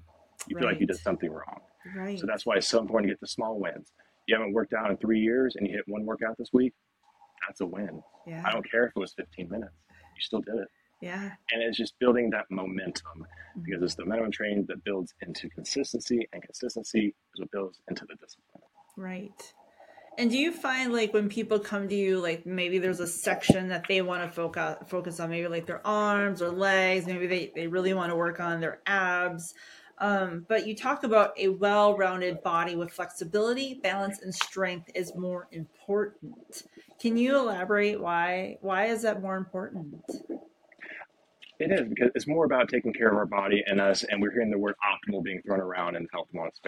You 0.48 0.56
right. 0.56 0.60
feel 0.60 0.68
like 0.70 0.80
you 0.80 0.86
did 0.86 0.98
something 0.98 1.30
wrong. 1.30 1.60
Right. 1.96 2.18
So 2.18 2.26
that's 2.26 2.44
why 2.44 2.56
it's 2.56 2.68
so 2.68 2.80
important 2.80 3.08
to 3.08 3.14
get 3.14 3.20
the 3.20 3.28
small 3.28 3.58
wins. 3.58 3.92
You 4.26 4.36
haven't 4.36 4.52
worked 4.52 4.74
out 4.74 4.90
in 4.90 4.96
three 4.96 5.20
years 5.20 5.56
and 5.56 5.66
you 5.66 5.74
hit 5.74 5.84
one 5.86 6.04
workout 6.04 6.36
this 6.38 6.50
week, 6.52 6.72
that's 7.46 7.60
a 7.60 7.66
win. 7.66 8.02
Yeah. 8.26 8.42
I 8.44 8.52
don't 8.52 8.68
care 8.70 8.84
if 8.84 8.92
it 8.94 8.98
was 8.98 9.12
15 9.14 9.48
minutes. 9.48 9.72
You 9.90 10.20
still 10.20 10.40
did 10.40 10.56
it. 10.56 10.68
Yeah. 11.00 11.30
And 11.52 11.62
it's 11.62 11.78
just 11.78 11.98
building 11.98 12.30
that 12.30 12.50
momentum 12.50 13.20
mm-hmm. 13.20 13.62
because 13.62 13.82
it's 13.82 13.94
the 13.94 14.04
momentum 14.04 14.32
training 14.32 14.66
that 14.68 14.84
builds 14.84 15.14
into 15.22 15.48
consistency, 15.48 16.28
and 16.32 16.42
consistency 16.42 17.14
is 17.34 17.40
what 17.40 17.50
builds 17.50 17.80
into 17.88 18.04
the 18.04 18.14
discipline. 18.14 18.62
Right. 18.96 19.54
And 20.18 20.30
do 20.30 20.36
you 20.36 20.52
find 20.52 20.92
like 20.92 21.14
when 21.14 21.28
people 21.28 21.58
come 21.58 21.88
to 21.88 21.94
you, 21.94 22.20
like 22.20 22.44
maybe 22.44 22.78
there's 22.78 23.00
a 23.00 23.06
section 23.06 23.68
that 23.68 23.86
they 23.88 24.02
want 24.02 24.22
to 24.24 24.30
focus 24.30 24.76
focus 24.86 25.20
on, 25.20 25.30
maybe 25.30 25.48
like 25.48 25.66
their 25.66 25.86
arms 25.86 26.42
or 26.42 26.50
legs, 26.50 27.06
maybe 27.06 27.26
they, 27.26 27.52
they 27.54 27.66
really 27.66 27.94
want 27.94 28.10
to 28.10 28.16
work 28.16 28.40
on 28.40 28.60
their 28.60 28.80
abs. 28.86 29.54
Um, 29.98 30.46
but 30.48 30.66
you 30.66 30.74
talk 30.74 31.04
about 31.04 31.38
a 31.38 31.48
well 31.48 31.96
rounded 31.96 32.42
body 32.42 32.74
with 32.74 32.90
flexibility, 32.90 33.80
balance, 33.82 34.20
and 34.20 34.34
strength 34.34 34.90
is 34.94 35.14
more 35.14 35.48
important. 35.52 36.64
Can 37.00 37.16
you 37.16 37.38
elaborate 37.38 38.00
why? 38.00 38.58
Why 38.60 38.86
is 38.86 39.02
that 39.02 39.22
more 39.22 39.36
important? 39.36 40.02
It 41.60 41.70
is 41.72 41.86
because 41.90 42.10
it's 42.14 42.26
more 42.26 42.46
about 42.46 42.70
taking 42.70 42.94
care 42.94 43.10
of 43.10 43.18
our 43.18 43.26
body 43.26 43.62
and 43.66 43.82
us, 43.82 44.02
and 44.02 44.22
we're 44.22 44.32
hearing 44.32 44.50
the 44.50 44.56
word 44.56 44.76
optimal 44.82 45.22
being 45.22 45.42
thrown 45.42 45.60
around 45.60 45.94
in 45.94 46.04
the 46.04 46.08
health 46.10 46.28
wellness 46.34 46.58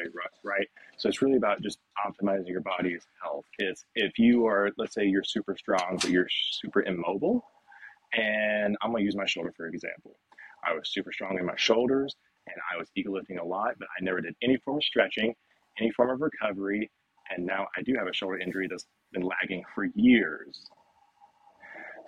right? 0.44 0.68
So 0.98 1.08
it's 1.08 1.22
really 1.22 1.38
about 1.38 1.62
just 1.62 1.78
optimizing 2.06 2.48
your 2.48 2.60
body's 2.60 3.06
health. 3.22 3.46
It's 3.58 3.86
if 3.94 4.18
you 4.18 4.46
are, 4.46 4.70
let's 4.76 4.94
say, 4.94 5.06
you're 5.06 5.24
super 5.24 5.56
strong, 5.56 5.96
but 5.98 6.10
you're 6.10 6.28
super 6.28 6.82
immobile, 6.82 7.42
and 8.12 8.76
I'm 8.82 8.92
gonna 8.92 9.02
use 9.02 9.16
my 9.16 9.24
shoulder 9.24 9.54
for 9.56 9.66
example. 9.66 10.14
I 10.62 10.74
was 10.74 10.92
super 10.92 11.10
strong 11.10 11.38
in 11.38 11.46
my 11.46 11.56
shoulders, 11.56 12.14
and 12.46 12.56
I 12.70 12.76
was 12.78 12.90
ego 12.94 13.12
lifting 13.12 13.38
a 13.38 13.44
lot, 13.44 13.76
but 13.78 13.88
I 13.98 14.04
never 14.04 14.20
did 14.20 14.34
any 14.42 14.58
form 14.58 14.76
of 14.76 14.84
stretching, 14.84 15.34
any 15.80 15.90
form 15.92 16.10
of 16.10 16.20
recovery, 16.20 16.90
and 17.30 17.46
now 17.46 17.66
I 17.78 17.80
do 17.80 17.94
have 17.96 18.08
a 18.08 18.12
shoulder 18.12 18.36
injury 18.36 18.68
that's 18.68 18.84
been 19.10 19.22
lagging 19.22 19.64
for 19.74 19.86
years. 19.94 20.68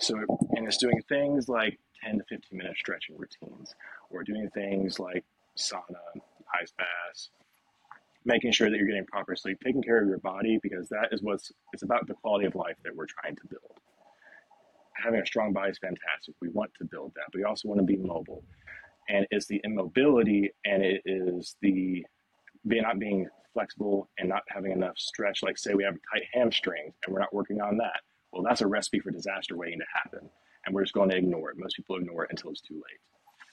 So, 0.01 0.17
and 0.51 0.67
it's 0.67 0.77
doing 0.77 1.01
things 1.09 1.49
like 1.49 1.79
10 2.05 2.19
to 2.19 2.25
15 2.29 2.59
minute 2.59 2.77
stretching 2.77 3.17
routines 3.17 3.75
or 4.11 4.23
doing 4.23 4.49
things 4.55 4.99
like 4.99 5.25
sauna, 5.57 6.03
ice 6.61 6.73
baths, 6.77 7.31
making 8.25 8.53
sure 8.53 8.71
that 8.71 8.77
you're 8.77 8.87
getting 8.87 9.07
proper 9.07 9.37
sleep, 9.37 9.59
taking 9.65 9.83
care 9.83 10.01
of 10.03 10.09
your 10.09 10.19
body 10.19 10.59
because 10.63 10.89
that 10.89 11.09
is 11.13 11.23
what's 11.23 11.53
it's 11.73 11.83
about 11.83 12.07
the 12.07 12.15
quality 12.15 12.47
of 12.47 12.55
life 12.55 12.77
that 12.85 12.95
we're 12.95 13.07
trying 13.07 13.37
to 13.37 13.47
build. 13.49 13.79
Having 15.03 15.21
a 15.21 15.27
strong 15.27 15.53
body 15.53 15.71
is 15.71 15.79
fantastic. 15.79 16.35
We 16.41 16.49
want 16.51 16.71
to 16.79 16.85
build 16.85 17.13
that, 17.17 17.25
but 17.33 17.39
we 17.39 17.45
also 17.45 17.69
want 17.69 17.81
to 17.81 17.87
be 17.87 17.97
mobile. 17.97 18.45
And 19.09 19.27
it's 19.31 19.47
the 19.47 19.61
immobility 19.65 20.53
and 20.65 20.83
it 20.83 21.03
is 21.05 21.57
the 21.61 22.05
being 22.67 22.83
not 22.83 22.99
being 22.99 23.29
flexible 23.53 24.09
and 24.19 24.29
not 24.29 24.43
having 24.49 24.73
enough 24.73 24.97
stretch. 24.97 25.43
Like 25.43 25.59
say 25.59 25.75
we 25.75 25.85
have 25.85 25.95
tight 26.13 26.25
hamstrings 26.33 26.95
and 27.05 27.13
we're 27.13 27.21
not 27.21 27.35
working 27.35 27.61
on 27.61 27.77
that. 27.79 28.01
Well, 28.33 28.43
that's 28.43 28.63
a 28.63 28.67
recipe 28.67 29.01
for 29.01 29.11
disaster 29.11 29.57
waiting 29.57 29.79
to 29.79 29.85
happen 29.93 30.31
and 30.67 30.75
we're 30.75 30.83
just 30.83 30.95
going 30.95 31.11
to 31.11 31.17
ignore 31.17 31.51
it. 31.51 31.57
Most 31.59 31.77
people 31.77 31.97
ignore 31.97 32.25
it 32.25 32.31
until 32.31 32.51
it's 32.51 32.61
too 32.61 32.75
late. 32.75 33.01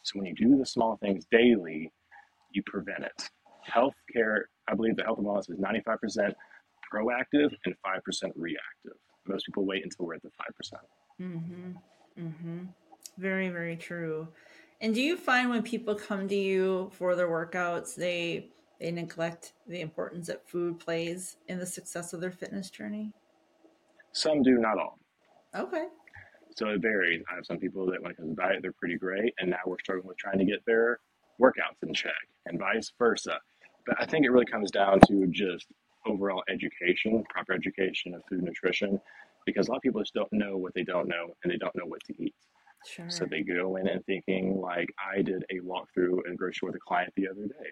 So 0.04 0.20
when 0.20 0.26
you 0.26 0.36
do 0.36 0.58
the 0.58 0.66
small 0.66 0.98
things 0.98 1.26
daily, 1.32 1.92
you 2.52 2.64
prevent 2.66 3.04
it. 3.04 3.30
Healthcare, 3.70 4.42
I 4.68 4.74
believe 4.76 4.96
the 4.96 5.04
health 5.04 5.20
and 5.20 5.28
wellness 5.28 5.50
is 5.50 5.60
95% 5.60 6.34
proactive 6.94 7.52
and 7.66 7.76
5% 7.86 8.32
reactive. 8.36 8.98
Most 9.28 9.46
people 9.46 9.66
wait 9.66 9.84
until 9.84 10.06
we're 10.06 10.16
at 10.16 10.24
the 10.24 10.30
5%. 10.30 10.32
Mm-hmm. 11.22 12.24
Mm-hmm. 12.26 12.60
Very, 13.18 13.50
very 13.50 13.76
true. 13.76 14.28
And 14.82 14.96
do 14.96 15.02
you 15.02 15.16
find 15.16 15.50
when 15.50 15.62
people 15.62 15.94
come 15.94 16.28
to 16.28 16.36
you 16.36 16.90
for 16.94 17.16
their 17.16 17.28
workouts, 17.28 17.96
they 17.96 18.50
they 18.80 18.90
neglect 18.90 19.54
the 19.68 19.80
importance 19.80 20.26
that 20.26 20.50
food 20.50 20.80
plays 20.80 21.38
in 21.48 21.60
the 21.60 21.66
success 21.68 22.14
of 22.14 22.20
their 22.20 22.32
fitness 22.32 22.72
journey? 22.72 23.14
Some 24.12 24.42
do, 24.42 24.58
not 24.58 24.80
all. 24.80 24.98
Okay. 25.56 25.86
So 26.56 26.68
it 26.70 26.82
varies. 26.82 27.24
I 27.32 27.36
have 27.36 27.46
some 27.46 27.58
people 27.58 27.86
that 27.88 28.02
when 28.02 28.12
it 28.12 28.18
comes 28.18 28.30
to 28.30 28.36
diet, 28.36 28.60
they're 28.62 28.74
pretty 28.74 28.98
great, 28.98 29.34
and 29.40 29.50
now 29.50 29.60
we're 29.66 29.80
struggling 29.80 30.08
with 30.08 30.18
trying 30.18 30.40
to 30.40 30.46
get 30.46 30.66
their 30.66 31.00
workouts 31.42 31.82
in 31.82 31.94
check, 31.94 32.12
and 32.46 32.60
vice 32.60 32.92
versa. 33.00 33.40
But 33.86 33.96
I 34.00 34.06
think 34.06 34.26
it 34.26 34.32
really 34.32 34.46
comes 34.46 34.70
down 34.70 35.00
to 35.08 35.28
just 35.28 35.68
overall 36.06 36.44
education, 36.50 37.24
proper 37.30 37.54
education 37.54 38.14
of 38.14 38.22
food 38.30 38.44
nutrition, 38.44 39.00
because 39.46 39.68
a 39.68 39.72
lot 39.72 39.78
of 39.78 39.82
people 39.82 40.02
just 40.02 40.14
don't 40.14 40.32
know 40.34 40.58
what 40.58 40.74
they 40.74 40.84
don't 40.84 41.08
know, 41.08 41.36
and 41.44 41.52
they 41.52 41.58
don't 41.58 41.76
know 41.76 41.86
what 41.86 42.04
to 42.06 42.24
eat. 42.24 42.36
Sure. 42.86 43.10
So 43.10 43.26
they 43.26 43.44
go 43.44 43.78
in 43.78 43.88
and 43.88 44.04
thinking 44.06 44.60
like 44.60 44.90
I 45.00 45.22
did 45.22 45.46
a 45.52 45.60
walkthrough 45.60 46.26
in 46.26 46.34
a 46.34 46.36
grocery 46.36 46.68
with 46.68 46.76
a 46.76 46.80
client 46.80 47.14
the 47.16 47.28
other 47.30 47.46
day, 47.48 47.72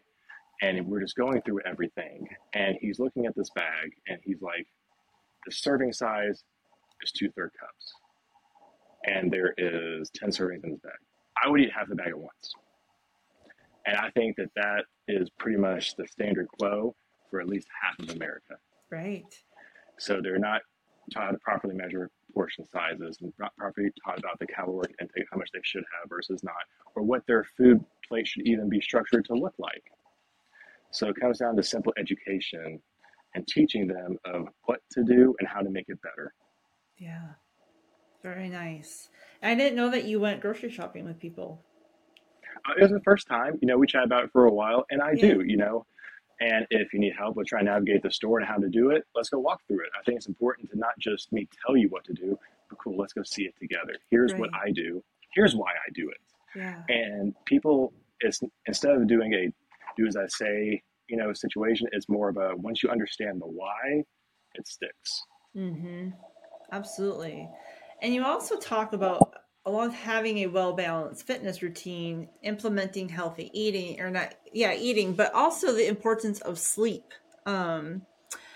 and 0.62 0.88
we're 0.88 1.02
just 1.02 1.16
going 1.16 1.42
through 1.42 1.62
everything, 1.66 2.28
and 2.54 2.78
he's 2.80 3.00
looking 3.00 3.26
at 3.26 3.36
this 3.36 3.50
bag, 3.56 3.92
and 4.08 4.20
he's 4.24 4.42
like, 4.42 4.68
the 5.46 5.52
serving 5.52 5.92
size 5.92 6.44
is 7.02 7.12
two 7.12 7.30
third 7.32 7.52
cups 7.60 7.94
and 9.10 9.32
there 9.32 9.54
is 9.58 10.10
10 10.16 10.30
servings 10.30 10.64
in 10.64 10.72
this 10.72 10.80
bag. 10.82 10.94
I 11.44 11.50
would 11.50 11.62
eat 11.62 11.72
half 11.72 11.88
the 11.88 11.96
bag 11.96 12.10
at 12.10 12.18
once. 12.18 12.54
And 13.86 13.98
I 13.98 14.10
think 14.12 14.36
that 14.38 14.50
that 14.56 14.86
is 15.08 15.30
pretty 15.40 15.58
much 15.58 15.96
the 15.96 16.08
standard 16.08 16.48
quo 16.60 16.94
for 17.30 17.42
at 17.42 17.48
least 17.48 17.68
half 17.82 17.98
of 18.00 18.16
America. 18.16 18.56
Right. 18.92 19.26
So 19.98 20.20
they're 20.22 20.40
not 20.40 20.62
taught 21.14 21.26
how 21.26 21.32
to 21.32 21.38
properly 21.40 21.76
measure 21.76 22.12
portion 22.34 22.66
sizes 22.66 23.18
and 23.22 23.34
not 23.40 23.56
properly 23.56 23.90
taught 24.06 24.20
about 24.20 24.38
the 24.40 24.46
caloric 24.46 24.94
intake, 25.02 25.26
how 25.32 25.38
much 25.38 25.50
they 25.52 25.60
should 25.64 25.84
have 26.00 26.10
versus 26.10 26.44
not, 26.44 26.54
or 26.96 27.04
what 27.04 27.26
their 27.26 27.44
food 27.58 27.84
plate 28.08 28.28
should 28.28 28.46
even 28.46 28.70
be 28.70 28.80
structured 28.80 29.26
to 29.26 29.34
look 29.34 29.56
like. 29.58 29.84
So 30.92 31.08
it 31.08 31.16
comes 31.20 31.40
down 31.40 31.56
to 31.56 31.64
simple 31.64 31.94
education 31.98 32.80
and 33.36 33.48
teaching 33.48 33.88
them 33.88 34.18
of 34.26 34.48
what 34.66 34.82
to 34.92 35.04
do 35.04 35.36
and 35.40 35.48
how 35.48 35.62
to 35.62 35.70
make 35.70 35.86
it 35.88 36.00
better. 36.02 36.34
Yeah. 36.98 37.30
Very 38.24 38.50
nice. 38.50 39.10
I 39.42 39.56
didn't 39.56 39.76
know 39.76 39.90
that 39.90 40.06
you 40.06 40.20
went 40.20 40.42
grocery 40.42 40.70
shopping 40.70 41.06
with 41.06 41.20
people. 41.20 41.62
Uh, 42.68 42.74
it 42.78 42.82
was 42.84 42.92
the 42.92 43.02
first 43.02 43.28
time. 43.28 43.58
You 43.62 43.68
know, 43.68 43.78
we 43.78 43.88
chat 43.88 44.04
about 44.04 44.26
it 44.26 44.32
for 44.32 44.46
a 44.46 44.52
while, 44.52 44.86
and 44.90 45.02
I 45.02 45.12
yeah. 45.14 45.34
do. 45.34 45.44
You 45.46 45.58
know, 45.58 45.86
and 46.42 46.66
if 46.70 46.94
you 46.94 47.00
need 47.00 47.14
help 47.18 47.36
with 47.36 47.48
trying 47.48 47.66
to 47.66 47.72
navigate 47.72 48.04
the 48.04 48.12
store 48.12 48.40
and 48.40 48.48
how 48.48 48.58
to 48.58 48.70
do 48.70 48.92
it, 48.92 49.06
let's 49.16 49.30
go 49.30 49.40
walk 49.40 49.62
through 49.68 49.82
it. 49.82 49.90
I 50.00 50.04
think 50.04 50.18
it's 50.18 50.28
important 50.28 50.70
to 50.72 50.78
not 50.78 50.98
just 51.00 51.32
me 51.32 51.48
tell 51.66 51.76
you 51.76 51.90
what 51.90 52.04
to 52.06 52.14
do, 52.14 52.38
but 52.70 52.80
cool, 52.80 52.98
let's 52.98 53.14
go 53.14 53.24
see 53.24 53.44
it 53.44 53.54
together. 53.60 53.94
Here's 54.10 54.32
right. 54.34 54.42
what 54.42 54.50
I 54.54 54.72
do. 54.72 55.04
Here's 55.34 55.56
why 55.56 55.72
I 55.72 55.92
do 55.94 56.10
it. 56.10 56.18
Yeah. 56.56 56.82
And 56.88 57.34
people, 57.46 57.94
it's 58.22 58.42
instead 58.66 58.92
of 58.96 59.08
doing 59.08 59.34
a 59.34 59.52
do 59.98 60.08
as 60.08 60.16
I 60.16 60.28
say, 60.28 60.82
you 61.08 61.18
know, 61.18 61.34
situation, 61.34 61.88
it's 61.92 62.08
more 62.08 62.30
of 62.30 62.38
a 62.38 62.56
once 62.56 62.84
you 62.84 62.90
understand 62.90 63.42
the 63.42 63.48
why, 63.48 64.04
it 64.56 64.68
sticks. 64.68 65.24
Mm-hmm. 65.56 66.10
Absolutely. 66.72 67.50
And 68.02 68.14
you 68.14 68.24
also 68.24 68.58
talk 68.58 68.94
about 68.94 69.34
along 69.66 69.90
with 69.90 69.98
having 69.98 70.40
a 70.40 70.48
well 70.48 70.74
balanced 70.74 71.26
fitness 71.28 71.62
routine, 71.62 72.28
implementing 72.44 73.10
healthy 73.10 73.52
eating 73.54 74.02
or 74.02 74.10
not, 74.10 74.36
yeah, 74.54 74.74
eating, 74.74 75.14
but 75.14 75.34
also 75.34 75.74
the 75.74 75.88
importance 75.88 76.42
of 76.42 76.58
sleep. 76.58 77.14
Um, 77.46 78.02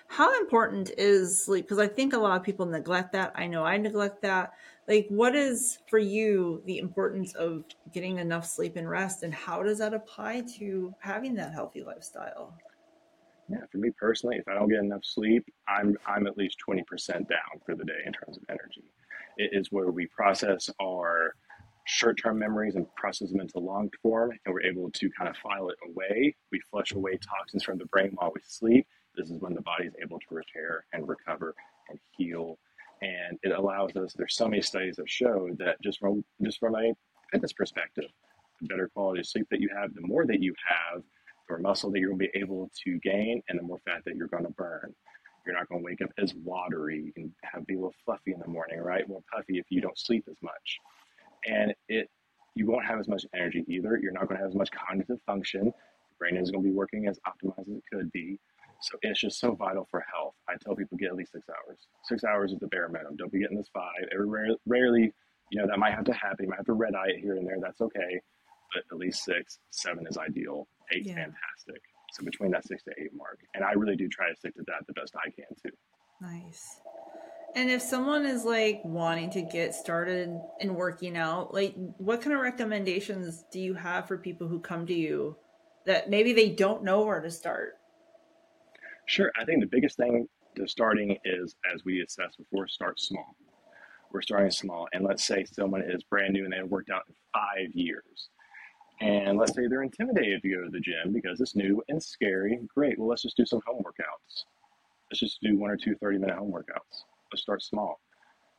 how 0.07 0.39
important 0.39 0.91
is 0.97 1.43
sleep? 1.45 1.65
Because 1.65 1.79
I 1.79 1.87
think 1.87 2.13
a 2.13 2.17
lot 2.17 2.37
of 2.37 2.43
people 2.43 2.65
neglect 2.65 3.13
that. 3.13 3.31
I 3.35 3.47
know 3.47 3.63
I 3.63 3.77
neglect 3.77 4.21
that. 4.21 4.53
Like, 4.87 5.07
what 5.09 5.35
is 5.35 5.79
for 5.87 5.97
you 5.97 6.61
the 6.65 6.77
importance 6.77 7.33
of 7.35 7.63
getting 7.93 8.19
enough 8.19 8.45
sleep 8.45 8.75
and 8.75 8.89
rest, 8.89 9.23
and 9.23 9.33
how 9.33 9.63
does 9.63 9.79
that 9.79 9.93
apply 9.93 10.43
to 10.57 10.93
having 10.99 11.33
that 11.35 11.53
healthy 11.53 11.83
lifestyle? 11.83 12.53
Yeah, 13.49 13.65
for 13.71 13.77
me 13.77 13.91
personally, 13.91 14.37
if 14.37 14.47
I 14.47 14.53
don't 14.53 14.69
get 14.69 14.79
enough 14.79 15.05
sleep, 15.05 15.45
I'm 15.67 15.97
I'm 16.05 16.27
at 16.27 16.37
least 16.37 16.59
twenty 16.59 16.83
percent 16.83 17.29
down 17.29 17.61
for 17.65 17.75
the 17.75 17.85
day 17.85 18.01
in 18.05 18.13
terms 18.13 18.37
of 18.37 18.43
energy. 18.49 18.83
It 19.37 19.51
is 19.53 19.71
where 19.71 19.91
we 19.91 20.07
process 20.07 20.69
our 20.81 21.35
short-term 21.85 22.39
memories 22.39 22.75
and 22.75 22.85
process 22.95 23.29
them 23.31 23.41
into 23.41 23.59
long 23.59 23.89
form, 24.01 24.31
and 24.45 24.53
we're 24.53 24.63
able 24.63 24.89
to 24.91 25.09
kind 25.17 25.29
of 25.29 25.35
file 25.37 25.69
it 25.69 25.77
away. 25.89 26.35
We 26.51 26.59
flush 26.71 26.93
away 26.93 27.17
toxins 27.17 27.63
from 27.63 27.77
the 27.77 27.85
brain 27.87 28.11
while 28.15 28.31
we 28.33 28.41
sleep. 28.47 28.87
This 29.15 29.29
is 29.29 29.41
when 29.41 29.53
the 29.53 29.61
body 29.61 29.85
is 29.85 29.93
able 30.01 30.19
to 30.19 30.25
repair 30.31 30.85
and 30.93 31.07
recover 31.07 31.53
and 31.89 31.99
heal, 32.17 32.57
and 33.01 33.37
it 33.43 33.51
allows 33.51 33.95
us. 33.95 34.13
There's 34.13 34.35
so 34.35 34.47
many 34.47 34.61
studies 34.61 34.95
that 34.95 35.09
show 35.09 35.49
that 35.59 35.81
just 35.83 35.99
from 35.99 36.23
just 36.41 36.59
from 36.59 36.75
a 36.75 36.93
fitness 37.31 37.53
perspective, 37.53 38.05
the 38.61 38.67
better 38.67 38.89
quality 38.93 39.19
of 39.19 39.27
sleep 39.27 39.47
that 39.51 39.59
you 39.59 39.69
have, 39.75 39.93
the 39.93 40.07
more 40.07 40.25
that 40.25 40.41
you 40.41 40.53
have, 40.65 41.01
the 41.01 41.53
more 41.53 41.59
muscle 41.59 41.91
that 41.91 41.99
you're 41.99 42.09
going 42.09 42.19
to 42.19 42.29
be 42.31 42.39
able 42.39 42.71
to 42.85 42.97
gain, 42.99 43.41
and 43.49 43.59
the 43.59 43.63
more 43.63 43.79
fat 43.85 44.03
that 44.05 44.15
you're 44.15 44.27
going 44.27 44.45
to 44.45 44.51
burn. 44.51 44.93
You're 45.45 45.55
not 45.55 45.67
going 45.69 45.81
to 45.81 45.85
wake 45.85 46.01
up 46.01 46.11
as 46.17 46.33
watery. 46.43 47.01
You 47.05 47.13
can 47.13 47.33
have 47.43 47.65
be 47.65 47.73
a 47.73 47.77
little 47.77 47.93
fluffy 48.05 48.33
in 48.33 48.39
the 48.39 48.47
morning, 48.47 48.79
right? 48.79 49.07
More 49.07 49.21
puffy 49.33 49.57
if 49.57 49.65
you 49.69 49.81
don't 49.81 49.97
sleep 49.97 50.25
as 50.29 50.37
much. 50.41 50.79
And 51.45 51.73
it 51.89 52.09
you 52.55 52.67
won't 52.67 52.85
have 52.85 52.99
as 52.99 53.07
much 53.07 53.25
energy 53.33 53.65
either. 53.67 53.97
You're 54.01 54.11
not 54.11 54.27
going 54.27 54.37
to 54.37 54.43
have 54.43 54.51
as 54.51 54.55
much 54.55 54.69
cognitive 54.71 55.19
function. 55.25 55.63
Your 55.63 55.73
brain 56.19 56.37
is 56.37 56.51
going 56.51 56.63
to 56.63 56.69
be 56.69 56.75
working 56.75 57.07
as 57.07 57.19
optimized 57.27 57.61
as 57.61 57.67
it 57.77 57.83
could 57.91 58.11
be. 58.11 58.39
So 58.81 58.97
it's 59.01 59.21
just 59.21 59.39
so 59.39 59.55
vital 59.55 59.87
for 59.89 60.03
health. 60.13 60.35
I 60.47 60.55
tell 60.61 60.75
people 60.75 60.97
get 60.97 61.07
at 61.09 61.15
least 61.15 61.31
six 61.31 61.47
hours. 61.49 61.79
Six 62.03 62.23
hours 62.23 62.51
is 62.51 62.59
the 62.59 62.67
bare 62.67 62.89
minimum. 62.89 63.15
Don't 63.15 63.31
be 63.31 63.39
getting 63.39 63.57
this 63.57 63.69
five. 63.73 64.07
Every, 64.13 64.55
rarely, 64.65 65.13
you 65.51 65.59
know, 65.59 65.67
that 65.67 65.79
might 65.79 65.93
have 65.93 66.03
to 66.05 66.13
happen. 66.13 66.45
You 66.45 66.49
might 66.49 66.57
have 66.57 66.65
to 66.65 66.73
red 66.73 66.93
eye 66.93 67.07
it 67.07 67.21
here 67.21 67.37
and 67.37 67.47
there. 67.47 67.57
That's 67.61 67.81
okay. 67.81 68.21
But 68.73 68.83
at 68.91 68.97
least 68.97 69.23
six, 69.23 69.59
seven 69.71 70.05
is 70.07 70.17
ideal. 70.17 70.67
Eight, 70.93 71.05
yeah. 71.05 71.15
fantastic. 71.15 71.81
So 72.13 72.23
between 72.23 72.51
that 72.51 72.65
six 72.65 72.83
to 72.83 72.91
eight 72.91 73.13
mark. 73.15 73.39
And 73.55 73.63
I 73.63 73.71
really 73.71 73.95
do 73.95 74.07
try 74.07 74.29
to 74.29 74.35
stick 74.35 74.55
to 74.55 74.63
that 74.67 74.85
the 74.87 74.93
best 74.93 75.15
I 75.15 75.31
can 75.31 75.45
too. 75.63 75.75
Nice. 76.21 76.79
And 77.55 77.71
if 77.71 77.81
someone 77.81 78.25
is 78.25 78.45
like 78.45 78.81
wanting 78.83 79.31
to 79.31 79.41
get 79.41 79.73
started 79.73 80.39
in 80.59 80.75
working 80.75 81.17
out, 81.17 81.53
like 81.53 81.73
what 81.97 82.21
kind 82.21 82.35
of 82.35 82.41
recommendations 82.41 83.45
do 83.51 83.59
you 83.59 83.73
have 83.73 84.07
for 84.07 84.17
people 84.17 84.47
who 84.47 84.59
come 84.59 84.85
to 84.87 84.93
you 84.93 85.35
that 85.85 86.09
maybe 86.09 86.33
they 86.33 86.49
don't 86.49 86.83
know 86.83 87.03
where 87.03 87.19
to 87.19 87.31
start? 87.31 87.73
Sure. 89.07 89.31
I 89.39 89.43
think 89.43 89.61
the 89.61 89.67
biggest 89.67 89.97
thing 89.97 90.27
to 90.55 90.67
starting 90.67 91.17
is, 91.25 91.55
as 91.73 91.83
we 91.83 92.01
assessed 92.01 92.37
before, 92.37 92.67
start 92.67 92.99
small. 92.99 93.35
We're 94.11 94.21
starting 94.21 94.51
small. 94.51 94.87
And 94.93 95.03
let's 95.03 95.23
say 95.23 95.45
someone 95.45 95.81
is 95.81 96.03
brand 96.03 96.33
new 96.33 96.43
and 96.43 96.53
they 96.53 96.57
have 96.57 96.69
worked 96.69 96.91
out 96.91 97.01
in 97.07 97.15
five 97.33 97.73
years 97.73 98.29
And 99.01 99.37
let's 99.37 99.53
say 99.53 99.67
they're 99.67 99.83
intimidated 99.83 100.41
to 100.41 100.49
go 100.49 100.63
to 100.63 100.69
the 100.69 100.79
gym 100.79 101.11
because 101.11 101.41
it's 101.41 101.55
new 101.55 101.81
and 101.89 102.01
scary. 102.01 102.59
Great. 102.73 102.97
Well, 102.97 103.09
let's 103.09 103.23
just 103.23 103.37
do 103.37 103.45
some 103.45 103.61
home 103.65 103.83
workouts. 103.83 104.43
Let's 105.11 105.19
just 105.19 105.41
do 105.41 105.57
one 105.57 105.71
or 105.71 105.77
two 105.77 105.95
30 105.95 106.19
minute 106.19 106.37
home 106.37 106.51
workouts. 106.51 107.03
Let's 107.31 107.41
start 107.41 107.61
small. 107.63 107.99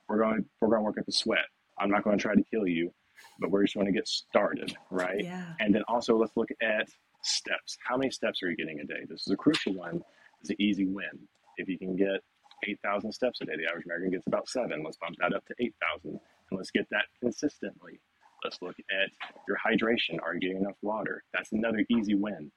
We're 0.08 0.18
going, 0.18 0.44
we're 0.60 0.68
going 0.68 0.80
to 0.80 0.84
work 0.84 0.98
at 0.98 1.06
the 1.06 1.12
sweat. 1.12 1.46
I'm 1.78 1.90
not 1.90 2.04
going 2.04 2.18
to 2.18 2.22
try 2.22 2.34
to 2.34 2.42
kill 2.42 2.66
you, 2.66 2.92
but 3.40 3.50
we're 3.50 3.62
just 3.62 3.74
going 3.74 3.86
to 3.86 3.92
get 3.92 4.06
started, 4.06 4.76
right? 4.90 5.24
Yeah. 5.24 5.54
And 5.60 5.74
then 5.74 5.82
also 5.88 6.16
let's 6.16 6.36
look 6.36 6.50
at 6.62 6.88
steps. 7.22 7.78
How 7.82 7.96
many 7.96 8.10
steps 8.10 8.42
are 8.42 8.50
you 8.50 8.56
getting 8.56 8.80
a 8.80 8.84
day? 8.84 9.06
This 9.08 9.22
is 9.26 9.32
a 9.32 9.36
crucial 9.36 9.74
one. 9.74 10.02
It's 10.40 10.50
an 10.50 10.56
easy 10.60 10.86
win. 10.86 11.28
If 11.56 11.68
you 11.68 11.78
can 11.78 11.96
get 11.96 12.20
8,000 12.66 13.12
steps 13.12 13.40
a 13.40 13.46
day, 13.46 13.56
the 13.56 13.68
average 13.68 13.86
American 13.86 14.10
gets 14.10 14.26
about 14.26 14.48
seven. 14.48 14.82
Let's 14.84 14.96
bump 14.98 15.16
that 15.20 15.34
up 15.34 15.44
to 15.46 15.54
8,000 15.58 16.10
and 16.10 16.20
let's 16.52 16.70
get 16.70 16.88
that 16.90 17.06
consistently. 17.20 18.00
Let's 18.44 18.60
look 18.60 18.76
at 18.78 19.10
your 19.48 19.56
hydration. 19.56 20.22
Are 20.22 20.34
you 20.34 20.40
getting 20.40 20.58
enough 20.58 20.76
water? 20.82 21.24
That's 21.32 21.52
another 21.52 21.84
easy 21.90 22.14
win. 22.14 22.52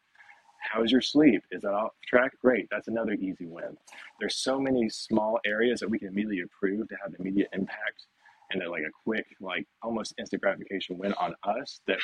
How's 0.72 0.92
your 0.92 1.02
sleep? 1.02 1.44
Is 1.52 1.62
that 1.62 1.74
off 1.74 1.92
track? 2.06 2.34
Great. 2.42 2.68
That's 2.70 2.90
another 2.90 3.14
easy 3.14 3.46
win. 3.46 3.78
There's 4.20 4.36
so 4.36 4.60
many 4.60 4.90
small 4.90 5.40
areas 5.46 5.80
that 5.80 5.90
we 5.90 5.98
can 5.98 6.10
immediately 6.10 6.40
improve 6.40 6.90
to 6.90 6.96
have 7.02 7.14
immediate 7.18 7.50
impact 7.54 8.06
and 8.52 8.62
like 8.70 8.84
a 8.84 8.92
quick, 9.04 9.28
like 9.40 9.66
almost 9.82 10.14
instant 10.20 10.42
gratification 10.42 10.98
win 10.98 11.14
on 11.14 11.36
us 11.44 11.82
that 11.88 12.00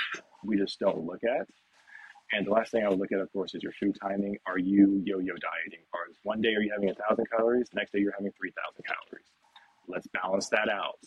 we 0.46 0.58
just 0.58 0.80
don't 0.80 1.06
look 1.06 1.24
at. 1.24 1.48
And 2.32 2.48
the 2.48 2.52
last 2.52 2.72
thing 2.72 2.86
I 2.86 2.90
would 2.90 3.00
look 3.00 3.12
at, 3.12 3.20
of 3.20 3.32
course, 3.32 3.54
is 3.54 3.64
your 3.64 3.74
food 3.74 3.98
timing. 4.02 4.38
Are 4.46 4.58
you 4.58 5.02
yo-yo 5.06 5.34
dieting? 5.34 5.86
Or 5.94 6.00
one 6.24 6.42
day 6.42 6.54
are 6.56 6.62
you 6.62 6.72
having 6.72 6.90
a 6.90 6.94
thousand 6.96 7.26
calories, 7.36 7.68
the 7.70 7.78
next 7.80 7.92
day 7.92 8.00
you're 8.00 8.14
having 8.18 8.32
three 8.38 8.52
thousand 8.52 8.86
calories. 8.86 9.28
Let's 9.88 10.08
balance 10.08 10.50
that 10.50 10.70
out. 10.70 11.00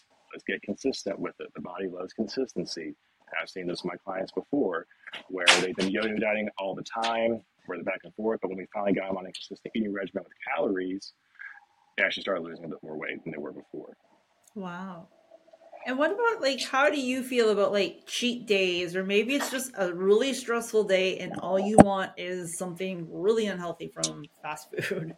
Get 0.45 0.63
consistent 0.63 1.19
with 1.19 1.35
it. 1.41 1.49
The 1.55 1.61
body 1.61 1.89
loves 1.89 2.13
consistency. 2.13 2.95
I've 3.41 3.49
seen 3.49 3.67
this 3.67 3.83
with 3.83 3.93
my 3.93 3.97
clients 3.97 4.33
before, 4.33 4.87
where 5.29 5.47
they've 5.61 5.75
been 5.75 5.91
yo-yo 5.91 6.17
dieting 6.17 6.49
all 6.59 6.75
the 6.75 6.85
time, 6.85 7.43
where 7.67 7.77
they're 7.77 7.85
back 7.85 8.01
and 8.05 8.15
forth. 8.15 8.41
But 8.41 8.49
when 8.49 8.59
we 8.59 8.67
finally 8.73 8.93
got 8.93 9.09
them 9.09 9.17
on 9.17 9.27
a 9.27 9.33
consistent 9.33 9.73
eating 9.75 9.93
regimen 9.93 10.25
with 10.25 10.33
calories, 10.55 11.13
they 11.97 12.05
actually 12.05 12.23
started 12.23 12.43
losing 12.43 12.65
a 12.65 12.69
bit 12.69 12.79
more 12.83 12.97
weight 12.97 13.23
than 13.25 13.33
they 13.33 13.39
were 13.39 13.53
before. 13.53 13.97
Wow. 14.55 15.09
And 15.87 15.99
what 15.99 16.11
about 16.11 16.43
like 16.43 16.61
how 16.63 16.91
do 16.91 17.01
you 17.01 17.23
feel 17.23 17.51
about 17.51 17.73
like 17.73 18.03
cheat 18.07 18.47
days 18.47 18.97
or 18.97 19.05
maybe 19.05 19.37
it's 19.37 19.53
just 19.53 19.71
a 19.77 19.95
really 19.95 20.35
stressful 20.35 20.83
day 20.85 21.19
and 21.19 21.35
all 21.39 21.61
you 21.61 21.77
want 21.79 22.11
is 22.17 22.59
something 22.59 23.07
really 23.09 23.47
unhealthy 23.47 23.89
from 23.89 24.25
fast 24.43 24.69
food? 24.83 25.17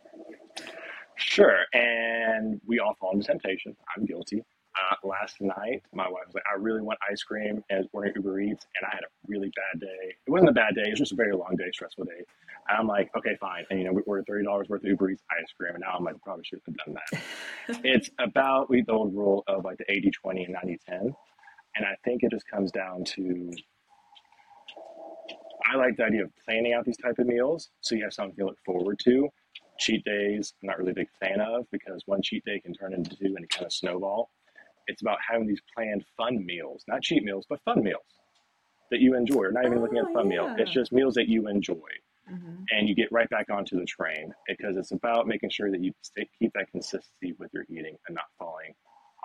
Sure, 1.17 1.65
and 1.73 2.61
we 2.67 2.79
all 2.79 2.95
fall 3.01 3.13
into 3.13 3.27
temptation. 3.27 3.75
I'm 3.97 4.05
guilty. 4.05 4.45
Uh, 4.79 4.95
last 5.09 5.41
night, 5.41 5.83
my 5.93 6.09
wife 6.09 6.27
was 6.27 6.35
like, 6.35 6.45
"I 6.51 6.57
really 6.57 6.83
want 6.83 6.99
ice 7.11 7.23
cream," 7.23 7.65
and 7.69 7.79
was 7.79 7.89
ordering 7.93 8.15
Uber 8.17 8.41
Eats, 8.41 8.67
and 8.77 8.87
I 8.87 8.95
had 8.95 9.03
a 9.03 9.09
really 9.27 9.51
bad 9.57 9.81
day. 9.81 10.15
It 10.27 10.31
wasn't 10.31 10.51
a 10.51 10.53
bad 10.53 10.75
day; 10.75 10.83
it 10.87 10.91
was 10.91 11.01
just 11.01 11.13
a 11.13 11.17
very 11.17 11.33
long 11.33 11.57
day, 11.57 11.71
stressful 11.73 12.05
day. 12.05 12.23
And 12.69 12.79
I'm 12.79 12.87
like, 12.87 13.11
"Okay, 13.17 13.37
fine." 13.41 13.65
And 13.71 13.81
you 13.81 13.87
know, 13.87 13.93
we 13.93 14.03
ordered 14.03 14.27
thirty 14.27 14.45
dollars 14.45 14.69
worth 14.69 14.83
of 14.83 14.89
Uber 14.89 15.11
Eats 15.11 15.23
ice 15.31 15.53
cream, 15.59 15.75
and 15.75 15.81
now 15.81 15.97
I'm 15.97 16.05
like, 16.05 16.21
"Probably 16.23 16.45
shouldn't 16.45 16.67
have 16.67 16.77
done 16.77 16.95
that." 16.95 17.81
it's 17.85 18.11
about 18.19 18.71
we 18.71 18.83
the 18.83 18.93
old 18.93 19.15
rule 19.15 19.43
of 19.49 19.65
like 19.65 19.79
the 19.79 19.85
80-20 19.87 20.47
and 20.47 20.57
90-10, 20.57 21.15
and 21.77 21.87
I 21.87 21.97
think 22.05 22.23
it 22.23 22.31
just 22.31 22.47
comes 22.49 22.71
down 22.71 23.05
to 23.05 23.51
I 25.71 25.77
like 25.77 25.97
the 25.97 26.05
idea 26.05 26.25
of 26.25 26.31
planning 26.45 26.73
out 26.73 26.85
these 26.85 26.97
type 26.97 27.19
of 27.19 27.27
meals 27.27 27.69
so 27.81 27.95
you 27.95 28.05
have 28.05 28.15
something 28.15 28.37
to 28.37 28.47
look 28.47 28.59
forward 28.65 28.99
to. 29.05 29.29
Cheat 29.79 30.05
days, 30.05 30.55
I'm 30.63 30.69
not 30.69 30.79
really 30.79 30.93
a 30.93 30.95
big 30.95 31.09
fan 31.21 31.41
of 31.41 31.67
because 31.71 32.03
one 32.07 32.23
cheat 32.23 32.45
day 32.45 32.61
can 32.61 32.73
turn 32.73 32.95
into 32.95 33.15
two 33.17 33.35
and 33.37 33.49
kind 33.51 33.67
of 33.67 33.73
snowball. 33.73 34.31
It's 34.89 35.03
about 35.03 35.19
having 35.27 35.47
these 35.47 35.61
planned 35.75 36.05
fun 36.17 36.45
meals, 36.45 36.83
not 36.89 37.03
cheat 37.03 37.23
meals, 37.23 37.47
but 37.49 37.61
fun 37.63 37.83
meals 37.83 38.03
that 38.91 39.01
you 39.01 39.15
enjoy. 39.15 39.45
Or 39.45 39.53
not 39.53 39.65
even 39.67 39.81
looking 39.81 39.99
at 39.99 40.07
Oh, 40.09 40.13
fun 40.15 40.29
meal. 40.29 40.49
It's 40.59 40.73
just 40.73 40.93
meals 40.93 41.15
that 41.15 41.29
you 41.29 41.47
enjoy, 41.49 41.89
Mhm. 42.29 42.65
and 42.73 42.89
you 42.89 42.95
get 42.95 43.13
right 43.13 43.29
back 43.29 43.51
onto 43.51 43.79
the 43.79 43.85
train 43.85 44.35
because 44.47 44.77
it's 44.77 44.93
about 44.93 45.27
making 45.27 45.51
sure 45.51 45.71
that 45.71 45.81
you 45.81 45.93
stay, 46.03 46.27
keep 46.39 46.53
that 46.55 46.71
consistency 46.71 47.35
with 47.39 47.53
your 47.53 47.65
eating 47.69 47.97
and 48.09 48.15
not 48.15 48.25
falling 48.39 48.75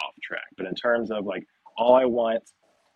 off 0.04 0.14
track. 0.22 0.46
But 0.58 0.66
in 0.68 0.76
terms 0.76 1.12
of 1.12 1.26
like, 1.26 1.46
all 1.78 1.96
I 1.96 2.06
want 2.06 2.44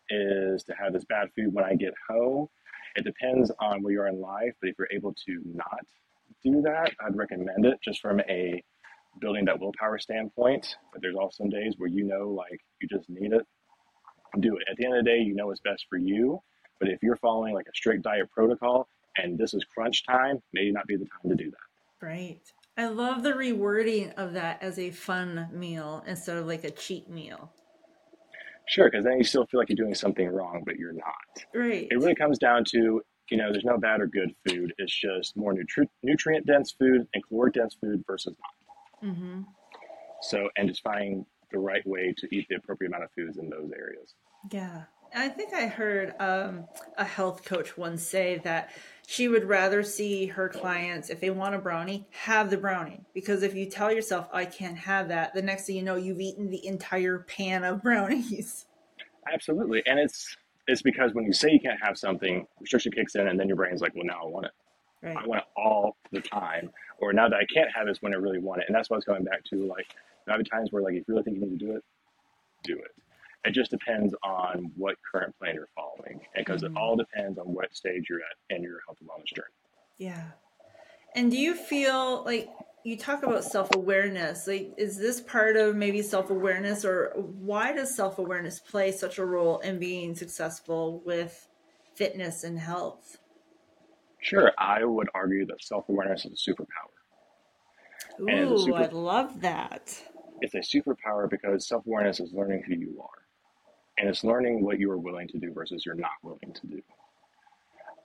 is 0.10 0.64
to 0.66 0.74
have 0.76 0.94
this 0.94 1.06
bad 1.06 1.32
food 1.34 1.54
when 1.54 1.66
I 1.66 1.76
get 1.76 1.94
home. 2.10 2.48
It 2.96 3.04
depends 3.04 3.52
on 3.60 3.82
where 3.82 3.94
you 3.94 4.02
are 4.02 4.08
in 4.08 4.20
life, 4.20 4.54
but 4.62 4.70
if 4.70 4.78
you're 4.78 4.88
able 4.92 5.14
to 5.14 5.42
not 5.46 5.86
do 6.44 6.62
that, 6.62 6.94
I'd 7.00 7.16
recommend 7.16 7.66
it 7.66 7.80
just 7.82 8.02
from 8.02 8.20
a 8.22 8.64
building 9.20 9.46
that 9.46 9.60
willpower 9.60 10.00
standpoint. 10.00 10.76
But 10.92 11.02
there's 11.02 11.16
also 11.16 11.44
some 11.44 11.50
days 11.50 11.76
where 11.78 11.90
you 11.90 12.04
know, 12.04 12.30
like, 12.30 12.60
you 12.82 12.88
just 12.88 13.10
need 13.10 13.34
it, 13.34 13.46
do 14.40 14.56
it. 14.58 14.64
At 14.70 14.78
the 14.78 14.86
end 14.86 14.98
of 14.98 15.04
the 15.04 15.10
day, 15.10 15.20
you 15.20 15.36
know 15.36 15.48
what's 15.48 15.62
best 15.62 15.86
for 15.90 15.98
you. 15.98 16.42
But 16.80 16.90
if 16.90 17.02
you're 17.02 17.16
following 17.16 17.54
like 17.54 17.66
a 17.68 17.76
strict 17.76 18.04
diet 18.04 18.30
protocol 18.32 18.88
and 19.18 19.38
this 19.38 19.54
is 19.54 19.64
crunch 19.74 20.06
time, 20.06 20.40
may 20.54 20.70
not 20.70 20.86
be 20.86 20.96
the 20.96 21.06
time 21.06 21.30
to 21.30 21.36
do 21.36 21.50
that. 21.50 22.06
Right. 22.06 22.42
I 22.78 22.86
love 22.88 23.24
the 23.24 23.34
rewording 23.34 24.14
of 24.16 24.34
that 24.34 24.62
as 24.62 24.78
a 24.78 24.92
fun 24.92 25.50
meal 25.52 26.04
instead 26.06 26.38
of 26.38 26.46
like 26.46 26.64
a 26.64 26.70
cheat 26.70 27.10
meal. 27.10 27.52
Sure, 28.68 28.90
because 28.92 29.06
then 29.06 29.18
you 29.18 29.24
still 29.24 29.48
feel 29.48 29.60
like 29.60 29.70
you're 29.70 29.78
doing 29.78 29.96
something 29.96 30.28
wrong, 30.28 30.62
but 30.66 30.76
you're 30.76 30.94
not. 30.94 31.44
Right. 31.56 31.88
It 31.90 31.96
really 31.96 32.14
comes 32.14 32.38
down 32.38 32.66
to, 32.66 33.02
you 33.32 33.38
know, 33.38 33.52
there's 33.52 33.64
no 33.64 33.78
bad 33.78 34.02
or 34.02 34.08
good 34.08 34.36
food. 34.48 34.74
It's 34.78 34.94
just 34.94 35.36
more 35.36 35.54
nutri- 35.54 35.90
nutrient 36.04 36.46
dense 36.46 36.76
food 36.78 37.08
and 37.14 37.28
caloric 37.28 37.56
dense 37.56 37.76
food 37.82 38.04
versus 38.06 38.36
not. 38.38 38.52
Hmm 39.02 39.42
So, 40.22 40.50
and 40.56 40.68
just 40.68 40.82
finding 40.82 41.26
the 41.52 41.60
right 41.60 41.86
way 41.86 42.14
to 42.18 42.36
eat 42.36 42.48
the 42.50 42.56
appropriate 42.56 42.90
amount 42.90 43.04
of 43.04 43.12
foods 43.12 43.38
in 43.38 43.50
those 43.50 43.72
areas. 43.78 44.16
Yeah. 44.52 44.84
I 45.16 45.30
think 45.30 45.54
I 45.54 45.68
heard 45.68 46.14
um, 46.20 46.68
a 46.98 47.06
health 47.06 47.46
coach 47.46 47.78
once 47.78 48.04
say 48.04 48.42
that 48.44 48.72
she 49.08 49.30
would 49.30 49.46
rather 49.46 49.82
see 49.82 50.26
her 50.28 50.50
clients, 50.50 51.10
if 51.10 51.22
they 51.22 51.30
want 51.30 51.56
a 51.56 51.60
brownie, 51.60 52.08
have 52.12 52.50
the 52.50 52.58
brownie. 52.58 53.06
Because 53.14 53.42
if 53.42 53.56
you 53.56 53.68
tell 53.68 53.92
yourself, 53.92 54.28
I 54.34 54.46
can't 54.46 54.78
have 54.78 55.08
that, 55.08 55.34
the 55.34 55.42
next 55.42 55.66
thing 55.66 55.78
you 55.78 55.84
know, 55.84 55.96
you've 55.96 56.20
eaten 56.20 56.50
the 56.50 56.66
entire 56.66 57.20
pan 57.20 57.64
of 57.64 57.82
brownies. 57.84 58.66
Absolutely. 59.32 59.82
And 59.86 59.98
it's, 59.98 60.36
it's 60.68 60.82
because 60.82 61.14
when 61.14 61.26
you 61.26 61.34
say 61.34 61.52
you 61.52 61.60
can't 61.60 61.82
have 61.82 61.98
something, 61.98 62.46
restriction 62.60 62.92
kicks 62.92 63.16
in, 63.16 63.28
and 63.28 63.40
then 63.40 63.48
your 63.48 63.56
brain's 63.56 63.82
like, 63.82 63.96
well, 63.96 64.06
now 64.06 64.22
I 64.24 64.26
want 64.26 64.46
it. 64.48 64.52
Right. 65.02 65.18
I 65.18 65.26
want 65.26 65.42
it 65.42 65.48
all 65.56 65.96
the 66.12 66.22
time. 66.22 66.70
Or 67.00 67.14
now 67.14 67.30
that 67.30 67.38
I 67.38 67.46
can't 67.46 67.70
have 67.76 67.88
is 67.88 68.02
when 68.02 68.14
I 68.14 68.18
really 68.18 68.40
want 68.40 68.62
it. 68.62 68.66
And 68.68 68.76
that's 68.76 68.90
what 68.90 68.96
I 68.96 69.00
was 69.00 69.06
going 69.06 69.24
back 69.24 69.44
to. 69.46 69.66
Like, 69.66 69.88
there 70.26 70.38
are 70.38 70.44
times 70.44 70.72
where, 70.72 70.82
like, 70.84 70.96
if 70.96 71.08
you 71.08 71.14
really 71.14 71.24
think 71.24 71.38
you 71.38 71.46
need 71.46 71.60
to 71.60 71.66
do 71.66 71.76
it, 71.76 71.84
do 72.64 72.74
it. 72.78 72.92
It 73.46 73.52
just 73.52 73.72
depends 73.72 74.14
on 74.24 74.72
what 74.76 74.96
current 75.10 75.38
plan 75.38 75.56
you're 75.56 75.70
following. 75.76 76.20
Because 76.36 76.64
Mhm. 76.64 76.72
it 76.72 76.78
all 76.78 76.96
depends 76.96 77.38
on 77.38 77.54
what 77.54 77.74
stage 77.76 78.08
you're 78.10 78.20
at 78.22 78.56
in 78.56 78.64
your 78.64 78.80
health 78.86 78.98
and 79.00 79.10
wellness 79.10 79.34
journey. 79.34 79.54
Yeah. 79.98 80.32
And 81.16 81.32
do 81.32 81.38
you 81.38 81.56
feel 81.56 82.24
like 82.26 82.50
you 82.84 82.98
talk 82.98 83.24
about 83.24 83.44
self 83.44 83.74
awareness? 83.76 84.48
Like, 84.48 84.74
is 84.78 84.98
this 84.98 85.22
part 85.22 85.56
of 85.56 85.76
maybe 85.76 86.02
self 86.02 86.30
awareness, 86.30 86.84
or 86.86 87.14
why 87.16 87.74
does 87.74 87.96
self 87.96 88.20
awareness 88.20 88.60
play 88.60 88.92
such 88.92 89.18
a 89.18 89.26
role 89.26 89.60
in 89.60 89.80
being 89.80 90.16
successful 90.16 91.02
with 91.06 91.48
fitness 91.96 92.44
and 92.44 92.60
health? 92.60 93.18
Sure, 94.20 94.52
I 94.58 94.84
would 94.84 95.10
argue 95.14 95.46
that 95.48 95.64
self 95.64 95.88
awareness 95.90 96.26
is 96.26 96.34
a 96.34 96.52
superpower. 96.52 96.87
And 98.20 98.30
it's 98.30 98.52
a 98.52 98.54
Ooh, 98.54 98.58
super- 98.60 98.78
I 98.78 98.88
love 98.88 99.42
that. 99.42 100.04
It's 100.42 100.54
a 100.56 100.60
superpower 100.60 101.30
because 101.30 101.68
self 101.68 101.86
awareness 101.86 102.20
is 102.20 102.32
learning 102.34 102.64
who 102.68 102.76
you 102.76 103.02
are. 103.02 103.24
And 103.98 104.08
it's 104.08 104.24
learning 104.24 104.64
what 104.64 104.80
you 104.80 104.92
are 104.92 104.98
willing 104.98 105.28
to 105.30 105.40
do 105.40 105.52
versus 105.52 105.86
you're 105.86 105.96
not 105.96 106.12
willing 106.22 106.54
to 106.54 106.68
do. 106.68 106.82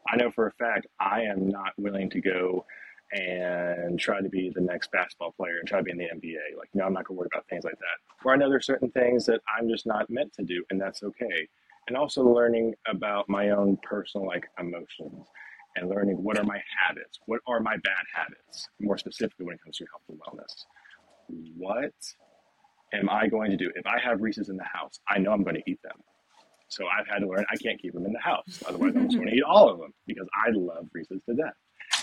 I 0.09 0.17
know 0.17 0.31
for 0.31 0.47
a 0.47 0.53
fact 0.53 0.87
I 0.99 1.23
am 1.23 1.49
not 1.49 1.73
willing 1.77 2.09
to 2.11 2.21
go 2.21 2.65
and 3.13 4.01
try 4.01 4.23
to 4.23 4.29
be 4.29 4.51
the 4.55 4.61
next 4.61 4.91
basketball 4.91 5.33
player 5.33 5.59
and 5.59 5.69
try 5.69 5.79
to 5.79 5.85
be 5.85 5.91
in 5.91 5.99
the 5.99 6.05
NBA. 6.05 6.57
Like, 6.59 6.71
no, 6.73 6.85
I'm 6.85 6.95
not 6.95 7.05
going 7.05 7.17
to 7.17 7.21
worry 7.21 7.29
about 7.33 7.47
things 7.49 7.65
like 7.65 7.79
that. 7.79 8.25
Or 8.25 8.33
I 8.33 8.37
know 8.37 8.49
there's 8.49 8.65
certain 8.65 8.91
things 8.91 9.27
that 9.27 9.43
I'm 9.59 9.69
just 9.69 9.87
not 9.87 10.09
meant 10.09 10.33
to 10.35 10.43
do, 10.43 10.65
and 10.71 10.81
that's 10.81 11.03
okay. 11.03 11.47
And 11.89 11.97
also 11.97 12.23
learning 12.23 12.75
about 12.87 13.29
my 13.29 13.51
own 13.51 13.77
personal 13.83 14.27
like 14.27 14.47
emotions 14.59 15.27
and 15.77 15.89
learning 15.89 16.23
what 16.23 16.39
are 16.39 16.45
my 16.45 16.61
habits, 16.87 17.19
what 17.27 17.41
are 17.47 17.61
my 17.61 17.77
bad 17.77 18.05
habits, 18.15 18.69
more 18.81 18.99
specifically 18.99 19.47
when 19.47 19.55
it 19.55 19.63
comes 19.63 19.77
to 19.79 19.87
health 19.87 20.03
and 20.09 20.21
wellness. 20.21 20.65
What 21.57 21.93
am 22.93 23.09
I 23.09 23.29
going 23.29 23.51
to 23.51 23.57
do? 23.57 23.71
If 23.75 23.87
I 23.87 23.99
have 24.01 24.21
Reese's 24.21 24.49
in 24.49 24.57
the 24.57 24.65
house, 24.65 25.01
I 25.09 25.19
know 25.19 25.33
I'm 25.33 25.43
going 25.43 25.57
to 25.57 25.71
eat 25.71 25.81
them. 25.83 25.97
So 26.69 26.85
I've 26.87 27.07
had 27.07 27.19
to 27.19 27.29
learn 27.29 27.45
I 27.51 27.57
can't 27.57 27.81
keep 27.81 27.93
them 27.93 28.07
in 28.07 28.13
the 28.13 28.21
house. 28.21 28.63
Otherwise, 28.67 28.95
I'm 28.97 29.05
just 29.05 29.17
going 29.17 29.29
to 29.29 29.35
eat 29.35 29.43
all 29.43 29.69
of 29.69 29.79
them 29.79 29.93
because 30.07 30.27
I 30.35 30.51
love 30.53 30.89
Reese's 30.93 31.21
to 31.29 31.35
death. 31.35 31.53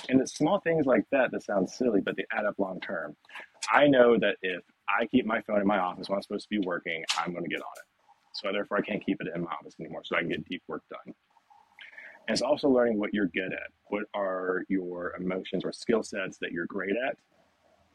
And 0.10 0.22
it's 0.22 0.36
small 0.36 0.60
things 0.60 0.86
like 0.86 1.04
that 1.12 1.32
that 1.32 1.44
sound 1.44 1.70
silly, 1.70 2.02
but 2.02 2.16
they 2.16 2.26
add 2.32 2.46
up 2.46 2.56
long 2.60 2.80
term. 2.80 3.16
I 3.72 3.88
know 3.88 4.18
that 4.20 4.38
if 4.42 4.62
I 4.88 5.06
keep 5.08 5.26
my 5.26 5.42
phone 5.42 5.62
in 5.62 5.68
my 5.68 5.80
office 5.80 6.10
when 6.10 6.18
I'm 6.18 6.24
supposed 6.24 6.48
to 6.50 6.60
be 6.60 6.66
working, 6.66 7.04
I'm 7.18 7.32
going 7.32 7.44
to 7.44 7.50
get 7.50 7.62
on 7.62 7.74
it. 7.78 7.84
So 8.34 8.52
therefore, 8.52 8.78
I 8.78 8.82
can't 8.82 9.04
keep 9.04 9.18
it 9.22 9.28
in 9.34 9.42
my 9.42 9.52
office 9.52 9.76
anymore 9.80 10.02
so 10.04 10.16
I 10.16 10.22
can 10.22 10.30
get 10.30 10.46
deep 10.46 10.64
work 10.68 10.84
done. 10.90 11.14
And 12.30 12.36
it's 12.36 12.44
also 12.44 12.70
learning 12.70 13.00
what 13.00 13.12
you're 13.12 13.26
good 13.26 13.52
at. 13.52 13.72
What 13.88 14.04
are 14.14 14.64
your 14.70 15.16
emotions 15.20 15.66
or 15.66 15.72
skill 15.72 16.04
sets 16.04 16.38
that 16.38 16.52
you're 16.52 16.68
great 16.68 16.96
at 16.96 17.18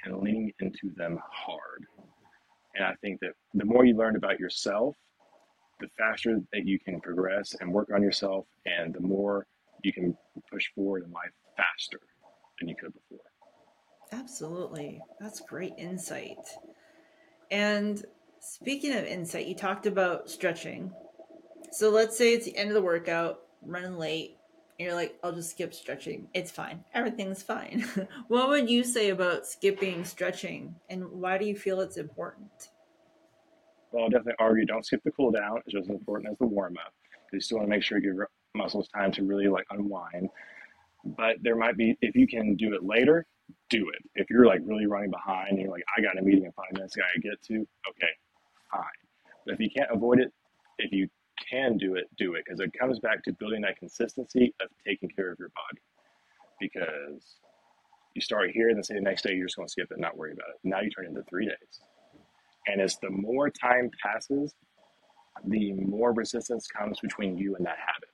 and 0.03 0.21
leaning 0.21 0.53
into 0.59 0.93
them 0.97 1.21
hard. 1.31 1.87
And 2.75 2.85
I 2.85 2.95
think 3.01 3.21
that 3.21 3.35
the 3.55 3.65
more 3.65 3.85
you 3.85 3.97
learn 3.97 4.17
about 4.17 4.41
yourself, 4.41 4.97
the 5.79 5.87
faster 5.97 6.41
that 6.53 6.67
you 6.67 6.81
can 6.81 7.01
progress 7.01 7.55
and 7.61 7.73
work 7.73 7.91
on 7.95 8.03
yourself, 8.03 8.47
and 8.67 8.93
the 8.93 9.01
more 9.01 9.47
you 9.85 9.93
can 9.93 10.19
push 10.51 10.67
forward 10.75 11.05
in 11.05 11.13
life 11.13 11.31
faster 11.57 12.01
than 12.59 12.69
you 12.69 12.75
could 12.75 12.93
before. 12.93 13.21
Absolutely. 14.11 15.01
That's 15.21 15.39
great 15.43 15.75
insight. 15.79 16.45
And 17.53 18.05
speaking 18.41 18.95
of 18.95 19.05
insight, 19.05 19.47
you 19.47 19.55
talked 19.55 19.87
about 19.87 20.29
stretching. 20.29 20.91
So 21.71 21.91
let's 21.91 22.19
say 22.19 22.35
it's 22.35 22.47
the 22.47 22.57
end 22.57 22.71
of 22.71 22.75
the 22.75 22.83
workout, 22.83 23.39
running 23.67 23.99
late, 23.99 24.37
and 24.79 24.87
you're 24.87 24.95
like, 24.95 25.19
I'll 25.23 25.33
just 25.33 25.51
skip 25.51 25.73
stretching. 25.73 26.29
It's 26.35 26.51
fine. 26.51 26.85
Everything's 26.95 27.43
fine. 27.43 27.85
what 28.29 28.49
would 28.49 28.69
you 28.69 28.83
say 28.83 29.11
about 29.11 29.47
skipping 29.47 30.05
stretching 30.05 30.75
and 30.91 31.09
why 31.09 31.39
do 31.39 31.45
you 31.45 31.57
feel 31.57 31.81
it's 31.81 31.97
important? 31.97 32.71
Well, 33.93 34.05
I'll 34.05 34.11
definitely 34.11 34.35
argue 34.41 34.65
don't 34.65 34.85
skip 34.85 35.03
the 35.05 35.13
cool 35.13 35.31
down. 35.31 35.59
It's 35.59 35.73
just 35.73 35.89
as 35.89 35.97
important 35.97 36.33
as 36.33 36.39
the 36.39 36.47
warm 36.47 36.77
up. 36.85 36.93
You 37.33 37.41
still 37.41 37.59
want 37.59 37.69
to 37.69 37.71
make 37.71 37.83
sure 37.83 37.99
you 37.99 38.05
give 38.05 38.17
your 38.17 38.29
muscles 38.55 38.89
time 38.89 39.13
to 39.13 39.25
really 39.25 39.49
like 39.49 39.67
unwind. 39.71 40.29
But 41.05 41.37
there 41.43 41.57
might 41.57 41.77
be, 41.77 41.97
if 42.01 42.17
you 42.17 42.27
can 42.27 42.57
do 42.57 42.75
it 42.75 42.83
later, 42.83 43.27
do 43.71 43.91
it. 43.91 44.03
If 44.15 44.31
you're 44.31 44.47
like 44.47 44.61
really 44.65 44.87
running 44.87 45.11
behind 45.11 45.51
and 45.51 45.61
you're 45.61 45.71
like, 45.71 45.85
I 45.97 46.01
got 46.01 46.19
a 46.19 46.23
meeting 46.23 46.45
in 46.45 46.53
five 46.53 46.73
minutes, 46.73 46.97
I 46.97 47.01
gotta 47.01 47.21
get 47.21 47.43
to, 47.49 47.55
okay, 47.91 48.13
fine. 48.73 48.85
But 49.45 49.55
if 49.55 49.61
you 49.61 49.69
can't 49.71 49.91
avoid 49.93 50.19
it, 50.21 50.33
if 50.79 50.93
you 50.93 51.09
can 51.49 51.77
do 51.77 51.95
it, 51.95 52.05
do 52.17 52.35
it. 52.35 52.45
Because 52.45 52.61
it 52.61 52.73
comes 52.79 52.99
back 53.01 53.23
to 53.25 53.33
building 53.33 53.63
that 53.63 53.79
consistency 53.79 54.55
of 54.61 54.69
taking 54.87 55.09
care 55.09 55.31
of 55.31 55.39
your 55.39 55.51
body. 55.51 55.83
Because 56.61 57.37
you 58.15 58.21
start 58.21 58.51
here 58.51 58.69
and 58.69 58.77
then 58.77 58.85
say 58.85 58.95
the 58.95 59.01
next 59.01 59.23
day 59.23 59.35
you're 59.35 59.47
just 59.47 59.57
gonna 59.57 59.69
skip 59.69 59.89
it 59.91 59.95
and 59.95 60.01
not 60.01 60.17
worry 60.17 60.33
about 60.33 60.49
it. 60.51 60.57
Now 60.63 60.81
you 60.81 60.91
turn 60.91 61.07
into 61.07 61.23
three 61.25 61.47
days. 61.47 61.81
And 62.67 62.81
as 62.81 62.97
the 63.03 63.11
more 63.11 63.51
time 63.51 63.91
passes, 64.03 64.55
the 65.47 65.73
more 65.73 66.13
resistance 66.13 66.67
comes 66.67 67.01
between 67.01 67.37
you 67.37 67.57
and 67.57 67.67
that 67.67 67.77
habit. 67.79 68.09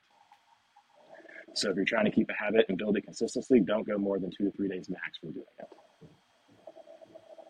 So 1.54 1.70
if 1.70 1.76
you're 1.76 1.84
trying 1.84 2.06
to 2.06 2.10
keep 2.10 2.30
a 2.30 2.44
habit 2.44 2.66
and 2.68 2.78
build 2.78 2.96
it 2.96 3.02
consistently, 3.02 3.60
don't 3.60 3.86
go 3.86 3.98
more 3.98 4.18
than 4.18 4.30
two 4.30 4.44
to 4.44 4.50
three 4.52 4.68
days 4.68 4.88
max 4.88 5.18
from 5.18 5.32
doing 5.32 5.44
it. 5.58 5.66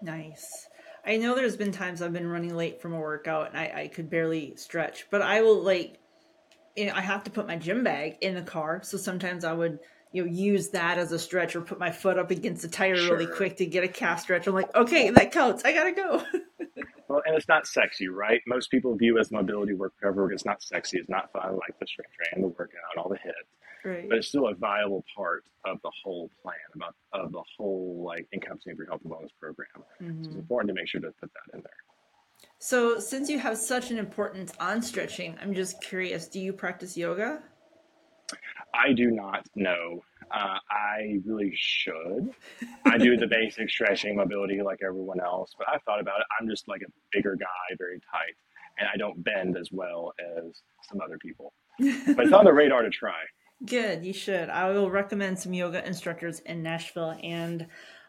Nice. 0.03 0.69
I 1.05 1.17
know 1.17 1.35
there's 1.35 1.57
been 1.57 1.73
times 1.73 2.03
I've 2.03 2.13
been 2.13 2.29
running 2.29 2.55
late 2.55 2.81
from 2.81 2.93
a 2.93 2.99
workout 2.99 3.49
and 3.49 3.59
I, 3.59 3.83
I 3.83 3.89
could 3.89 4.11
barely 4.11 4.55
stretch, 4.57 5.07
but 5.11 5.23
I 5.23 5.43
will 5.43 5.63
like, 5.63 5.99
you 6.77 6.87
know, 6.87 6.93
I 6.95 7.01
have 7.01 7.25
to 7.25 7.31
put 7.31 7.47
my 7.47 7.57
gym 7.57 7.85
bag 7.85 8.17
in 8.21 8.35
the 8.35 8.43
car. 8.43 8.83
So 8.83 8.97
sometimes 8.97 9.45
I 9.45 9.53
would, 9.53 9.79
you 10.13 10.25
know, 10.25 10.31
use 10.31 10.71
that 10.71 10.99
as 10.99 11.13
a 11.13 11.19
stretch 11.19 11.57
or 11.57 11.63
put 11.63 11.79
my 11.79 11.91
foot 11.91 12.19
up 12.19 12.31
against 12.31 12.63
the 12.63 12.69
tire 12.69 12.97
sure. 12.97 13.17
really 13.17 13.33
quick 13.33 13.57
to 13.59 13.67
get 13.67 13.85
a 13.85 13.89
calf 13.89 14.21
stretch. 14.21 14.47
I'm 14.47 14.55
like, 14.55 14.75
okay, 14.75 15.11
that 15.11 15.33
counts. 15.33 15.65
I 15.65 15.73
gotta 15.73 15.93
go. 15.93 16.23
well, 17.09 17.23
and 17.27 17.37
it's 17.37 17.49
not 17.49 17.67
sexy, 17.67 18.09
right? 18.09 18.41
Most 18.47 18.71
people 18.71 18.95
view 18.97 19.19
as 19.19 19.31
mobility 19.31 19.75
work 19.75 19.95
work. 20.03 20.33
It's 20.33 20.45
not 20.45 20.63
sexy. 20.63 20.99
It's 20.99 21.09
not 21.09 21.33
fun 21.33 21.53
like 21.55 21.79
the 21.79 21.87
strength 21.87 22.13
training, 22.13 22.49
the 22.49 22.55
workout, 22.57 22.97
all 22.99 23.09
the 23.09 23.19
hits 23.19 23.49
right. 23.85 24.09
but 24.09 24.19
it's 24.19 24.29
still 24.29 24.49
a 24.49 24.55
viable 24.55 25.05
part 25.17 25.45
of 25.65 25.79
the 25.83 25.91
whole 26.03 26.31
plan 26.43 26.57
about 26.75 26.95
of 27.13 27.33
the 27.33 27.43
whole 27.57 28.03
like 28.05 28.27
encompassing 28.33 28.73
of 28.73 28.79
your 28.79 28.87
health 28.87 29.01
and 29.05 29.13
wellness 29.13 29.31
program. 29.41 29.69
Mm-hmm. 29.77 30.09
So 30.09 30.19
it's 30.19 30.29
mm-hmm. 30.29 30.39
important 30.39 30.69
to 30.69 30.75
make 30.75 30.89
sure 30.89 31.01
to 31.01 31.13
put 31.21 31.31
that 31.33 31.57
in 31.57 31.63
there. 31.63 31.73
So, 32.59 32.99
since 32.99 33.29
you 33.29 33.39
have 33.39 33.57
such 33.59 33.91
an 33.91 33.99
importance 33.99 34.53
on 34.61 34.83
stretching, 34.83 35.37
I'm 35.41 35.55
just 35.55 35.83
curious: 35.83 36.29
Do 36.29 36.41
you 36.41 36.53
practice 36.53 36.97
yoga? 36.97 37.43
I 38.75 38.93
do 38.93 39.11
not 39.11 39.47
know. 39.55 40.03
Uh, 40.31 40.59
I 40.71 41.21
really 41.25 41.53
should. 41.57 42.31
I 42.85 42.99
do 42.99 43.17
the 43.17 43.27
basic 43.27 43.69
stretching, 43.77 44.17
mobility 44.17 44.63
like 44.63 44.79
everyone 44.87 45.21
else, 45.21 45.55
but 45.59 45.69
I've 45.69 45.83
thought 45.83 46.01
about 46.01 46.21
it. 46.21 46.27
I'm 46.41 46.49
just 46.49 46.69
like 46.69 46.83
a 46.83 46.91
bigger 47.13 47.35
guy, 47.35 47.77
very 47.79 47.99
tight, 47.99 48.37
and 48.79 48.89
I 48.93 48.97
don't 48.97 49.23
bend 49.25 49.57
as 49.57 49.71
well 49.73 50.13
as 50.21 50.63
some 50.89 51.01
other 51.01 51.19
people. 51.19 51.53
But 51.79 52.27
it's 52.27 52.33
on 52.33 52.45
the 52.45 52.53
radar 52.61 52.83
to 52.83 52.91
try. 52.91 53.23
Good, 53.65 54.05
you 54.05 54.13
should. 54.13 54.49
I 54.49 54.71
will 54.71 54.91
recommend 54.91 55.39
some 55.39 55.53
yoga 55.53 55.87
instructors 55.87 56.41
in 56.41 56.63
Nashville 56.63 57.19
and 57.23 57.67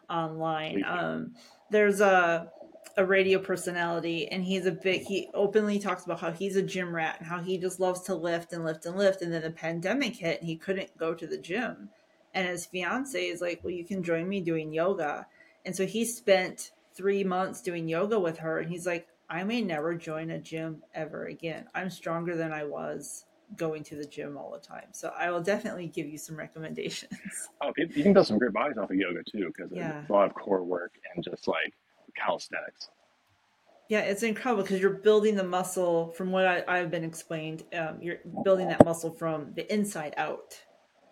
online. 0.09 0.83
Um, 0.85 1.35
there's 1.69 1.99
a 2.01 2.51
a 2.97 3.05
radio 3.05 3.39
personality, 3.39 4.27
and 4.27 4.43
he's 4.43 4.65
a 4.65 4.71
big. 4.71 5.03
He 5.03 5.29
openly 5.33 5.79
talks 5.79 6.05
about 6.05 6.19
how 6.21 6.31
he's 6.31 6.55
a 6.55 6.61
gym 6.61 6.93
rat 6.95 7.17
and 7.19 7.27
how 7.27 7.39
he 7.41 7.57
just 7.57 7.79
loves 7.79 8.01
to 8.03 8.15
lift 8.15 8.53
and 8.53 8.63
lift 8.65 8.85
and 8.85 8.97
lift. 8.97 9.21
And 9.21 9.31
then 9.33 9.41
the 9.41 9.51
pandemic 9.51 10.15
hit, 10.15 10.39
and 10.39 10.47
he 10.47 10.55
couldn't 10.57 10.97
go 10.97 11.13
to 11.13 11.27
the 11.27 11.37
gym. 11.37 11.89
And 12.33 12.47
his 12.47 12.65
fiance 12.65 13.21
is 13.21 13.41
like, 13.41 13.61
"Well, 13.63 13.73
you 13.73 13.85
can 13.85 14.03
join 14.03 14.27
me 14.29 14.41
doing 14.41 14.73
yoga." 14.73 15.27
And 15.65 15.75
so 15.75 15.85
he 15.85 16.05
spent 16.05 16.71
three 16.93 17.23
months 17.23 17.61
doing 17.61 17.87
yoga 17.89 18.19
with 18.19 18.37
her, 18.39 18.59
and 18.59 18.69
he's 18.69 18.85
like, 18.85 19.07
"I 19.29 19.43
may 19.43 19.61
never 19.61 19.95
join 19.95 20.29
a 20.29 20.39
gym 20.39 20.83
ever 20.93 21.25
again. 21.25 21.67
I'm 21.75 21.89
stronger 21.89 22.35
than 22.37 22.53
I 22.53 22.63
was." 22.65 23.25
Going 23.55 23.83
to 23.83 23.95
the 23.95 24.05
gym 24.05 24.37
all 24.37 24.51
the 24.51 24.59
time. 24.59 24.87
So 24.91 25.11
I 25.17 25.29
will 25.31 25.41
definitely 25.41 25.87
give 25.87 26.07
you 26.07 26.17
some 26.17 26.37
recommendations. 26.37 27.11
Oh, 27.63 27.71
you 27.77 28.03
can 28.03 28.13
build 28.13 28.25
some 28.25 28.39
great 28.39 28.53
bodies 28.53 28.77
off 28.77 28.89
of 28.89 28.95
yoga 28.95 29.21
too, 29.23 29.51
because 29.55 29.71
yeah. 29.71 29.99
it's 29.99 30.09
a 30.09 30.13
lot 30.13 30.25
of 30.25 30.33
core 30.33 30.63
work 30.63 30.93
and 31.13 31.23
just 31.23 31.47
like 31.47 31.73
calisthenics. 32.15 32.89
Yeah, 33.87 33.99
it's 33.99 34.23
incredible 34.23 34.63
because 34.63 34.79
you're 34.79 34.89
building 34.89 35.35
the 35.35 35.43
muscle 35.43 36.11
from 36.11 36.31
what 36.31 36.47
I, 36.47 36.77
have 36.77 36.89
been 36.89 37.03
explained. 37.03 37.63
Um, 37.77 37.97
you're 38.01 38.19
building 38.43 38.67
that 38.69 38.83
muscle 38.83 39.11
from 39.11 39.53
the 39.53 39.71
inside 39.71 40.13
out 40.17 40.59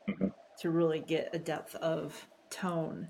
mm-hmm. 0.10 0.28
to 0.62 0.70
really 0.70 1.02
get 1.02 1.30
a 1.34 1.40
depth 1.40 1.76
of 1.76 2.28
tone. 2.50 3.10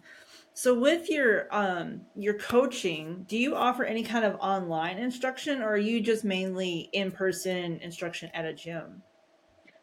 So 0.54 0.78
with 0.78 1.10
your 1.10 1.48
um 1.56 2.02
your 2.16 2.34
coaching, 2.34 3.26
do 3.30 3.38
you 3.38 3.56
offer 3.56 3.86
any 3.86 4.04
kind 4.04 4.26
of 4.26 4.36
online 4.42 4.98
instruction 4.98 5.62
or 5.62 5.70
are 5.70 5.78
you 5.78 6.02
just 6.02 6.26
mainly 6.26 6.90
in-person 6.92 7.80
instruction 7.80 8.30
at 8.34 8.44
a 8.44 8.54
gym? 8.54 9.02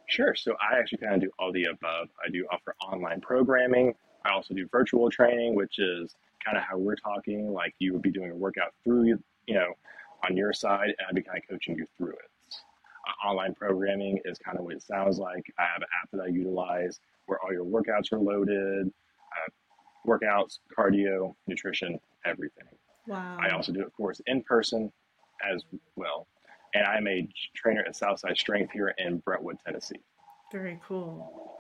Sure. 0.08 0.34
So 0.34 0.56
I 0.60 0.78
actually 0.78 0.98
kind 0.98 1.14
of 1.14 1.20
do 1.20 1.30
all 1.38 1.52
the 1.52 1.64
above. 1.64 2.08
I 2.24 2.30
do 2.30 2.46
offer 2.50 2.74
online 2.80 3.20
programming. 3.20 3.94
I 4.24 4.30
also 4.30 4.54
do 4.54 4.68
virtual 4.70 5.10
training, 5.10 5.54
which 5.54 5.78
is 5.78 6.14
kind 6.44 6.56
of 6.56 6.62
how 6.62 6.78
we're 6.78 6.96
talking. 6.96 7.52
Like 7.52 7.74
you 7.78 7.92
would 7.92 8.02
be 8.02 8.10
doing 8.10 8.30
a 8.30 8.36
workout 8.36 8.72
through, 8.84 9.04
you 9.46 9.54
know, 9.54 9.72
on 10.28 10.36
your 10.36 10.52
side, 10.52 10.88
and 10.88 11.06
I'd 11.08 11.14
be 11.14 11.22
kind 11.22 11.38
of 11.38 11.48
coaching 11.48 11.76
you 11.76 11.86
through 11.96 12.12
it. 12.12 12.30
Uh, 13.06 13.28
online 13.28 13.54
programming 13.54 14.20
is 14.24 14.38
kind 14.38 14.58
of 14.58 14.64
what 14.64 14.74
it 14.74 14.82
sounds 14.82 15.18
like. 15.18 15.44
I 15.58 15.62
have 15.62 15.82
an 15.82 15.88
app 16.02 16.10
that 16.12 16.20
I 16.22 16.26
utilize 16.26 17.00
where 17.26 17.38
all 17.42 17.52
your 17.52 17.64
workouts 17.64 18.12
are 18.12 18.18
loaded, 18.18 18.88
uh, 18.88 19.50
workouts, 20.08 20.58
cardio, 20.76 21.34
nutrition, 21.46 21.98
everything. 22.24 22.64
Wow. 23.06 23.38
I 23.40 23.50
also 23.50 23.72
do, 23.72 23.84
of 23.84 23.92
course, 23.92 24.20
in 24.26 24.42
person 24.42 24.92
as 25.52 25.62
well 25.94 26.26
and 26.76 26.86
I'm 26.86 27.08
a 27.08 27.26
trainer 27.54 27.82
at 27.86 27.96
Southside 27.96 28.36
Strength 28.36 28.72
here 28.72 28.94
in 28.98 29.18
Brentwood, 29.18 29.58
Tennessee. 29.64 30.00
Very 30.52 30.78
cool. 30.86 31.58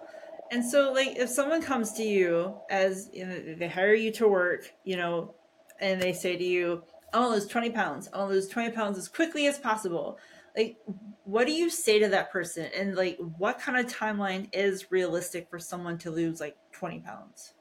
And 0.52 0.64
so, 0.64 0.92
like, 0.92 1.16
if 1.16 1.28
someone 1.28 1.62
comes 1.62 1.94
to 1.94 2.02
you 2.02 2.54
as 2.70 3.10
you 3.12 3.26
know, 3.26 3.54
they 3.58 3.66
hire 3.66 3.94
you 3.94 4.12
to 4.12 4.28
work, 4.28 4.70
you 4.84 4.96
know, 4.96 5.34
and 5.80 6.00
they 6.00 6.12
say 6.12 6.36
to 6.36 6.44
you, 6.44 6.84
"I 7.12 7.18
want 7.18 7.30
to 7.30 7.34
lose 7.34 7.48
twenty 7.48 7.70
pounds. 7.70 8.08
I 8.12 8.18
want 8.18 8.30
to 8.30 8.34
lose 8.34 8.48
twenty 8.48 8.70
pounds 8.70 8.98
as 8.98 9.08
quickly 9.08 9.46
as 9.46 9.58
possible." 9.58 10.18
Like, 10.56 10.76
what 11.24 11.46
do 11.46 11.52
you 11.52 11.68
say 11.68 11.98
to 11.98 12.08
that 12.08 12.30
person? 12.30 12.70
And 12.74 12.94
like, 12.94 13.18
what 13.38 13.58
kind 13.58 13.76
of 13.78 13.92
timeline 13.92 14.48
is 14.52 14.90
realistic 14.90 15.50
for 15.50 15.58
someone 15.58 15.98
to 15.98 16.10
lose 16.10 16.40
like 16.40 16.56
twenty 16.72 17.00
pounds? 17.00 17.54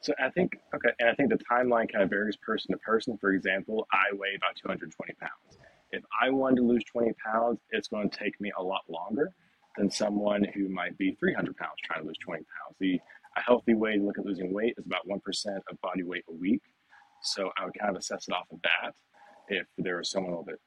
So 0.00 0.12
I 0.18 0.30
think 0.30 0.56
okay, 0.74 0.90
and 0.98 1.08
I 1.08 1.14
think 1.14 1.30
the 1.30 1.38
timeline 1.38 1.92
kind 1.92 2.02
of 2.02 2.10
varies 2.10 2.36
person 2.36 2.72
to 2.72 2.78
person. 2.78 3.16
For 3.18 3.32
example, 3.32 3.86
I 3.92 4.12
weigh 4.14 4.34
about 4.34 4.56
220 4.56 5.12
pounds. 5.20 5.59
If 5.92 6.02
I 6.22 6.30
wanted 6.30 6.56
to 6.56 6.62
lose 6.62 6.84
20 6.84 7.12
pounds, 7.24 7.58
it's 7.70 7.88
going 7.88 8.10
to 8.10 8.16
take 8.16 8.40
me 8.40 8.52
a 8.58 8.62
lot 8.62 8.82
longer 8.88 9.32
than 9.76 9.90
someone 9.90 10.44
who 10.54 10.68
might 10.68 10.96
be 10.98 11.16
300 11.18 11.56
pounds 11.56 11.74
trying 11.84 12.02
to 12.02 12.06
lose 12.06 12.18
20 12.18 12.38
pounds. 12.38 12.76
The 12.78 13.00
a 13.36 13.40
healthy 13.40 13.74
way 13.74 13.96
to 13.96 14.02
look 14.02 14.18
at 14.18 14.26
losing 14.26 14.52
weight 14.52 14.74
is 14.76 14.86
about 14.86 15.06
1% 15.08 15.20
of 15.70 15.80
body 15.80 16.02
weight 16.02 16.24
a 16.28 16.32
week. 16.32 16.62
So 17.22 17.50
I 17.58 17.64
would 17.64 17.78
kind 17.78 17.90
of 17.90 17.96
assess 17.96 18.26
it 18.28 18.34
off 18.34 18.46
of 18.50 18.60
that. 18.62 18.92
If 19.48 19.66
there 19.78 19.98
was 19.98 20.10
someone 20.10 20.32
a 20.32 20.38
little 20.38 20.44
bit, 20.44 20.60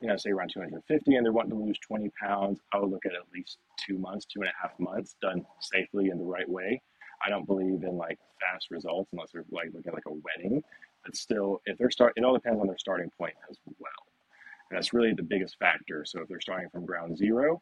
you 0.00 0.08
know, 0.08 0.16
say 0.16 0.30
around 0.30 0.50
250 0.52 1.14
and 1.14 1.24
they're 1.24 1.32
wanting 1.32 1.52
to 1.52 1.64
lose 1.64 1.78
20 1.86 2.10
pounds, 2.20 2.60
I 2.72 2.78
would 2.78 2.90
look 2.90 3.06
at 3.06 3.12
at 3.12 3.32
least 3.32 3.58
two 3.78 3.98
months, 3.98 4.26
two 4.26 4.40
and 4.40 4.48
a 4.48 4.52
half 4.60 4.78
months 4.78 5.16
done 5.22 5.44
safely 5.60 6.08
in 6.08 6.18
the 6.18 6.24
right 6.24 6.48
way. 6.48 6.82
I 7.24 7.30
don't 7.30 7.46
believe 7.46 7.84
in 7.84 7.96
like 7.96 8.18
fast 8.40 8.68
results 8.70 9.10
unless 9.12 9.30
they're 9.32 9.44
like 9.50 9.68
looking 9.72 9.88
at 9.88 9.94
like 9.94 10.06
a 10.06 10.12
wedding. 10.12 10.62
But 11.04 11.16
still, 11.16 11.60
if 11.66 11.78
they're 11.78 11.90
start, 11.90 12.14
it 12.16 12.24
all 12.24 12.34
depends 12.34 12.60
on 12.60 12.66
their 12.66 12.78
starting 12.78 13.10
point 13.16 13.34
as 13.50 13.58
well. 13.78 14.11
And 14.72 14.78
that's 14.78 14.94
really 14.94 15.12
the 15.12 15.22
biggest 15.22 15.58
factor. 15.58 16.02
So 16.06 16.22
if 16.22 16.28
they're 16.28 16.40
starting 16.40 16.70
from 16.70 16.86
ground 16.86 17.18
zero, 17.18 17.60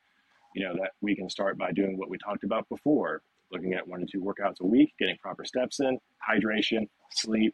you 0.55 0.65
know, 0.65 0.75
that 0.81 0.93
we 1.01 1.17
can 1.17 1.29
start 1.29 1.59
by 1.59 1.73
doing 1.73 1.99
what 1.99 2.09
we 2.09 2.17
talked 2.19 2.45
about 2.45 2.69
before, 2.69 3.21
looking 3.51 3.75
at 3.75 3.89
one 3.89 3.99
to 3.99 4.07
two 4.07 4.21
workouts 4.21 4.61
a 4.61 4.67
week, 4.67 4.93
getting 4.97 5.17
proper 5.17 5.45
steps 5.45 5.81
in, 5.81 5.99
hydration, 6.23 6.89
sleep, 7.11 7.53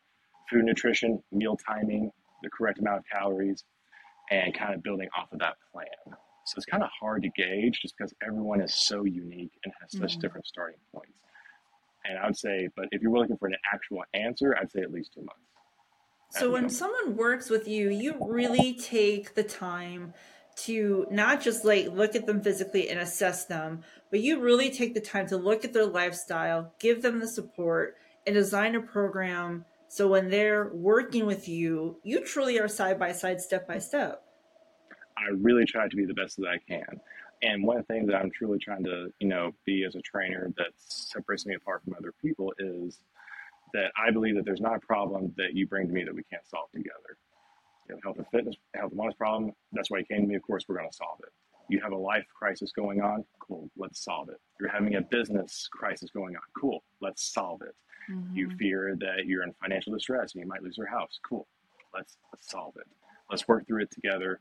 food 0.51 0.67
nutrition, 0.67 1.23
meal 1.33 1.57
timing, 1.67 2.11
the 2.43 2.51
correct 2.51 2.81
amount 2.81 2.99
of 2.99 3.05
calories, 3.11 3.65
and 4.31 4.53
kind 4.53 4.75
of 4.75 4.83
building 4.83 5.09
off 5.17 5.33
of 5.33 5.39
that 5.39 5.57
plan. 5.73 5.87
So 6.45 6.57
it's 6.59 6.67
kind 6.67 6.83
of 6.83 6.91
hard 7.01 7.23
to 7.23 7.31
gauge 7.31 7.79
just 7.81 7.95
because 7.97 8.13
everyone 8.23 8.61
is 8.61 8.75
so 8.75 9.05
unique 9.05 9.53
and 9.65 9.73
has 9.81 9.93
such 9.93 10.13
mm-hmm. 10.13 10.21
different 10.21 10.47
starting 10.47 10.79
points. 10.95 11.19
And 12.05 12.19
I 12.19 12.27
would 12.27 12.37
say, 12.37 12.69
but 12.77 12.89
if 12.91 13.01
you're 13.01 13.11
looking 13.11 13.39
for 13.39 13.49
an 13.49 13.57
actual 13.73 14.05
answer, 14.13 14.55
I'd 14.61 14.71
say 14.71 14.83
at 14.83 14.93
least 14.93 15.15
two 15.15 15.23
months. 15.23 15.41
So 16.39 16.51
when 16.51 16.69
someone 16.69 17.17
works 17.17 17.51
with 17.51 17.67
you, 17.67 17.91
you 17.91 18.17
really 18.21 18.75
take 18.75 19.35
the 19.35 19.43
time 19.43 20.15
to 20.57 21.07
not 21.11 21.43
just 21.43 21.65
like 21.65 21.89
look 21.89 22.15
at 22.15 22.27
them 22.27 22.41
physically 22.41 22.89
and 22.89 22.99
assess 22.99 23.47
them, 23.47 23.83
but 24.11 24.21
you 24.21 24.41
really 24.41 24.71
take 24.71 24.95
the 24.95 25.01
time 25.01 25.27
to 25.29 25.37
look 25.37 25.65
at 25.65 25.73
their 25.73 25.87
lifestyle, 25.87 26.75
give 26.79 27.03
them 27.03 27.21
the 27.21 27.29
support, 27.29 27.97
and 28.27 28.35
design 28.35 28.75
a 28.75 28.81
program 28.81 29.65
so 29.89 30.09
when 30.09 30.31
they're 30.31 30.71
working 30.75 31.27
with 31.27 31.49
you, 31.49 31.99
you 32.03 32.25
truly 32.25 32.59
are 32.59 32.69
side 32.69 32.99
by 32.99 33.13
side, 33.13 33.41
step 33.41 33.67
by 33.69 33.79
step. 33.79 34.23
I 35.17 35.31
really 35.31 35.65
try 35.65 35.89
to 35.89 35.97
be 35.97 36.05
the 36.05 36.15
best 36.15 36.37
that 36.39 36.49
I 36.49 36.59
can. 36.69 37.01
And 37.43 37.65
one 37.65 37.83
thing 37.85 38.07
that 38.07 38.17
I'm 38.17 38.31
truly 38.31 38.59
trying 38.59 38.85
to, 38.85 39.13
you 39.21 39.29
know, 39.29 39.53
be 39.65 39.85
as 39.85 39.95
a 39.95 40.01
trainer 40.01 40.53
that 40.57 40.69
separates 40.77 41.47
me 41.47 41.55
apart 41.55 41.85
from 41.85 41.95
other 41.95 42.13
people 42.21 42.53
is 42.59 42.99
that 43.75 43.93
I 43.97 44.11
believe 44.11 44.37
that 44.37 44.45
there's 44.45 44.61
not 44.61 44.77
a 44.77 44.81
problem 44.81 45.33
that 45.37 45.55
you 45.55 45.67
bring 45.67 45.87
to 45.87 45.93
me 45.93 46.05
that 46.05 46.15
we 46.15 46.23
can't 46.25 46.47
solve 46.47 46.71
together. 46.73 47.19
You 47.89 47.95
have 47.95 48.03
health 48.03 48.19
and 48.19 48.27
fitness, 48.29 48.57
health 48.75 48.93
and 48.93 49.01
wellness 49.01 49.17
problem. 49.17 49.53
That's 49.73 49.91
why 49.91 49.99
you 49.99 50.05
came 50.05 50.23
to 50.23 50.27
me. 50.27 50.35
Of 50.35 50.43
course, 50.43 50.65
we're 50.69 50.77
going 50.77 50.91
to 50.91 50.97
solve 50.97 51.21
it. 51.23 51.31
You 51.69 51.81
have 51.81 51.93
a 51.93 51.97
life 51.97 52.27
crisis 52.37 52.73
going 52.73 53.01
on. 53.01 53.25
Cool. 53.41 53.69
Let's 53.77 54.03
solve 54.05 54.29
it. 54.29 54.41
You're 54.61 54.71
having 54.71 54.97
a 54.97 55.03
business 55.03 55.69
crisis 55.71 56.11
going 56.11 56.37
on. 56.37 56.43
Cool. 56.59 56.83
Let's 57.01 57.33
solve 57.33 57.63
it. 57.63 57.75
Mm-hmm. 58.11 58.37
You 58.37 58.51
fear 58.57 58.97
that 59.01 59.27
you're 59.27 59.43
in 59.43 59.53
financial 59.61 59.93
distress 59.93 60.35
and 60.35 60.43
you 60.43 60.49
might 60.49 60.63
lose 60.63 60.77
your 60.77 60.87
house. 60.87 61.19
Cool. 61.29 61.47
Let's, 61.95 62.17
let's 62.33 62.49
solve 62.51 62.75
it. 62.77 62.87
Let's 63.31 63.49
work 63.49 63.67
through 63.67 63.83
it 63.83 63.91
together. 63.91 64.39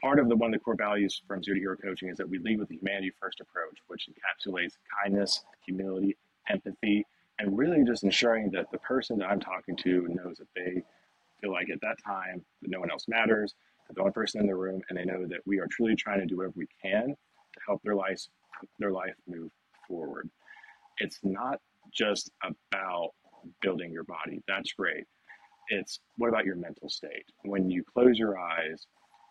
Part 0.00 0.18
of 0.18 0.28
the 0.28 0.36
one 0.36 0.52
of 0.54 0.60
the 0.60 0.62
core 0.62 0.76
values 0.76 1.20
from 1.26 1.42
Zero 1.42 1.54
to 1.56 1.60
Hero 1.60 1.76
Coaching 1.76 2.08
is 2.08 2.16
that 2.18 2.28
we 2.28 2.38
lead 2.38 2.58
with 2.58 2.68
the 2.68 2.76
humanity 2.76 3.12
first 3.20 3.40
approach, 3.40 3.78
which 3.88 4.08
encapsulates 4.08 4.76
kindness, 5.02 5.44
humility, 5.64 6.16
empathy, 6.48 7.04
and 7.38 7.56
really 7.56 7.84
just 7.84 8.04
ensuring 8.04 8.50
that 8.52 8.70
the 8.70 8.78
person 8.78 9.18
that 9.18 9.30
I'm 9.30 9.40
talking 9.40 9.76
to 9.78 10.06
knows 10.08 10.38
that 10.38 10.48
they 10.54 10.82
feel 11.40 11.52
like 11.52 11.70
at 11.70 11.80
that 11.80 11.96
time 12.04 12.44
that 12.62 12.70
no 12.70 12.80
one 12.80 12.90
else 12.90 13.06
matters, 13.08 13.54
that 13.88 13.94
the 13.94 14.00
only 14.00 14.12
person 14.12 14.40
in 14.40 14.46
the 14.46 14.54
room, 14.54 14.80
and 14.88 14.98
they 14.98 15.04
know 15.04 15.26
that 15.26 15.40
we 15.46 15.58
are 15.58 15.66
truly 15.70 15.96
trying 15.96 16.20
to 16.20 16.26
do 16.26 16.36
whatever 16.36 16.54
we 16.56 16.68
can 16.80 17.08
to 17.08 17.60
help 17.66 17.82
their 17.82 17.94
life 17.94 18.20
their 18.78 18.92
life 18.92 19.14
move 19.26 19.50
forward. 19.88 20.30
It's 20.98 21.18
not 21.24 21.58
just 21.92 22.30
about 22.44 23.10
building 23.60 23.90
your 23.92 24.04
body. 24.04 24.40
That's 24.46 24.72
great. 24.72 25.04
It's 25.68 25.98
what 26.16 26.28
about 26.28 26.44
your 26.44 26.56
mental 26.56 26.88
state? 26.88 27.24
When 27.44 27.70
you 27.70 27.82
close 27.82 28.18
your 28.18 28.38
eyes, 28.38 28.86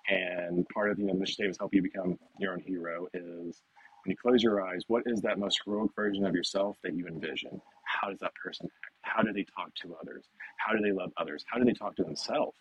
and 0.09 0.67
part 0.69 0.91
of 0.91 0.99
you 0.99 1.05
know, 1.05 1.13
mission 1.13 1.33
statements 1.33 1.59
help 1.59 1.73
you 1.73 1.81
become 1.81 2.17
your 2.39 2.53
own 2.53 2.59
hero 2.59 3.07
is 3.13 3.61
when 4.03 4.11
you 4.11 4.17
close 4.17 4.41
your 4.41 4.65
eyes, 4.65 4.81
what 4.87 5.03
is 5.05 5.21
that 5.21 5.37
most 5.39 5.61
heroic 5.63 5.91
version 5.95 6.25
of 6.25 6.33
yourself 6.33 6.77
that 6.83 6.95
you 6.95 7.07
envision? 7.07 7.61
How 7.99 8.09
does 8.09 8.19
that 8.19 8.33
person 8.35 8.67
act? 8.67 8.93
How 9.01 9.21
do 9.23 9.33
they 9.33 9.45
talk 9.55 9.73
to 9.83 9.95
others? 10.01 10.25
How 10.57 10.73
do 10.73 10.81
they 10.81 10.91
love 10.91 11.11
others? 11.17 11.43
How 11.47 11.57
do 11.57 11.65
they 11.65 11.73
talk 11.73 11.95
to 11.97 12.03
themselves? 12.03 12.57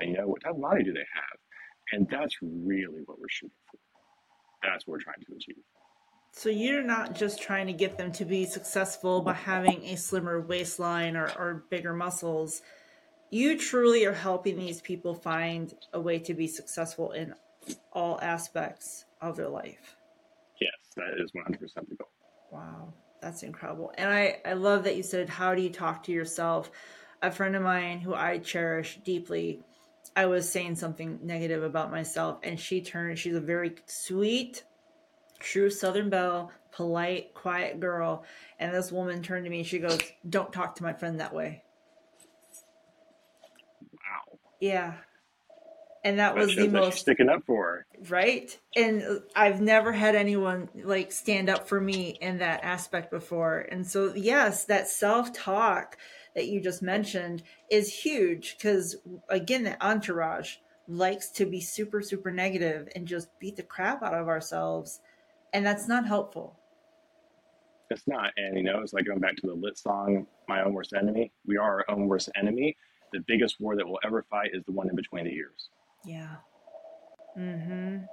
And 0.00 0.10
you 0.10 0.16
know, 0.16 0.28
what 0.28 0.42
type 0.42 0.54
of 0.54 0.60
body 0.60 0.84
do 0.84 0.92
they 0.92 1.00
have? 1.00 1.38
And 1.92 2.08
that's 2.10 2.36
really 2.42 3.02
what 3.06 3.18
we're 3.18 3.28
shooting 3.28 3.56
for. 3.70 3.78
That's 4.62 4.86
what 4.86 4.92
we're 4.92 5.00
trying 5.00 5.20
to 5.26 5.34
achieve. 5.34 5.62
So 6.32 6.48
you're 6.48 6.82
not 6.82 7.14
just 7.14 7.40
trying 7.40 7.68
to 7.68 7.72
get 7.72 7.96
them 7.96 8.10
to 8.12 8.24
be 8.24 8.44
successful 8.44 9.20
by 9.20 9.34
having 9.34 9.84
a 9.84 9.96
slimmer 9.96 10.40
waistline 10.40 11.16
or, 11.16 11.30
or 11.38 11.64
bigger 11.70 11.94
muscles. 11.94 12.62
You 13.30 13.56
truly 13.56 14.04
are 14.04 14.12
helping 14.12 14.58
these 14.58 14.80
people 14.80 15.14
find 15.14 15.72
a 15.92 16.00
way 16.00 16.18
to 16.20 16.34
be 16.34 16.48
successful 16.48 17.12
in 17.12 17.34
all 17.92 18.18
aspects 18.20 19.04
of 19.20 19.36
their 19.36 19.48
life. 19.48 19.96
Yes, 20.60 20.72
that 20.96 21.20
is 21.20 21.30
100% 21.32 21.60
the 21.88 21.94
goal. 21.94 22.08
Wow, 22.50 22.92
that's 23.24 23.42
incredible. 23.42 23.90
And 23.96 24.12
I, 24.12 24.36
I 24.44 24.52
love 24.52 24.84
that 24.84 24.96
you 24.96 25.02
said, 25.02 25.30
How 25.30 25.54
do 25.54 25.62
you 25.62 25.70
talk 25.70 26.02
to 26.04 26.12
yourself? 26.12 26.70
A 27.22 27.30
friend 27.30 27.56
of 27.56 27.62
mine 27.62 28.00
who 28.00 28.14
I 28.14 28.36
cherish 28.38 29.00
deeply, 29.02 29.62
I 30.14 30.26
was 30.26 30.46
saying 30.46 30.76
something 30.76 31.18
negative 31.22 31.62
about 31.62 31.90
myself, 31.90 32.38
and 32.42 32.60
she 32.60 32.82
turned, 32.82 33.18
she's 33.18 33.34
a 33.34 33.40
very 33.40 33.76
sweet, 33.86 34.64
true 35.38 35.70
Southern 35.70 36.10
Belle, 36.10 36.52
polite, 36.70 37.32
quiet 37.32 37.80
girl. 37.80 38.24
And 38.58 38.74
this 38.74 38.92
woman 38.92 39.22
turned 39.22 39.44
to 39.44 39.50
me 39.50 39.60
and 39.60 39.66
she 39.66 39.78
goes, 39.78 40.00
Don't 40.28 40.52
talk 40.52 40.76
to 40.76 40.82
my 40.82 40.92
friend 40.92 41.18
that 41.18 41.34
way. 41.34 41.62
Wow. 43.80 44.38
Yeah. 44.60 44.92
And 46.04 46.18
that, 46.18 46.34
was 46.34 46.54
the 46.54 46.68
most 46.68 46.98
sticking 46.98 47.30
up 47.30 47.44
for 47.46 47.64
her. 47.64 47.86
Right. 48.10 48.56
And 48.76 49.22
I've 49.34 49.62
never 49.62 49.90
had 49.90 50.14
anyone 50.14 50.68
like 50.74 51.10
stand 51.12 51.48
up 51.48 51.66
for 51.66 51.80
me 51.80 52.18
in 52.20 52.38
that 52.38 52.62
aspect 52.62 53.10
before. 53.10 53.60
And 53.70 53.86
so, 53.86 54.12
yes, 54.14 54.66
that 54.66 54.86
self 54.86 55.32
talk 55.32 55.96
that 56.34 56.46
you 56.46 56.60
just 56.60 56.82
mentioned 56.82 57.42
is 57.70 57.90
huge 57.90 58.56
because, 58.58 58.96
again, 59.30 59.64
the 59.64 59.82
entourage 59.82 60.56
likes 60.86 61.30
to 61.30 61.46
be 61.46 61.60
super, 61.60 62.02
super 62.02 62.30
negative 62.30 62.88
and 62.94 63.08
just 63.08 63.28
beat 63.38 63.56
the 63.56 63.62
crap 63.62 64.02
out 64.02 64.12
of 64.12 64.28
ourselves 64.28 65.00
and 65.54 65.64
that's 65.64 65.88
not 65.88 66.06
helpful. 66.06 66.58
It's 67.88 68.06
not, 68.08 68.32
and 68.36 68.56
you 68.56 68.64
know, 68.64 68.80
it's 68.80 68.92
like 68.92 69.06
going 69.06 69.20
back 69.20 69.36
to 69.36 69.46
the 69.46 69.54
Lit 69.54 69.78
song, 69.78 70.26
"My 70.48 70.62
Own 70.62 70.74
Worst 70.74 70.92
Enemy." 70.92 71.32
We 71.46 71.56
are 71.56 71.78
our 71.78 71.84
own 71.88 72.08
worst 72.08 72.28
enemy. 72.36 72.76
The 73.12 73.20
biggest 73.20 73.60
war 73.60 73.76
that 73.76 73.86
we'll 73.86 74.00
ever 74.04 74.24
fight 74.24 74.50
is 74.52 74.64
the 74.64 74.72
one 74.72 74.90
in 74.90 74.96
between 74.96 75.24
the 75.26 75.32
ears. 75.32 75.70
Yeah. 76.04 76.36
Mm-hmm. 77.38 78.04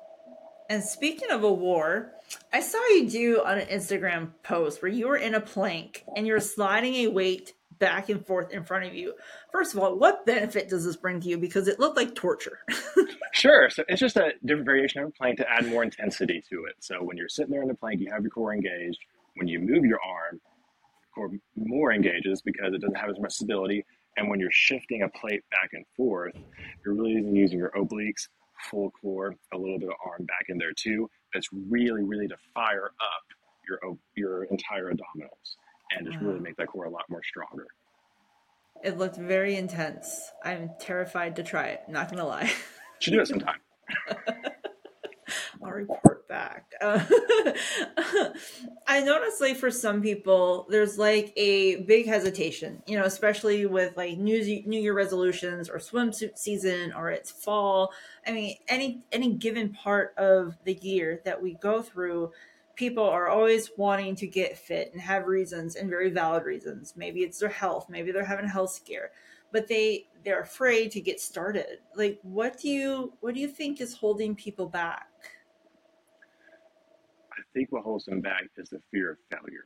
And 0.70 0.84
speaking 0.84 1.32
of 1.32 1.44
a 1.44 1.52
war, 1.52 2.14
I 2.54 2.62
saw 2.62 2.80
you 2.88 3.10
do 3.10 3.44
on 3.44 3.60
an 3.60 3.68
Instagram 3.68 4.30
post 4.42 4.82
where 4.82 4.92
you 4.92 5.08
were 5.08 5.18
in 5.18 5.36
a 5.36 5.42
plank 5.42 6.06
and 6.16 6.26
you're 6.26 6.40
sliding 6.40 6.96
a 6.96 7.08
weight 7.08 7.54
back 7.78 8.10
and 8.10 8.26
forth 8.26 8.52
in 8.52 8.64
front 8.64 8.86
of 8.86 8.94
you. 8.94 9.14
First 9.52 9.74
of 9.74 9.82
all, 9.82 9.98
what 9.98 10.26
benefit 10.26 10.70
does 10.70 10.86
this 10.86 10.96
bring 10.96 11.20
to 11.20 11.28
you? 11.28 11.38
Because 11.38 11.68
it 11.68 11.80
looked 11.80 11.98
like 11.98 12.16
torture. 12.16 12.60
sure. 13.34 13.70
So 13.70 13.84
it's 13.90 14.00
just 14.00 14.16
a 14.16 14.32
different 14.46 14.66
variation 14.66 15.02
of 15.02 15.10
a 15.10 15.12
plank 15.12 15.38
to 15.40 15.50
add 15.50 15.68
more 15.68 15.84
intensity 15.84 16.42
to 16.50 16.66
it. 16.66 16.76
So 16.80 17.04
when 17.04 17.18
you're 17.18 17.28
sitting 17.28 17.52
there 17.52 17.64
in 17.64 17.68
the 17.68 17.74
plank, 17.74 18.00
you 18.00 18.10
have 18.12 18.22
your 18.22 18.32
core 18.32 18.54
engaged. 18.54 19.00
When 19.36 19.48
you 19.48 19.60
move 19.60 19.84
your 19.84 20.00
arm, 20.02 20.40
core 21.14 21.32
more 21.56 21.92
engages 21.92 22.42
because 22.42 22.74
it 22.74 22.82
doesn't 22.82 22.98
have 22.98 23.10
as 23.10 23.20
much 23.20 23.34
stability. 23.34 23.84
And 24.18 24.30
when 24.30 24.40
you're 24.40 24.52
shifting 24.52 25.04
a 25.04 25.10
plate 25.10 25.44
back 25.52 25.70
and 25.74 25.86
forth, 25.96 26.36
you're 26.86 26.96
really 26.96 27.14
using 27.14 27.58
your 27.58 27.72
obliques, 27.72 28.28
full 28.70 28.92
core, 28.92 29.36
a 29.54 29.58
little 29.58 29.80
bit 29.80 29.90
of 29.90 29.96
arm 30.06 30.26
back 30.26 30.46
in 30.50 30.58
there 30.58 30.74
too. 30.76 31.10
That's 31.34 31.48
really, 31.52 32.04
really 32.04 32.28
to 32.28 32.36
fire 32.54 32.86
up 32.86 33.24
your 33.68 33.98
your 34.16 34.44
entire 34.46 34.92
abdominals 34.92 35.56
and 35.92 36.06
just 36.06 36.22
wow. 36.22 36.30
really 36.30 36.40
make 36.42 36.58
that 36.58 36.68
core 36.68 36.86
a 36.86 36.90
lot 36.90 37.04
more 37.10 37.22
stronger. 37.24 37.68
It 38.84 38.98
looked 38.98 39.18
very 39.18 39.56
intense. 39.56 40.32
I'm 40.44 40.72
terrified 40.80 41.36
to 41.38 41.44
try 41.44 41.68
it. 41.68 41.84
Not 41.88 42.10
gonna 42.10 42.26
lie. 42.26 42.52
Should 43.00 43.14
do 43.14 43.22
it 43.22 43.28
sometime. 43.30 43.60
I'll 45.64 45.72
report 45.72 46.28
back. 46.28 46.66
Uh, 46.82 47.04
I 48.88 49.02
noticed, 49.02 49.42
like, 49.42 49.58
for 49.58 49.70
some 49.70 50.02
people, 50.02 50.66
there's 50.70 50.98
like 50.98 51.34
a 51.36 51.84
big 51.84 52.06
hesitation, 52.08 52.82
you 52.88 52.98
know, 52.98 53.06
especially 53.06 53.66
with 53.66 53.96
like 53.98 54.18
New 54.18 54.64
New 54.66 54.80
Year 54.80 54.94
resolutions 54.94 55.70
or 55.70 55.78
swimsuit 55.78 56.38
season 56.38 56.94
or 56.94 57.10
it's 57.12 57.32
fall. 57.32 57.92
I 58.26 58.32
mean, 58.32 58.58
any 58.68 59.04
any 59.12 59.34
given 59.34 59.74
part 59.74 60.14
of 60.18 60.58
the 60.64 60.74
year 60.74 61.22
that 61.26 61.42
we 61.42 61.56
go 61.56 61.82
through, 61.82 62.32
people 62.76 63.04
are 63.04 63.28
always 63.28 63.72
wanting 63.78 64.16
to 64.16 64.28
get 64.28 64.58
fit 64.58 64.92
and 64.94 65.02
have 65.02 65.28
reasons 65.28 65.76
and 65.76 65.90
very 65.90 66.10
valid 66.10 66.46
reasons. 66.46 66.94
Maybe 66.96 67.22
it's 67.22 67.40
their 67.40 67.50
health, 67.50 67.88
maybe 67.90 68.12
they're 68.12 68.26
having 68.26 68.46
a 68.46 68.50
health 68.50 68.72
scare, 68.72 69.12
but 69.52 69.68
they 69.68 70.08
they're 70.24 70.42
afraid 70.42 70.92
to 70.92 71.02
get 71.02 71.20
started. 71.20 71.80
Like 71.96 72.20
what 72.24 72.60
do 72.60 72.70
you 72.70 73.14
what 73.20 73.36
do 73.36 73.42
you 73.42 73.48
think 73.48 73.82
is 73.82 73.96
holding 73.96 74.36
people 74.36 74.68
back? 74.68 75.11
I 77.34 77.42
think 77.54 77.72
what 77.72 77.84
holds 77.84 78.06
them 78.06 78.22
back 78.22 78.44
is 78.58 78.70
the 78.70 78.82
fear 78.92 79.12
of 79.12 79.18
failure. 79.32 79.66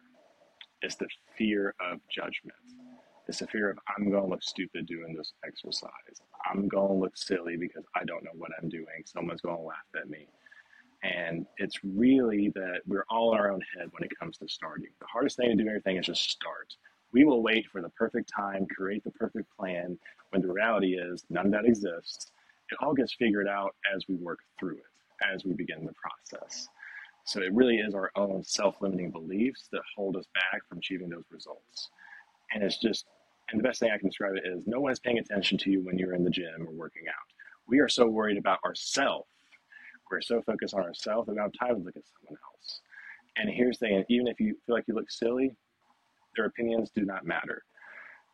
It's 0.82 0.96
the 0.96 1.08
fear 1.38 1.74
of 1.80 2.00
judgment. 2.10 2.58
It's 3.28 3.40
the 3.40 3.48
fear 3.48 3.72
of 3.72 3.80
I'm 3.98 4.10
going 4.12 4.24
to 4.24 4.30
look 4.30 4.44
stupid 4.44 4.86
doing 4.86 5.16
this 5.16 5.34
exercise. 5.46 6.22
I'm 6.50 6.68
going 6.68 6.90
to 6.90 6.94
look 6.94 7.18
silly 7.18 7.58
because 7.58 7.84
I 7.96 8.04
don't 8.06 8.24
know 8.24 8.32
what 8.36 8.52
I'm 8.62 8.70
doing. 8.70 9.04
Someone's 9.06 9.42
going 9.42 9.58
to 9.58 9.64
laugh 9.64 9.78
at 10.00 10.10
me 10.10 10.28
and 11.04 11.46
it's 11.58 11.80
really 11.84 12.50
that 12.56 12.82
we're 12.88 13.06
all 13.10 13.34
in 13.34 13.40
our 13.40 13.52
own 13.52 13.62
head 13.78 13.90
when 13.92 14.04
it 14.04 14.12
comes 14.18 14.38
to 14.38 14.48
starting. 14.48 14.88
The 15.00 15.08
hardest 15.08 15.38
thing 15.38 15.56
to 15.56 15.64
do 15.64 15.70
everything 15.70 15.98
is 15.98 16.06
just 16.06 16.30
start. 16.30 16.74
We 17.12 17.24
will 17.26 17.44
wait 17.44 17.66
for 17.72 17.82
the 17.82 17.90
perfect 17.90 18.32
time, 18.36 18.66
create 18.68 19.04
the 19.04 19.12
perfect 19.12 19.48
plan, 19.58 19.98
when 20.32 20.42
the 20.42 20.52
reality 20.52 20.96
is 20.98 21.24
none 21.30 21.48
of 21.48 21.52
that 21.54 21.66
exists. 21.66 22.32
It 22.72 22.78
all 22.82 22.94
gets 22.94 23.14
figured 23.14 23.48
out 23.48 23.76
as 23.96 24.04
we 24.08 24.16
work 24.16 24.40
through 24.60 24.78
it, 24.78 25.34
as 25.34 25.46
we 25.46 25.54
begin 25.54 25.86
the 25.86 25.94
process. 25.94 26.68
So 27.26 27.42
it 27.42 27.54
really 27.54 27.78
is 27.78 27.96
our 27.96 28.12
own 28.16 28.44
self 28.44 28.76
limiting 28.82 29.12
beliefs 29.12 29.68
that 29.72 29.82
hold 29.96 30.16
us 30.16 30.26
back 30.34 30.62
from 30.68 30.78
achieving 30.78 31.10
those 31.10 31.26
results. 31.32 31.90
And 32.54 32.64
it's 32.64 32.78
just, 32.78 33.06
and 33.50 33.60
the 33.60 33.64
best 33.64 33.80
thing 33.80 33.92
I 33.92 33.98
can 33.98 34.10
describe 34.10 34.36
it 34.36 34.44
is 34.46 34.68
no 34.68 34.80
one 34.80 34.92
is 34.92 35.00
paying 35.00 35.18
attention 35.18 35.58
to 35.60 35.72
you 35.72 35.84
when 35.84 35.98
you're 35.98 36.14
in 36.14 36.24
the 36.24 36.30
gym 36.30 36.68
or 36.68 36.72
working 36.72 37.04
out. 37.08 37.16
We 37.68 37.80
are 37.80 37.90
so 37.90 38.08
worried 38.08 38.38
about 38.38 38.60
ourselves 38.64 39.28
we're 40.12 40.22
so 40.22 40.42
focused 40.42 40.74
on 40.74 40.84
ourselves 40.84 41.26
that 41.26 41.34
we 41.34 41.38
don't 41.38 41.56
have 41.60 41.68
time 41.68 41.78
to 41.78 41.84
look 41.84 41.98
at 41.98 42.04
someone 42.06 42.40
else. 42.54 42.82
And 43.38 43.50
here's 43.50 43.80
the 43.80 43.88
thing 43.88 44.06
even 44.10 44.28
if 44.28 44.40
you 44.40 44.56
feel 44.66 44.76
like 44.76 44.86
you 44.88 44.96
look 44.96 45.12
silly, 45.12 45.56
their 46.36 46.46
opinions 46.46 46.92
do 46.96 47.04
not 47.06 47.26
matter. 47.26 47.64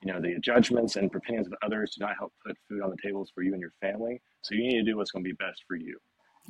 You 0.03 0.13
know, 0.13 0.21
the 0.21 0.39
judgments 0.39 0.95
and 0.95 1.13
opinions 1.13 1.47
of 1.47 1.53
others 1.63 1.95
do 1.97 2.05
not 2.05 2.15
help 2.17 2.33
put 2.45 2.57
food 2.67 2.81
on 2.81 2.89
the 2.89 2.97
tables 3.03 3.31
for 3.33 3.43
you 3.43 3.53
and 3.53 3.61
your 3.61 3.73
family. 3.81 4.21
So 4.41 4.55
you 4.55 4.63
need 4.63 4.79
to 4.79 4.83
do 4.83 4.97
what's 4.97 5.11
going 5.11 5.23
to 5.23 5.29
be 5.29 5.35
best 5.35 5.63
for 5.67 5.75
you. 5.75 5.97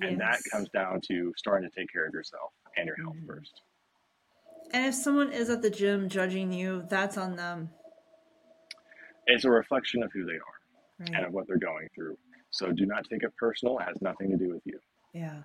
And 0.02 0.20
that 0.20 0.40
comes 0.52 0.70
down 0.70 1.02
to 1.08 1.34
starting 1.38 1.70
to 1.70 1.80
take 1.80 1.92
care 1.92 2.06
of 2.06 2.14
yourself 2.14 2.52
and 2.78 2.88
your 2.88 2.96
health 2.96 3.16
mm-hmm. 3.16 3.28
first. 3.28 3.62
And 4.74 4.86
if 4.86 4.96
someone 4.96 5.32
is 5.32 5.50
at 5.50 5.62
the 5.62 5.70
gym 5.70 6.10
judging 6.10 6.54
you, 6.54 6.86
that's 6.90 7.18
on 7.18 7.36
them. 7.36 7.70
It's 9.28 9.46
a 9.46 9.50
reflection 9.50 10.02
of 10.04 10.12
who 10.12 10.26
they 10.26 10.34
are 10.34 11.00
right. 11.00 11.10
and 11.14 11.26
of 11.26 11.34
what 11.34 11.48
they're 11.48 11.58
going 11.58 11.90
through. 11.94 12.18
So 12.50 12.72
do 12.72 12.86
not 12.86 13.06
take 13.10 13.24
it 13.24 13.36
personal. 13.38 13.80
It 13.80 13.84
has 13.84 14.02
nothing 14.02 14.30
to 14.32 14.38
do 14.38 14.50
with 14.50 14.62
you. 14.66 14.80
Yeah. 15.14 15.44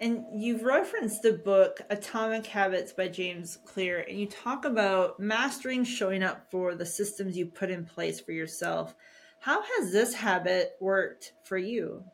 And 0.00 0.24
you've 0.34 0.64
referenced 0.64 1.22
the 1.22 1.32
book 1.32 1.80
Atomic 1.88 2.46
Habits 2.46 2.92
by 2.92 3.08
James 3.08 3.58
Clear, 3.64 4.00
and 4.00 4.18
you 4.18 4.26
talk 4.26 4.64
about 4.64 5.20
mastering 5.20 5.84
showing 5.84 6.24
up 6.24 6.50
for 6.50 6.74
the 6.74 6.84
systems 6.84 7.36
you 7.36 7.46
put 7.46 7.70
in 7.70 7.84
place 7.84 8.20
for 8.20 8.32
yourself. 8.32 8.96
How 9.38 9.62
has 9.62 9.92
this 9.92 10.14
habit 10.14 10.72
worked 10.80 11.34
for 11.44 11.56
you? 11.56 12.04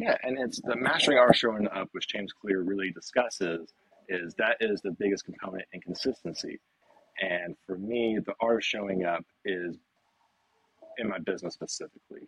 Yeah, 0.00 0.16
and 0.22 0.38
it's 0.38 0.60
the 0.62 0.76
mastering 0.76 1.18
our 1.18 1.34
showing 1.34 1.68
up, 1.68 1.88
which 1.92 2.08
James 2.08 2.32
Clear 2.32 2.62
really 2.62 2.90
discusses, 2.90 3.74
is 4.08 4.34
that 4.38 4.56
is 4.60 4.80
the 4.80 4.92
biggest 4.92 5.26
component 5.26 5.64
in 5.74 5.80
consistency. 5.82 6.58
And 7.20 7.54
for 7.66 7.76
me, 7.76 8.18
the 8.24 8.32
art 8.40 8.56
of 8.56 8.64
showing 8.64 9.04
up 9.04 9.24
is 9.44 9.76
in 10.96 11.08
my 11.08 11.18
business 11.18 11.52
specifically. 11.52 12.22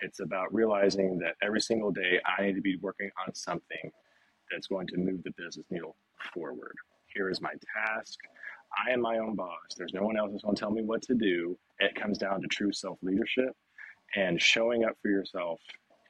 It's 0.00 0.20
about 0.20 0.54
realizing 0.54 1.18
that 1.18 1.34
every 1.42 1.60
single 1.60 1.90
day 1.90 2.20
I 2.26 2.42
need 2.42 2.54
to 2.54 2.62
be 2.62 2.78
working 2.80 3.10
on 3.26 3.34
something 3.34 3.92
that's 4.50 4.66
going 4.66 4.86
to 4.88 4.96
move 4.96 5.22
the 5.22 5.32
business 5.36 5.66
needle 5.70 5.96
forward. 6.32 6.74
Here 7.14 7.28
is 7.28 7.42
my 7.42 7.52
task. 7.76 8.18
I 8.86 8.92
am 8.92 9.02
my 9.02 9.18
own 9.18 9.34
boss. 9.36 9.58
There's 9.76 9.92
no 9.92 10.04
one 10.04 10.16
else 10.16 10.30
that's 10.32 10.44
going 10.44 10.56
to 10.56 10.60
tell 10.60 10.70
me 10.70 10.82
what 10.82 11.02
to 11.02 11.14
do. 11.14 11.58
It 11.80 11.94
comes 11.94 12.16
down 12.16 12.40
to 12.40 12.48
true 12.48 12.72
self 12.72 12.98
leadership. 13.02 13.54
And 14.16 14.40
showing 14.40 14.84
up 14.84 14.96
for 15.02 15.08
yourself 15.10 15.60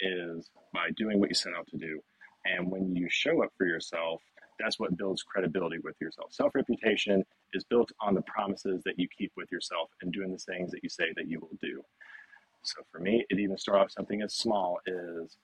is 0.01 0.51
by 0.73 0.91
doing 0.97 1.21
what 1.21 1.29
you 1.29 1.35
set 1.35 1.53
out 1.57 1.67
to 1.69 1.77
do. 1.77 2.01
And 2.45 2.71
when 2.71 2.95
you 2.97 3.09
show 3.11 3.43
up 3.43 3.53
for 3.57 3.67
yourself, 3.67 4.23
that's 4.59 4.79
what 4.79 4.97
builds 4.97 5.23
credibility 5.23 5.79
with 5.83 5.97
yourself. 6.01 6.33
Self 6.33 6.55
reputation 6.55 7.25
is 7.53 7.65
built 7.65 7.91
on 8.01 8.15
the 8.15 8.23
promises 8.23 8.83
that 8.85 8.99
you 8.99 9.09
keep 9.17 9.33
with 9.37 9.51
yourself 9.51 9.91
and 10.03 10.13
doing 10.13 10.33
the 10.33 10.39
things 10.39 10.71
that 10.71 10.83
you 10.83 10.89
say 10.89 11.13
that 11.17 11.29
you 11.29 11.41
will 11.41 11.57
do. 11.61 11.83
So 12.63 12.83
for 12.93 13.01
me, 13.01 13.25
it 13.31 13.39
even 13.39 13.57
started 13.57 13.85
off 13.85 13.91
something 13.91 14.23
as 14.23 14.35
small 14.35 14.79
as 14.87 15.37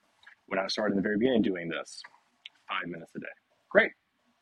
when 0.46 0.58
I 0.58 0.66
started 0.68 0.92
in 0.92 0.96
the 0.96 1.02
very 1.02 1.18
beginning 1.18 1.42
doing 1.42 1.68
this, 1.68 2.02
five 2.68 2.88
minutes 2.88 3.12
a 3.16 3.20
day. 3.20 3.26
Great. 3.70 3.90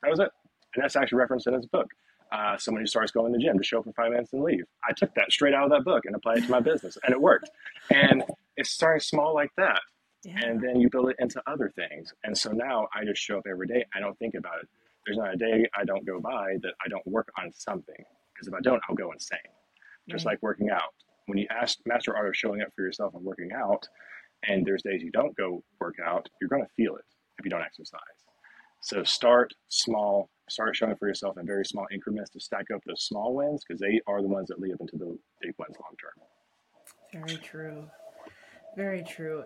That 0.03 0.11
was 0.11 0.21
it. 0.21 0.29
And 0.75 0.83
that's 0.83 0.97
actually 0.97 1.19
referenced 1.19 1.47
in 1.47 1.55
his 1.55 1.67
book. 1.67 1.89
Uh, 2.33 2.57
someone 2.59 2.83
who 2.83 2.87
starts 2.87 3.12
going 3.12 3.33
to 3.33 3.39
the 3.39 3.45
gym 3.45 3.57
to 3.57 3.62
show 3.62 3.79
up 3.79 3.85
for 3.85 3.93
five 3.93 4.11
minutes 4.11 4.33
and 4.33 4.43
leave. 4.43 4.65
I 4.89 4.93
took 4.93 5.15
that 5.15 5.31
straight 5.31 5.55
out 5.55 5.65
of 5.65 5.71
that 5.71 5.85
book 5.85 6.05
and 6.05 6.17
applied 6.17 6.39
it 6.39 6.47
to 6.47 6.51
my 6.51 6.59
business, 6.59 6.99
and 7.05 7.12
it 7.12 7.21
worked. 7.21 7.49
And 7.91 8.25
it's 8.57 8.71
starting 8.71 9.01
small 9.01 9.35
like 9.35 9.51
that. 9.57 9.81
Yeah. 10.25 10.39
And 10.43 10.61
then 10.61 10.81
you 10.81 10.89
build 10.89 11.11
it 11.11 11.16
into 11.18 11.43
other 11.47 11.70
things. 11.77 12.12
And 12.25 12.37
so 12.37 12.51
now 12.51 12.89
I 12.95 13.05
just 13.05 13.20
show 13.20 13.39
up 13.39 13.45
every 13.49 13.66
day. 13.66 13.85
I 13.95 14.01
don't 14.01 14.18
think 14.18 14.35
about 14.35 14.61
it. 14.62 14.68
There's 15.05 15.18
not 15.18 15.35
a 15.35 15.37
day 15.37 15.66
I 15.77 15.85
don't 15.85 16.07
go 16.07 16.18
by 16.18 16.57
that 16.62 16.72
I 16.85 16.89
don't 16.89 17.07
work 17.07 17.31
on 17.39 17.53
something. 17.53 18.05
Because 18.33 18.49
if 18.49 18.55
I 18.55 18.61
don't, 18.61 18.81
I'll 18.89 18.97
go 18.97 19.12
insane. 19.12 19.39
Just 20.09 20.25
right. 20.25 20.33
like 20.33 20.43
working 20.43 20.70
out. 20.70 20.95
When 21.27 21.39
you 21.39 21.47
ask 21.51 21.79
master 21.87 22.16
art 22.16 22.29
of 22.29 22.37
showing 22.37 22.62
up 22.62 22.68
for 22.75 22.83
yourself 22.83 23.14
and 23.14 23.25
working 23.25 23.51
out, 23.53 23.87
and 24.47 24.64
there's 24.66 24.83
days 24.83 25.03
you 25.03 25.11
don't 25.11 25.37
go 25.37 25.62
work 25.81 25.97
out, 26.05 26.29
you're 26.41 26.51
going 26.51 26.62
to 26.62 26.68
feel 26.77 26.97
it 26.97 27.05
if 27.39 27.45
you 27.45 27.51
don't 27.51 27.62
exercise. 27.62 28.01
So 28.83 29.03
start 29.03 29.55
small, 29.68 30.29
start 30.51 30.77
showing 30.77 30.97
for 30.97 31.09
yourself 31.09 31.39
in 31.39 31.47
very 31.47 31.64
small 31.64 31.87
increments 31.93 32.31
to 32.33 32.41
stack 32.41 32.66
up 32.75 32.83
those 32.87 33.05
small 33.05 33.35
wins 33.35 33.62
because 33.66 33.81
they 33.81 34.01
are 34.07 34.20
the 34.20 34.29
ones 34.29 34.49
that 34.49 34.61
lead 34.61 34.75
up 34.75 34.81
into 34.81 34.97
the 34.97 35.18
big 35.41 35.55
wins 35.59 35.77
long 35.81 35.95
term. 35.99 37.22
Very 37.27 37.41
true. 37.41 37.89
Very 38.77 39.03
true. 39.03 39.45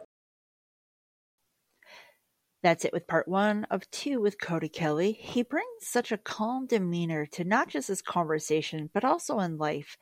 That's 2.61 2.85
it 2.85 2.93
with 2.93 3.07
part 3.07 3.29
one 3.29 3.65
of 3.71 3.89
two 3.91 4.21
with 4.21 4.41
Cody 4.41 4.69
Kelly. 4.69 5.13
He 5.13 5.43
brings 5.43 5.87
such 5.87 6.11
a 6.11 6.19
calm 6.19 6.67
demeanor 6.67 7.25
to 7.27 7.45
not 7.45 7.69
just 7.69 7.87
his 7.87 8.03
conversation, 8.03 8.91
but 8.93 9.05
also 9.05 9.39
in 9.39 9.59
life. 9.59 9.97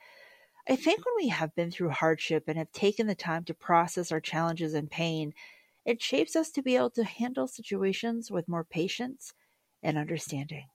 I 0.67 0.75
think 0.75 1.05
when 1.05 1.15
we 1.17 1.29
have 1.29 1.55
been 1.55 1.71
through 1.71 1.91
hardship 1.91 2.45
and 2.49 2.57
have 2.57 2.73
taken 2.73 3.07
the 3.07 3.15
time 3.15 3.45
to 3.45 3.55
process 3.55 4.11
our 4.11 4.21
challenges 4.21 4.73
and 4.73 4.91
pain, 4.91 5.35
it 5.85 6.03
shapes 6.03 6.35
us 6.35 6.51
to 6.53 6.63
be 6.63 6.77
able 6.77 6.91
to 6.91 7.05
handle 7.05 7.47
situations 7.47 8.31
with 8.31 8.49
more 8.49 8.65
patience 8.65 9.35
and 9.83 9.99
understanding. 9.99 10.67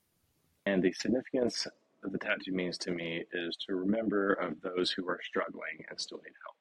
And 0.67 0.83
the 0.83 0.93
significance 0.93 1.67
of 2.03 2.11
the 2.11 2.19
tattoo 2.19 2.53
means 2.53 2.77
to 2.79 2.91
me 2.91 3.23
is 3.33 3.57
to 3.67 3.75
remember 3.75 4.33
of 4.33 4.61
those 4.61 4.91
who 4.91 5.09
are 5.09 5.19
struggling 5.23 5.83
and 5.89 5.99
still 5.99 6.19
need 6.19 6.33
help. 6.45 6.55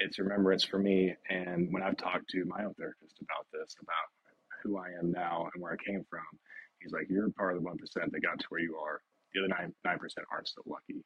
It's 0.00 0.18
remembrance 0.20 0.62
for 0.62 0.78
me, 0.78 1.16
and 1.28 1.72
when 1.72 1.82
I've 1.82 1.96
talked 1.96 2.30
to 2.30 2.44
my 2.44 2.64
own 2.64 2.74
therapist 2.74 3.16
about 3.20 3.46
this, 3.52 3.74
about 3.82 4.17
who 4.62 4.78
I 4.78 4.88
am 4.98 5.10
now 5.12 5.48
and 5.52 5.62
where 5.62 5.72
I 5.72 5.84
came 5.84 6.04
from, 6.08 6.26
he's 6.80 6.92
like, 6.92 7.06
You're 7.08 7.30
part 7.30 7.56
of 7.56 7.62
the 7.62 7.68
1% 7.68 7.76
that 7.94 8.22
got 8.22 8.38
to 8.38 8.46
where 8.48 8.60
you 8.60 8.76
are. 8.76 9.00
The 9.34 9.40
other 9.40 9.48
9, 9.48 9.74
9% 9.86 9.98
aren't 10.32 10.48
so 10.48 10.62
lucky. 10.66 11.04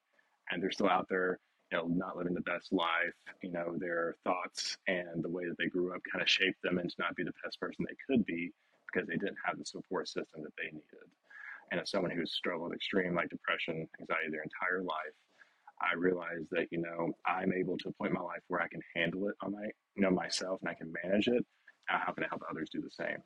And 0.51 0.63
they're 0.63 0.71
still 0.73 0.89
out 0.89 1.07
there, 1.09 1.39
you 1.71 1.79
know, 1.79 1.87
not 1.87 2.17
living 2.17 2.35
the 2.35 2.43
best 2.43 2.73
life. 2.73 3.15
You 3.43 3.53
know, 3.53 3.75
their 3.79 4.17
thoughts 4.25 4.77
and 4.87 5.23
the 5.23 5.31
way 5.31 5.45
that 5.47 5.57
they 5.59 5.67
grew 5.67 5.95
up 5.95 6.01
kind 6.11 6.23
of 6.23 6.29
shaped 6.29 6.63
them 6.63 6.79
into 6.79 6.95
not 6.99 7.17
be 7.17 7.25
the 7.25 7.33
best 7.45 7.59
person 7.61 7.85
they 7.89 7.97
could 8.07 8.25
be 8.27 8.53
because 8.93 9.09
they 9.09 9.17
didn't 9.17 9.39
have 9.45 9.59
the 9.59 9.65
support 9.65 10.09
system 10.09 10.43
that 10.43 10.53
they 10.57 10.67
needed. 10.67 11.09
And 11.71 11.81
as 11.81 11.91
someone 11.91 12.11
who's 12.11 12.33
struggled 12.35 12.75
extreme 12.75 13.15
like 13.15 13.31
depression, 13.31 13.89
anxiety 13.99 14.31
their 14.31 14.43
entire 14.43 14.83
life, 14.83 15.17
I 15.81 15.95
realized 15.97 16.49
that, 16.53 16.69
you 16.71 16.79
know, 16.79 17.13
I'm 17.27 17.53
able 17.53 17.77
to 17.79 17.93
point 17.93 18.13
my 18.13 18.21
life 18.21 18.43
where 18.49 18.61
I 18.61 18.69
can 18.69 18.83
handle 18.95 19.29
it 19.29 19.35
on 19.43 19.53
my, 19.53 19.65
you 19.97 20.03
know, 20.03 20.11
myself 20.11 20.61
and 20.61 20.69
I 20.69 20.75
can 20.75 20.93
manage 21.03 21.29
it. 21.29 21.45
How 21.87 22.13
can 22.13 22.25
I 22.25 22.29
help 22.29 22.43
others 22.49 22.71
do 22.71 22.81
the 22.81 22.91
same? 22.91 23.19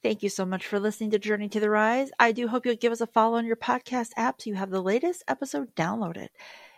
Thank 0.00 0.22
you 0.22 0.28
so 0.28 0.46
much 0.46 0.64
for 0.64 0.78
listening 0.78 1.10
to 1.10 1.18
Journey 1.18 1.48
to 1.48 1.58
the 1.58 1.68
Rise. 1.68 2.12
I 2.20 2.30
do 2.30 2.46
hope 2.46 2.64
you'll 2.64 2.76
give 2.76 2.92
us 2.92 3.00
a 3.00 3.06
follow 3.08 3.36
on 3.36 3.44
your 3.44 3.56
podcast 3.56 4.10
app 4.16 4.40
so 4.40 4.48
you 4.48 4.54
have 4.54 4.70
the 4.70 4.80
latest 4.80 5.24
episode 5.26 5.74
downloaded. 5.74 6.28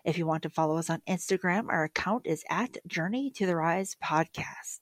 If 0.06 0.16
you 0.16 0.24
want 0.24 0.42
to 0.44 0.48
follow 0.48 0.78
us 0.78 0.88
on 0.88 1.02
Instagram, 1.06 1.66
our 1.68 1.84
account 1.84 2.26
is 2.26 2.44
at 2.48 2.78
Journey 2.86 3.30
to 3.32 3.44
the 3.44 3.56
Rise 3.56 3.94
Podcast. 4.02 4.80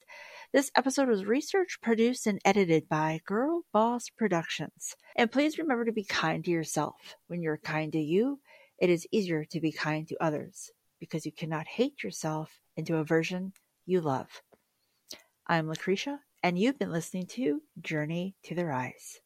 This 0.53 0.71
episode 0.77 1.09
was 1.09 1.25
researched, 1.25 1.83
produced, 1.83 2.29
and 2.29 2.41
edited 2.45 2.89
by 2.89 3.21
Girl 3.27 3.63
Boss 3.73 4.09
Productions. 4.09 4.95
And 5.17 5.33
please 5.33 5.59
remember 5.59 5.85
to 5.85 5.93
be 5.93 6.05
kind 6.05 6.45
to 6.45 6.51
yourself. 6.53 7.17
When 7.27 7.43
you're 7.43 7.59
kind 7.59 7.91
to 7.91 8.01
you, 8.01 8.39
it 8.79 8.89
is 8.89 9.09
easier 9.11 9.45
to 9.47 9.61
be 9.61 9.73
kind 9.73 10.07
to 10.07 10.23
others 10.23 10.71
because 11.01 11.27
you 11.27 11.33
cannot 11.33 11.67
hate 11.67 12.05
yourself 12.05 12.61
into 12.77 12.99
a 12.99 13.05
version 13.05 13.53
you 13.85 14.01
love. 14.01 14.29
I'm 15.49 15.69
Lucretia, 15.69 16.21
and 16.49 16.59
you've 16.59 16.79
been 16.79 16.91
listening 16.91 17.27
to 17.27 17.61
Journey 17.79 18.35
to 18.43 18.55
the 18.55 18.65
Rise. 18.65 19.21